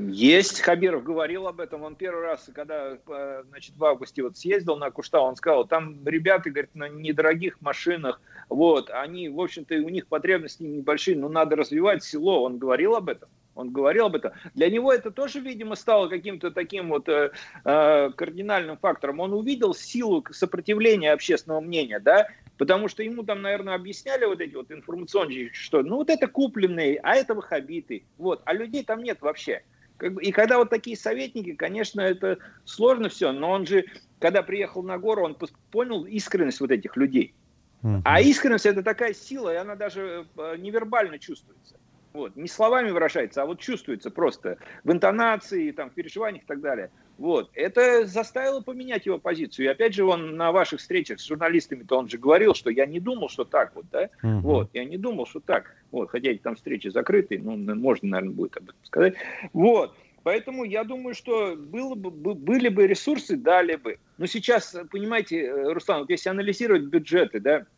Есть, 0.06 0.60
Хабиров 0.60 1.02
говорил 1.02 1.48
об 1.48 1.60
этом. 1.60 1.82
Он 1.82 1.96
первый 1.96 2.22
раз, 2.22 2.48
когда 2.54 2.96
э, 3.04 3.42
значит, 3.48 3.76
в 3.76 3.84
августе 3.84 4.22
вот 4.22 4.36
съездил 4.38 4.76
на 4.76 4.92
Куштау, 4.92 5.24
он 5.24 5.34
сказал, 5.34 5.66
там 5.66 6.06
ребята, 6.06 6.50
говорит, 6.50 6.72
на 6.74 6.88
недорогих 6.88 7.60
машинах, 7.60 8.20
вот, 8.48 8.90
они, 8.90 9.28
в 9.28 9.40
общем-то, 9.40 9.74
у 9.74 9.88
них 9.88 10.06
потребности 10.06 10.62
небольшие, 10.62 11.16
но 11.16 11.28
надо 11.28 11.56
развивать 11.56 12.04
село. 12.04 12.44
Он 12.44 12.58
говорил 12.58 12.94
об 12.94 13.08
этом. 13.08 13.28
Он 13.56 13.72
говорил 13.72 14.06
об 14.06 14.14
этом. 14.14 14.32
Для 14.54 14.70
него 14.70 14.92
это 14.92 15.10
тоже, 15.10 15.40
видимо, 15.40 15.74
стало 15.74 16.06
каким-то 16.06 16.52
таким 16.52 16.90
вот 16.90 17.08
э, 17.08 17.32
э, 17.64 18.10
кардинальным 18.14 18.76
фактором. 18.76 19.18
Он 19.18 19.32
увидел 19.32 19.74
силу 19.74 20.24
сопротивления 20.30 21.12
общественного 21.12 21.60
мнения, 21.60 21.98
да, 21.98 22.28
потому 22.56 22.86
что 22.86 23.02
ему 23.02 23.24
там, 23.24 23.42
наверное, 23.42 23.74
объясняли 23.74 24.26
вот 24.26 24.40
эти 24.40 24.54
вот 24.54 24.70
информационные, 24.70 25.50
что 25.52 25.82
ну 25.82 25.96
вот 25.96 26.08
это 26.08 26.28
купленные, 26.28 27.00
а 27.02 27.16
это 27.16 27.34
ваххабиты, 27.34 28.04
вот, 28.16 28.42
а 28.44 28.52
людей 28.52 28.84
там 28.84 29.02
нет 29.02 29.20
вообще. 29.22 29.64
И 30.00 30.32
когда 30.32 30.58
вот 30.58 30.70
такие 30.70 30.96
советники, 30.96 31.54
конечно, 31.54 32.00
это 32.00 32.38
сложно 32.64 33.08
все, 33.08 33.32
но 33.32 33.50
он 33.50 33.66
же, 33.66 33.84
когда 34.20 34.42
приехал 34.42 34.82
на 34.82 34.98
гору, 34.98 35.24
он 35.24 35.36
понял 35.70 36.04
искренность 36.04 36.60
вот 36.60 36.70
этих 36.70 36.96
людей. 36.96 37.34
А 38.04 38.20
искренность 38.20 38.66
это 38.66 38.82
такая 38.82 39.14
сила, 39.14 39.52
и 39.52 39.56
она 39.56 39.76
даже 39.76 40.26
э, 40.36 40.56
невербально 40.58 41.18
чувствуется. 41.18 41.76
Вот. 42.12 42.34
Не 42.34 42.48
словами 42.48 42.90
выражается, 42.90 43.42
а 43.42 43.46
вот 43.46 43.60
чувствуется 43.60 44.10
просто 44.10 44.58
в 44.82 44.90
интонации, 44.90 45.70
там, 45.70 45.90
в 45.90 45.94
переживаниях 45.94 46.42
и 46.42 46.46
так 46.46 46.60
далее. 46.60 46.90
Вот. 47.18 47.50
Это 47.54 48.06
заставило 48.06 48.60
поменять 48.60 49.04
его 49.04 49.18
позицию. 49.18 49.66
И 49.66 49.68
опять 49.68 49.92
же, 49.92 50.04
он 50.04 50.36
на 50.36 50.52
ваших 50.52 50.78
встречах 50.80 51.20
с 51.20 51.26
журналистами-то 51.26 51.98
он 51.98 52.08
же 52.08 52.16
говорил, 52.16 52.54
что 52.54 52.70
я 52.70 52.86
не 52.86 53.00
думал, 53.00 53.28
что 53.28 53.44
так 53.44 53.74
вот, 53.74 53.86
да? 53.90 54.08
Угу. 54.22 54.40
Вот, 54.40 54.70
я 54.72 54.84
не 54.84 54.96
думал, 54.96 55.26
что 55.26 55.40
так. 55.40 55.74
Вот, 55.90 56.10
хотя 56.10 56.30
эти 56.30 56.40
там 56.40 56.54
встречи 56.54 56.88
закрытые, 56.88 57.40
ну, 57.42 57.56
можно, 57.74 58.08
наверное, 58.08 58.34
будет 58.34 58.56
об 58.56 58.64
этом 58.64 58.84
сказать. 58.84 59.14
Вот. 59.52 59.94
Поэтому 60.22 60.64
я 60.64 60.84
думаю, 60.84 61.14
что 61.14 61.56
было 61.56 61.94
бы, 61.94 62.34
были 62.34 62.68
бы 62.68 62.86
ресурсы, 62.86 63.36
дали 63.36 63.76
бы. 63.76 63.98
Но 64.18 64.26
сейчас, 64.26 64.76
понимаете, 64.90 65.40
э, 65.42 65.72
Руслан, 65.72 66.00
вот 66.00 66.10
если 66.10 66.28
анализировать 66.28 66.82
бюджеты, 66.82 67.40
да, 67.40 67.66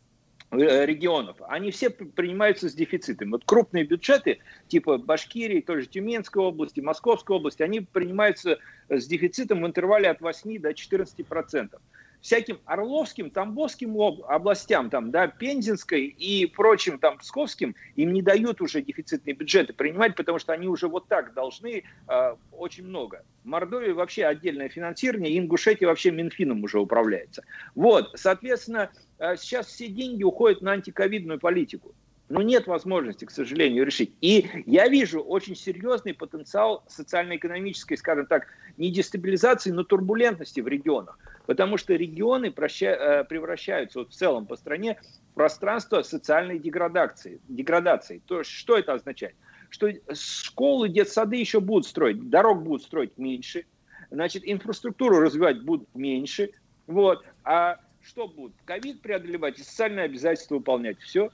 регионов, 0.51 1.37
они 1.47 1.71
все 1.71 1.89
принимаются 1.89 2.69
с 2.69 2.73
дефицитом. 2.73 3.31
Вот 3.31 3.43
крупные 3.45 3.85
бюджеты, 3.85 4.39
типа 4.67 4.97
Башкирии, 4.97 5.61
той 5.61 5.81
же 5.81 5.87
Тюменской 5.87 6.43
области, 6.43 6.81
Московской 6.81 7.37
области, 7.37 7.63
они 7.63 7.81
принимаются 7.81 8.59
с 8.89 9.07
дефицитом 9.07 9.61
в 9.61 9.65
интервале 9.65 10.09
от 10.09 10.19
8 10.21 10.59
до 10.59 10.73
14 10.73 11.25
процентов 11.25 11.81
всяким 12.21 12.59
Орловским, 12.65 13.29
Тамбовским 13.29 13.99
областям, 13.99 14.89
там, 14.89 15.11
да, 15.11 15.27
Пензенской 15.27 16.05
и 16.05 16.45
прочим 16.45 16.99
там 16.99 17.17
Псковским, 17.17 17.75
им 17.95 18.13
не 18.13 18.21
дают 18.21 18.61
уже 18.61 18.81
дефицитные 18.81 19.33
бюджеты 19.33 19.73
принимать, 19.73 20.15
потому 20.15 20.39
что 20.39 20.53
они 20.53 20.67
уже 20.67 20.87
вот 20.87 21.07
так 21.07 21.33
должны 21.33 21.83
э, 22.07 22.35
очень 22.51 22.85
много. 22.85 23.23
Мордовии 23.43 23.91
вообще 23.91 24.25
отдельное 24.25 24.69
финансирование, 24.69 25.37
Ингушетия 25.37 25.87
вообще 25.87 26.11
Минфином 26.11 26.63
уже 26.63 26.79
управляется. 26.79 27.43
Вот, 27.75 28.11
соответственно, 28.15 28.91
э, 29.17 29.35
сейчас 29.37 29.67
все 29.67 29.87
деньги 29.87 30.23
уходят 30.23 30.61
на 30.61 30.73
антиковидную 30.73 31.39
политику. 31.39 31.93
Но 32.31 32.41
нет 32.41 32.65
возможности, 32.65 33.25
к 33.25 33.31
сожалению, 33.31 33.85
решить. 33.85 34.13
И 34.21 34.63
я 34.65 34.87
вижу 34.87 35.19
очень 35.19 35.53
серьезный 35.53 36.13
потенциал 36.13 36.81
социально-экономической, 36.87 37.97
скажем 37.97 38.25
так, 38.25 38.47
не 38.77 38.89
дестабилизации, 38.89 39.71
но 39.71 39.83
турбулентности 39.83 40.61
в 40.61 40.67
регионах. 40.69 41.19
Потому 41.45 41.75
что 41.75 41.93
регионы 41.93 42.45
э, 42.45 43.23
превращаются 43.25 43.99
вот 43.99 44.11
в 44.11 44.13
целом 44.13 44.45
по 44.45 44.55
стране 44.55 44.97
в 45.31 45.35
пространство 45.35 46.03
социальной 46.03 46.57
деградации. 46.57 47.41
деградации. 47.49 48.21
То 48.25 48.39
есть, 48.39 48.51
что 48.51 48.77
это 48.77 48.93
означает? 48.93 49.35
Что 49.69 49.91
школы, 50.13 50.87
детсады 50.87 51.35
еще 51.35 51.59
будут 51.59 51.85
строить, 51.85 52.29
дорог 52.29 52.63
будут 52.63 52.83
строить 52.83 53.17
меньше, 53.17 53.65
значит, 54.09 54.43
инфраструктуру 54.45 55.19
развивать 55.19 55.61
будут 55.63 55.93
меньше, 55.93 56.51
вот, 56.87 57.25
а 57.43 57.79
что 58.01 58.29
будут? 58.29 58.53
Ковид 58.63 59.01
преодолевать 59.01 59.59
и 59.59 59.63
социальные 59.63 60.05
обязательства 60.05 60.55
выполнять. 60.55 60.97
Все. 60.99 61.29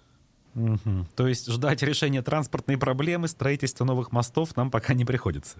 Угу. 0.57 1.05
То 1.15 1.27
есть 1.27 1.51
ждать 1.51 1.83
решения 1.83 2.23
транспортной 2.23 2.77
проблемы, 2.77 3.27
строительства 3.27 3.85
новых 3.85 4.11
мостов 4.11 4.55
нам 4.57 4.71
пока 4.71 4.95
не 4.95 5.05
приходится. 5.05 5.59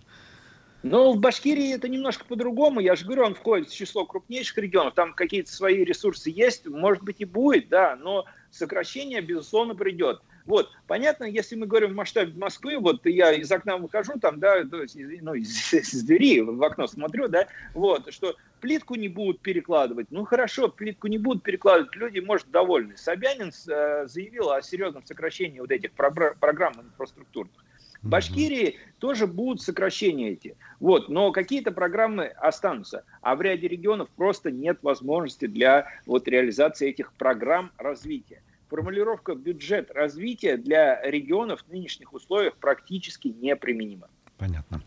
Но 0.82 1.12
в 1.14 1.20
Башкирии 1.20 1.74
это 1.74 1.88
немножко 1.88 2.26
по-другому. 2.26 2.80
Я 2.80 2.96
же 2.96 3.06
говорю, 3.06 3.26
он 3.26 3.36
входит 3.36 3.70
в 3.70 3.76
число 3.76 4.06
крупнейших 4.06 4.58
регионов. 4.58 4.96
Там 4.96 5.14
какие-то 5.14 5.52
свои 5.52 5.84
ресурсы 5.84 6.32
есть, 6.32 6.68
может 6.68 7.04
быть 7.04 7.20
и 7.20 7.26
будет, 7.26 7.70
да, 7.70 7.96
но 7.96 8.26
сокращение, 8.52 9.22
безусловно, 9.22 9.76
придет. 9.76 10.22
Вот, 10.48 10.72
понятно, 10.88 11.26
если 11.26 11.58
мы 11.58 11.68
говорим 11.68 11.92
в 11.92 11.96
масштабе 11.96 12.32
Москвы, 12.40 12.80
вот 12.80 13.06
я 13.06 13.34
из 13.34 13.52
окна 13.52 13.76
выхожу, 13.78 14.14
там, 14.20 14.40
да, 14.40 14.64
то 14.64 14.82
есть, 14.82 14.98
ну, 15.22 15.34
из, 15.34 15.74
из 15.74 16.04
двери 16.04 16.40
в 16.40 16.64
окно 16.64 16.88
смотрю, 16.88 17.28
да, 17.28 17.48
вот, 17.74 18.12
что 18.14 18.34
плитку 18.62 18.96
не 18.96 19.10
будут 19.10 19.42
перекладывать. 19.42 20.08
Ну, 20.10 20.24
хорошо, 20.24 20.70
плитку 20.70 21.08
не 21.08 21.18
будут 21.18 21.44
перекладывать, 21.44 21.94
люди, 21.96 22.20
может, 22.20 22.50
довольны. 22.50 22.96
Собянин 22.96 23.52
э, 23.68 24.08
заявил 24.08 24.52
о 24.52 24.62
серьезном 24.62 25.04
сокращении 25.04 25.60
вот 25.60 25.70
этих 25.70 25.92
программ 25.92 26.74
инфраструктурных. 26.82 27.54
В 28.02 28.08
Башкирии 28.08 28.78
тоже 29.00 29.28
будут 29.28 29.62
сокращения 29.62 30.30
эти. 30.30 30.56
Вот, 30.80 31.10
но 31.10 31.34
какие-то 31.34 31.72
программы 31.72 32.28
останутся. 32.28 33.04
А 33.22 33.36
в 33.36 33.42
ряде 33.42 33.68
регионов 33.68 34.08
просто 34.16 34.50
нет 34.50 34.78
возможности 34.82 35.48
для 35.48 35.90
вот, 36.06 36.28
реализации 36.28 36.90
этих 36.90 37.12
программ 37.14 37.72
развития 37.78 38.42
формулировка 38.70 39.36
бюджет 39.36 39.92
развития 39.92 40.58
для 40.58 41.02
регионов 41.02 41.64
в 41.68 41.72
нынешних 41.72 42.14
условиях 42.14 42.56
практически 42.58 43.28
неприменима. 43.28 44.10
Понятно. 44.38 44.84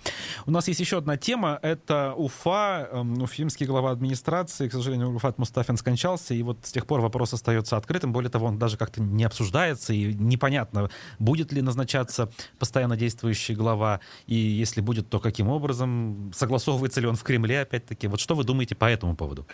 У 0.46 0.52
нас 0.52 0.68
есть 0.68 0.78
еще 0.78 0.98
одна 0.98 1.16
тема. 1.16 1.58
Это 1.62 2.14
Уфа. 2.14 2.88
Эм, 2.92 3.20
уфимский 3.20 3.66
глава 3.66 3.90
администрации, 3.90 4.68
к 4.68 4.72
сожалению, 4.72 5.10
Руфат 5.10 5.38
Мустафин 5.38 5.76
скончался, 5.76 6.34
и 6.34 6.42
вот 6.42 6.58
с 6.62 6.70
тех 6.70 6.86
пор 6.86 7.00
вопрос 7.00 7.34
остается 7.34 7.76
открытым. 7.76 8.12
Более 8.12 8.30
того, 8.30 8.46
он 8.46 8.58
даже 8.58 8.76
как-то 8.76 9.02
не 9.02 9.24
обсуждается, 9.24 9.92
и 9.92 10.14
непонятно, 10.14 10.88
будет 11.18 11.52
ли 11.52 11.62
назначаться 11.62 12.30
постоянно 12.60 12.96
действующий 12.96 13.54
глава, 13.54 14.00
и 14.26 14.36
если 14.36 14.80
будет, 14.80 15.10
то 15.10 15.18
каким 15.18 15.48
образом, 15.48 16.30
согласовывается 16.32 17.00
ли 17.00 17.08
он 17.08 17.16
в 17.16 17.22
Кремле, 17.24 17.62
опять-таки. 17.62 18.06
Вот 18.06 18.20
что 18.20 18.36
вы 18.36 18.44
думаете 18.44 18.76
по 18.76 18.84
этому 18.84 19.16
поводу? 19.16 19.46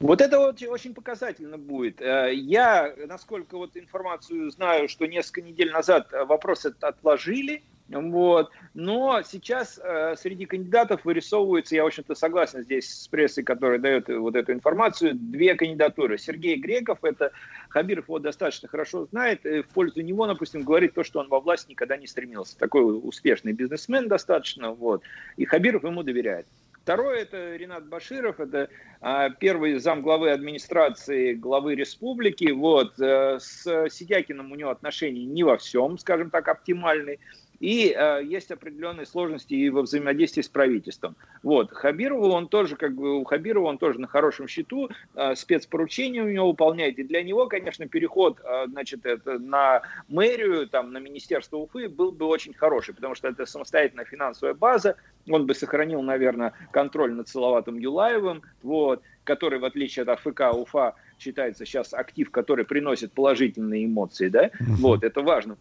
Вот 0.00 0.22
это 0.22 0.38
вот 0.38 0.62
очень 0.62 0.94
показательно 0.94 1.58
будет. 1.58 2.00
Э, 2.00 2.32
я, 2.32 2.94
насколько 3.06 3.58
вот 3.58 3.76
информацию 3.76 4.50
знаю, 4.50 4.88
что 4.88 5.06
несколько 5.06 5.42
недель 5.42 5.70
назад 5.70 6.08
вопрос 6.26 6.64
этот 6.64 6.82
отложили, 6.82 7.62
вот. 7.88 8.50
Но 8.72 9.20
сейчас 9.22 9.78
э, 9.82 10.14
среди 10.16 10.46
кандидатов 10.46 11.04
вырисовывается, 11.04 11.74
я, 11.74 11.84
в 11.84 11.88
общем-то, 11.88 12.14
согласен 12.14 12.62
здесь 12.62 12.88
с 12.88 13.08
прессой, 13.08 13.44
которая 13.44 13.78
дает 13.78 14.08
вот 14.08 14.36
эту 14.36 14.52
информацию, 14.52 15.14
две 15.14 15.54
кандидатуры. 15.54 16.16
Сергей 16.16 16.56
Греков, 16.56 17.04
это 17.04 17.32
Хабиров 17.68 18.06
его 18.06 18.20
достаточно 18.20 18.68
хорошо 18.68 19.04
знает, 19.04 19.44
в 19.44 19.64
пользу 19.74 20.00
него, 20.00 20.26
допустим, 20.26 20.62
говорит 20.62 20.94
то, 20.94 21.04
что 21.04 21.20
он 21.20 21.28
во 21.28 21.40
власть 21.40 21.68
никогда 21.68 21.98
не 21.98 22.06
стремился. 22.06 22.56
Такой 22.56 22.98
успешный 23.02 23.52
бизнесмен 23.52 24.08
достаточно, 24.08 24.70
вот. 24.70 25.02
И 25.36 25.44
Хабиров 25.44 25.84
ему 25.84 26.02
доверяет. 26.02 26.46
Второе– 26.82 27.18
это 27.22 27.56
Ренат 27.56 27.86
Баширов, 27.86 28.40
это 28.40 28.68
а, 29.00 29.30
первый 29.30 29.78
зам 29.78 30.02
главы 30.02 30.30
администрации 30.30 31.34
главы 31.34 31.74
республики. 31.74 32.50
Вот, 32.50 32.98
а, 33.00 33.38
с 33.38 33.88
Сидякиным 33.90 34.50
у 34.50 34.54
него 34.54 34.70
отношения 34.70 35.24
не 35.26 35.44
во 35.44 35.58
всем, 35.58 35.98
скажем 35.98 36.30
так, 36.30 36.48
оптимальные. 36.48 37.18
И 37.60 37.94
э, 37.94 38.24
есть 38.24 38.50
определенные 38.50 39.04
сложности 39.04 39.52
и 39.52 39.68
во 39.68 39.82
взаимодействии 39.82 40.40
с 40.40 40.48
правительством. 40.48 41.14
Вот. 41.42 41.70
Хабирову 41.70 42.30
он 42.30 42.48
тоже, 42.48 42.74
как 42.76 42.94
бы, 42.94 43.20
у 43.20 43.24
Хабирова 43.24 43.66
он 43.66 43.76
тоже 43.76 44.00
на 44.00 44.06
хорошем 44.06 44.48
счету, 44.48 44.88
э, 45.14 45.34
спецпоручения 45.34 46.24
у 46.24 46.28
него 46.28 46.48
выполняет. 46.48 46.98
И 46.98 47.04
для 47.04 47.22
него, 47.22 47.46
конечно, 47.48 47.86
переход 47.86 48.40
э, 48.42 48.66
значит, 48.68 49.04
это, 49.04 49.38
на 49.38 49.82
мэрию, 50.08 50.68
там, 50.68 50.92
на 50.92 50.98
Министерство 50.98 51.58
Уфы 51.58 51.90
был 51.90 52.12
бы 52.12 52.24
очень 52.24 52.54
хороший, 52.54 52.94
потому 52.94 53.14
что 53.14 53.28
это 53.28 53.44
самостоятельная 53.44 54.06
финансовая 54.06 54.54
база. 54.54 54.96
Он 55.28 55.46
бы 55.46 55.54
сохранил, 55.54 56.00
наверное, 56.00 56.54
контроль 56.72 57.12
над 57.12 57.28
Салаватом 57.28 57.78
Юлаевым, 57.78 58.40
вот, 58.62 59.02
который, 59.24 59.58
в 59.58 59.66
отличие 59.66 60.04
от 60.04 60.08
АФК 60.08 60.54
Уфа, 60.54 60.94
считается 61.18 61.66
сейчас 61.66 61.92
актив, 61.92 62.30
который 62.30 62.64
приносит 62.64 63.12
положительные 63.12 63.84
эмоции. 63.84 64.28
Да? 64.28 64.50
Вот, 64.60 65.04
это 65.04 65.20
важно. 65.20 65.58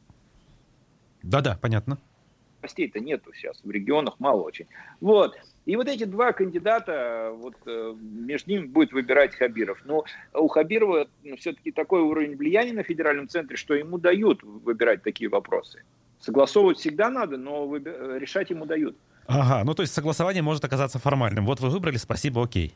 Да-да, 1.23 1.57
понятно. 1.61 1.97
Властей-то 2.61 2.99
нету 2.99 3.31
сейчас, 3.33 3.59
в 3.63 3.71
регионах 3.71 4.19
мало 4.19 4.41
очень. 4.41 4.67
Вот. 4.99 5.35
И 5.65 5.75
вот 5.75 5.87
эти 5.87 6.03
два 6.03 6.33
кандидата, 6.33 7.31
вот 7.33 7.55
э, 7.65 7.95
между 8.01 8.51
ними 8.51 8.65
будет 8.65 8.91
выбирать 8.91 9.35
Хабиров. 9.35 9.79
Но 9.85 10.03
у 10.33 10.47
Хабирова 10.47 11.07
ну, 11.23 11.37
все-таки 11.37 11.71
такой 11.71 12.01
уровень 12.01 12.35
влияния 12.35 12.73
на 12.73 12.83
федеральном 12.83 13.29
центре, 13.29 13.55
что 13.55 13.75
ему 13.75 13.97
дают 13.97 14.43
выбирать 14.43 15.03
такие 15.03 15.29
вопросы. 15.29 15.83
Согласовывать 16.19 16.79
всегда 16.79 17.09
надо, 17.09 17.37
но 17.37 17.77
решать 17.77 18.49
ему 18.49 18.65
дают. 18.65 18.97
Ага, 19.27 19.63
ну 19.63 19.73
то 19.73 19.83
есть 19.83 19.93
согласование 19.93 20.41
может 20.41 20.65
оказаться 20.65 20.99
формальным. 20.99 21.45
Вот 21.45 21.59
вы 21.59 21.69
выбрали, 21.69 21.97
спасибо, 21.97 22.43
окей. 22.43 22.73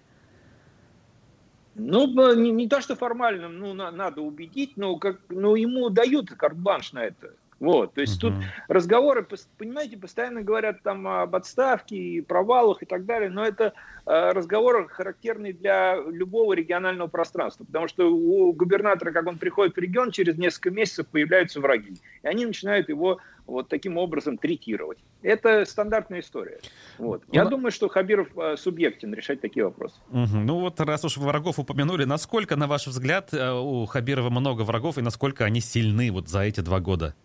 Ну, 1.76 2.36
не, 2.36 2.52
не 2.52 2.68
то, 2.70 2.80
что 2.82 2.96
формальным, 2.96 3.58
ну, 3.58 3.74
на, 3.74 3.90
надо 3.92 4.22
убедить, 4.22 4.74
но, 4.78 4.96
как, 4.98 5.20
но 5.30 5.56
ему 5.56 5.90
дают 5.90 6.30
карт-бланш 6.30 6.94
на 6.94 7.06
это. 7.06 7.34
Вот, 7.64 7.94
то 7.94 8.02
есть 8.02 8.20
тут 8.20 8.34
разговоры, 8.68 9.26
понимаете, 9.58 9.96
постоянно 9.96 10.42
говорят 10.42 10.84
там 10.84 11.08
об 11.08 11.34
отставке 11.34 11.96
и 11.96 12.20
провалах 12.20 12.84
и 12.84 12.86
так 12.86 13.06
далее, 13.06 13.30
но 13.30 13.46
это 13.46 13.72
э, 14.06 14.32
разговоры 14.32 14.90
характерные 14.90 15.54
для 15.54 15.96
любого 15.96 16.52
регионального 16.52 17.08
пространства, 17.08 17.64
потому 17.64 17.88
что 17.88 18.14
у 18.14 18.52
губернатора, 18.52 19.14
как 19.14 19.28
он 19.28 19.38
приходит 19.38 19.78
в 19.78 19.80
регион, 19.80 20.12
через 20.12 20.38
несколько 20.38 20.72
месяцев 20.72 21.08
появляются 21.08 21.62
враги, 21.62 21.94
и 22.22 22.28
они 22.28 22.46
начинают 22.46 22.90
его 22.90 23.20
вот 23.46 23.70
таким 23.70 23.98
образом 23.98 24.38
третировать. 24.38 24.98
Это 25.22 25.64
стандартная 25.64 26.20
история. 26.20 26.60
Вот. 26.98 27.24
Я 27.32 27.46
ну, 27.46 27.52
думаю, 27.52 27.72
что 27.72 27.88
Хабиров 27.88 28.28
э, 28.38 28.58
субъектен 28.58 29.14
решать 29.14 29.40
такие 29.40 29.64
вопросы. 29.64 29.96
Угу. 30.10 30.38
Ну 30.44 30.60
вот 30.60 30.82
раз 30.82 31.06
уж 31.06 31.16
врагов 31.16 31.60
упомянули, 31.60 32.04
насколько, 32.04 32.58
на 32.58 32.68
ваш 32.68 32.88
взгляд, 32.88 33.34
э, 33.34 33.54
у 33.54 33.86
Хабирова 33.86 34.30
много 34.30 34.64
врагов 34.64 34.98
и 34.98 35.02
насколько 35.02 35.46
они 35.46 35.62
сильны 35.62 36.12
вот 36.12 36.28
за 36.28 36.42
эти 36.42 36.60
два 36.60 36.82
года? 36.82 37.16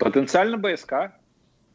Потенциально 0.00 0.56
БСК. 0.56 1.12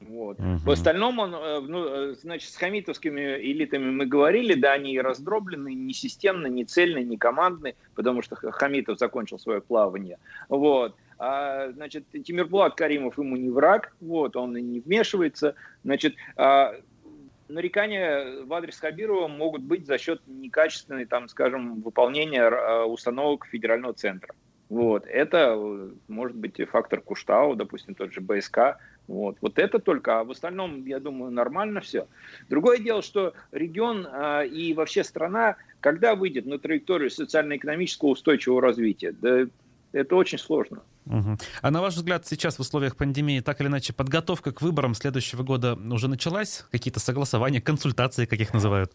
Вот. 0.02 0.40
Угу. 0.40 0.58
В 0.66 0.72
остальном, 0.72 1.20
он, 1.20 1.34
э, 1.34 1.60
ну, 1.62 1.86
э, 1.86 2.16
значит, 2.16 2.52
с 2.52 2.58
хамитовскими 2.58 3.38
элитами 3.38 3.90
мы 3.90 4.06
говорили, 4.06 4.54
да, 4.54 4.74
они 4.74 5.00
раздроблены, 5.00 5.74
не 5.74 5.94
системно, 5.94 6.48
не 6.48 6.66
цельно, 6.66 7.00
не 7.00 7.18
командны, 7.18 7.76
потому 7.96 8.22
что 8.22 8.36
Хамитов 8.36 9.00
закончил 9.00 9.40
свое 9.40 9.62
плавание. 9.62 10.18
Вот. 10.50 10.96
А, 11.18 11.72
значит, 11.72 12.06
Тимирбулат 12.12 12.76
Каримов 12.76 13.18
ему 13.18 13.38
не 13.38 13.50
враг, 13.50 13.96
вот, 14.02 14.36
он 14.36 14.58
и 14.58 14.62
не 14.62 14.82
вмешивается. 14.82 15.56
Значит, 15.84 16.16
а, 16.36 16.76
нарекания 17.48 18.44
в 18.44 18.54
адрес 18.54 18.78
Хабирова 18.80 19.28
могут 19.28 19.62
быть 19.62 19.86
за 19.86 19.98
счет 19.98 20.22
некачественной, 20.28 21.06
там, 21.06 21.30
скажем, 21.30 21.82
выполнения 21.82 22.50
установок 22.86 23.46
федерального 23.46 23.94
центра. 23.94 24.36
Вот. 24.70 25.06
Это 25.06 25.60
может 26.08 26.36
быть 26.36 26.60
фактор 26.70 27.02
Куштау, 27.02 27.56
допустим, 27.56 27.96
тот 27.96 28.14
же 28.14 28.22
БСК. 28.22 28.78
Вот. 29.08 29.38
вот 29.42 29.60
это 29.60 29.78
только, 29.78 30.20
а 30.20 30.24
в 30.24 30.32
остальном, 30.32 30.84
я 30.86 31.00
думаю, 31.00 31.32
нормально 31.32 31.80
все. 31.80 32.08
Другое 32.50 32.80
дело, 32.80 33.04
что 33.04 33.34
регион 33.52 34.08
э, 34.12 34.48
и 34.48 34.74
вообще 34.74 35.04
страна, 35.04 35.58
когда 35.80 36.16
выйдет 36.16 36.48
на 36.48 36.58
траекторию 36.58 37.12
социально-экономического 37.12 38.10
устойчивого 38.10 38.62
развития, 38.62 39.12
да, 39.12 39.46
это 39.92 40.16
очень 40.16 40.40
сложно. 40.40 40.82
Угу. 41.06 41.38
А 41.62 41.72
на 41.72 41.82
ваш 41.82 41.94
взгляд, 41.94 42.26
сейчас 42.26 42.58
в 42.58 42.62
условиях 42.62 42.98
пандемии 42.98 43.42
так 43.42 43.62
или 43.62 43.68
иначе 43.68 43.94
подготовка 43.94 44.52
к 44.52 44.62
выборам 44.64 44.96
следующего 44.96 45.44
года 45.44 45.76
уже 45.76 46.08
началась? 46.08 46.66
Какие-то 46.72 47.00
согласования, 47.00 47.62
консультации, 47.62 48.26
как 48.26 48.40
их 48.40 48.54
называют? 48.54 48.92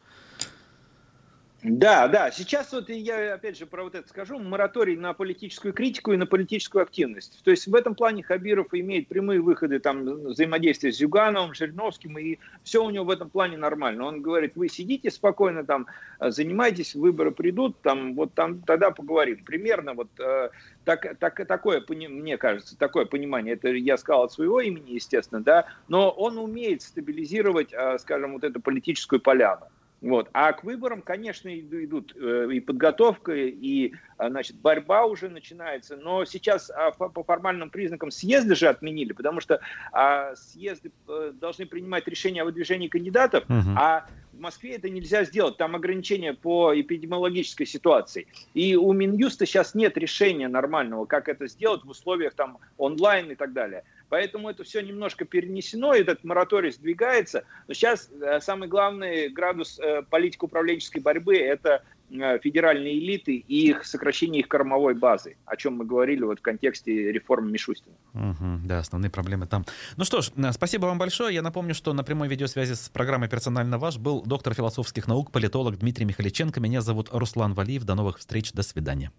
Да, 1.62 2.08
да. 2.08 2.30
Сейчас 2.30 2.72
вот 2.72 2.88
я 2.88 3.34
опять 3.34 3.58
же 3.58 3.66
про 3.66 3.84
вот 3.84 3.94
это 3.94 4.08
скажу. 4.08 4.38
Мораторий 4.38 4.96
на 4.96 5.12
политическую 5.12 5.74
критику 5.74 6.12
и 6.12 6.16
на 6.16 6.24
политическую 6.24 6.82
активность. 6.82 7.42
То 7.44 7.50
есть 7.50 7.66
в 7.66 7.74
этом 7.74 7.94
плане 7.94 8.22
Хабиров 8.22 8.68
имеет 8.72 9.08
прямые 9.08 9.42
выходы 9.42 9.78
там 9.78 10.04
взаимодействия 10.28 10.90
с 10.90 10.96
Зюгановым, 10.96 11.52
Жириновским, 11.52 12.16
и 12.18 12.38
все 12.62 12.82
у 12.82 12.88
него 12.88 13.04
в 13.04 13.10
этом 13.10 13.28
плане 13.28 13.58
нормально. 13.58 14.06
Он 14.06 14.22
говорит, 14.22 14.52
вы 14.56 14.70
сидите 14.70 15.10
спокойно 15.10 15.62
там, 15.62 15.86
занимайтесь, 16.18 16.94
выборы 16.94 17.30
придут, 17.30 17.78
там 17.82 18.14
вот 18.14 18.32
там 18.32 18.62
тогда 18.62 18.90
поговорим. 18.90 19.44
Примерно 19.44 19.92
вот 19.92 20.08
э, 20.18 20.48
так, 20.84 21.18
так, 21.18 21.46
такое, 21.46 21.84
мне 21.88 22.38
кажется, 22.38 22.78
такое 22.78 23.04
понимание. 23.04 23.52
Это 23.52 23.68
я 23.68 23.98
сказал 23.98 24.24
от 24.24 24.32
своего 24.32 24.60
имени, 24.60 24.92
естественно, 24.92 25.42
да, 25.42 25.66
но 25.88 26.08
он 26.10 26.38
умеет 26.38 26.80
стабилизировать, 26.80 27.74
э, 27.74 27.98
скажем, 27.98 28.32
вот 28.32 28.44
эту 28.44 28.60
политическую 28.60 29.20
поляну. 29.20 29.66
Вот. 30.00 30.30
А 30.32 30.52
к 30.52 30.64
выборам, 30.64 31.02
конечно, 31.02 31.48
идут 31.58 32.14
э, 32.16 32.48
и 32.52 32.60
подготовка, 32.60 33.32
и 33.34 33.92
а, 34.16 34.30
значит, 34.30 34.56
борьба 34.56 35.04
уже 35.04 35.28
начинается. 35.28 35.96
Но 35.96 36.24
сейчас 36.24 36.70
а, 36.70 36.90
по 36.90 37.22
формальным 37.22 37.68
признакам 37.68 38.10
съезды 38.10 38.54
же 38.54 38.68
отменили, 38.68 39.12
потому 39.12 39.40
что 39.40 39.60
а, 39.92 40.34
съезды 40.36 40.90
э, 41.06 41.32
должны 41.34 41.66
принимать 41.66 42.08
решения 42.08 42.42
о 42.42 42.44
выдвижении 42.46 42.88
кандидатов, 42.88 43.44
угу. 43.44 43.70
а 43.76 44.06
в 44.32 44.40
Москве 44.40 44.76
это 44.76 44.88
нельзя 44.88 45.24
сделать. 45.24 45.58
Там 45.58 45.76
ограничения 45.76 46.32
по 46.32 46.78
эпидемиологической 46.78 47.66
ситуации. 47.66 48.26
И 48.54 48.76
у 48.76 48.92
Минюста 48.94 49.44
сейчас 49.44 49.74
нет 49.74 49.98
решения 49.98 50.48
нормального, 50.48 51.04
как 51.04 51.28
это 51.28 51.46
сделать 51.46 51.84
в 51.84 51.90
условиях 51.90 52.32
там 52.34 52.56
онлайн 52.78 53.30
и 53.30 53.34
так 53.34 53.52
далее. 53.52 53.84
Поэтому 54.10 54.50
это 54.50 54.64
все 54.64 54.82
немножко 54.82 55.24
перенесено, 55.24 55.94
этот 55.94 56.24
мораторий 56.24 56.72
сдвигается. 56.72 57.44
Но 57.68 57.74
сейчас 57.74 58.10
э, 58.10 58.40
самый 58.40 58.68
главный 58.68 59.28
градус 59.28 59.78
э, 59.78 60.02
политико-управленческой 60.10 61.00
борьбы– 61.00 61.36
это 61.38 61.84
э, 62.10 62.40
федеральные 62.40 62.98
элиты 62.98 63.36
и 63.36 63.68
их 63.68 63.86
сокращение 63.86 64.40
их 64.40 64.48
кормовой 64.48 64.94
базы, 64.94 65.36
о 65.46 65.56
чем 65.56 65.74
мы 65.76 65.84
говорили 65.84 66.24
вот 66.24 66.40
в 66.40 66.42
контексте 66.42 67.12
реформы 67.12 67.52
Мишустина. 67.52 67.94
Угу, 68.14 68.66
да, 68.66 68.80
основные 68.80 69.10
проблемы 69.10 69.46
там. 69.46 69.64
Ну 69.96 70.04
что 70.04 70.22
ж, 70.22 70.32
спасибо 70.52 70.86
вам 70.86 70.98
большое. 70.98 71.32
Я 71.32 71.42
напомню, 71.42 71.74
что 71.74 71.92
на 71.92 72.02
прямой 72.02 72.26
видеосвязи 72.26 72.72
с 72.74 72.88
программой 72.88 73.28
«Персонально 73.28 73.78
ваш» 73.78 73.98
был 73.98 74.22
доктор 74.22 74.54
философских 74.54 75.06
наук, 75.06 75.30
политолог 75.30 75.78
Дмитрий 75.78 76.04
Михаличенко. 76.04 76.58
Меня 76.58 76.80
зовут 76.80 77.10
Руслан 77.12 77.54
Валиев. 77.54 77.84
До 77.84 77.94
новых 77.94 78.18
встреч. 78.18 78.52
До 78.52 78.62
свидания. 78.62 79.12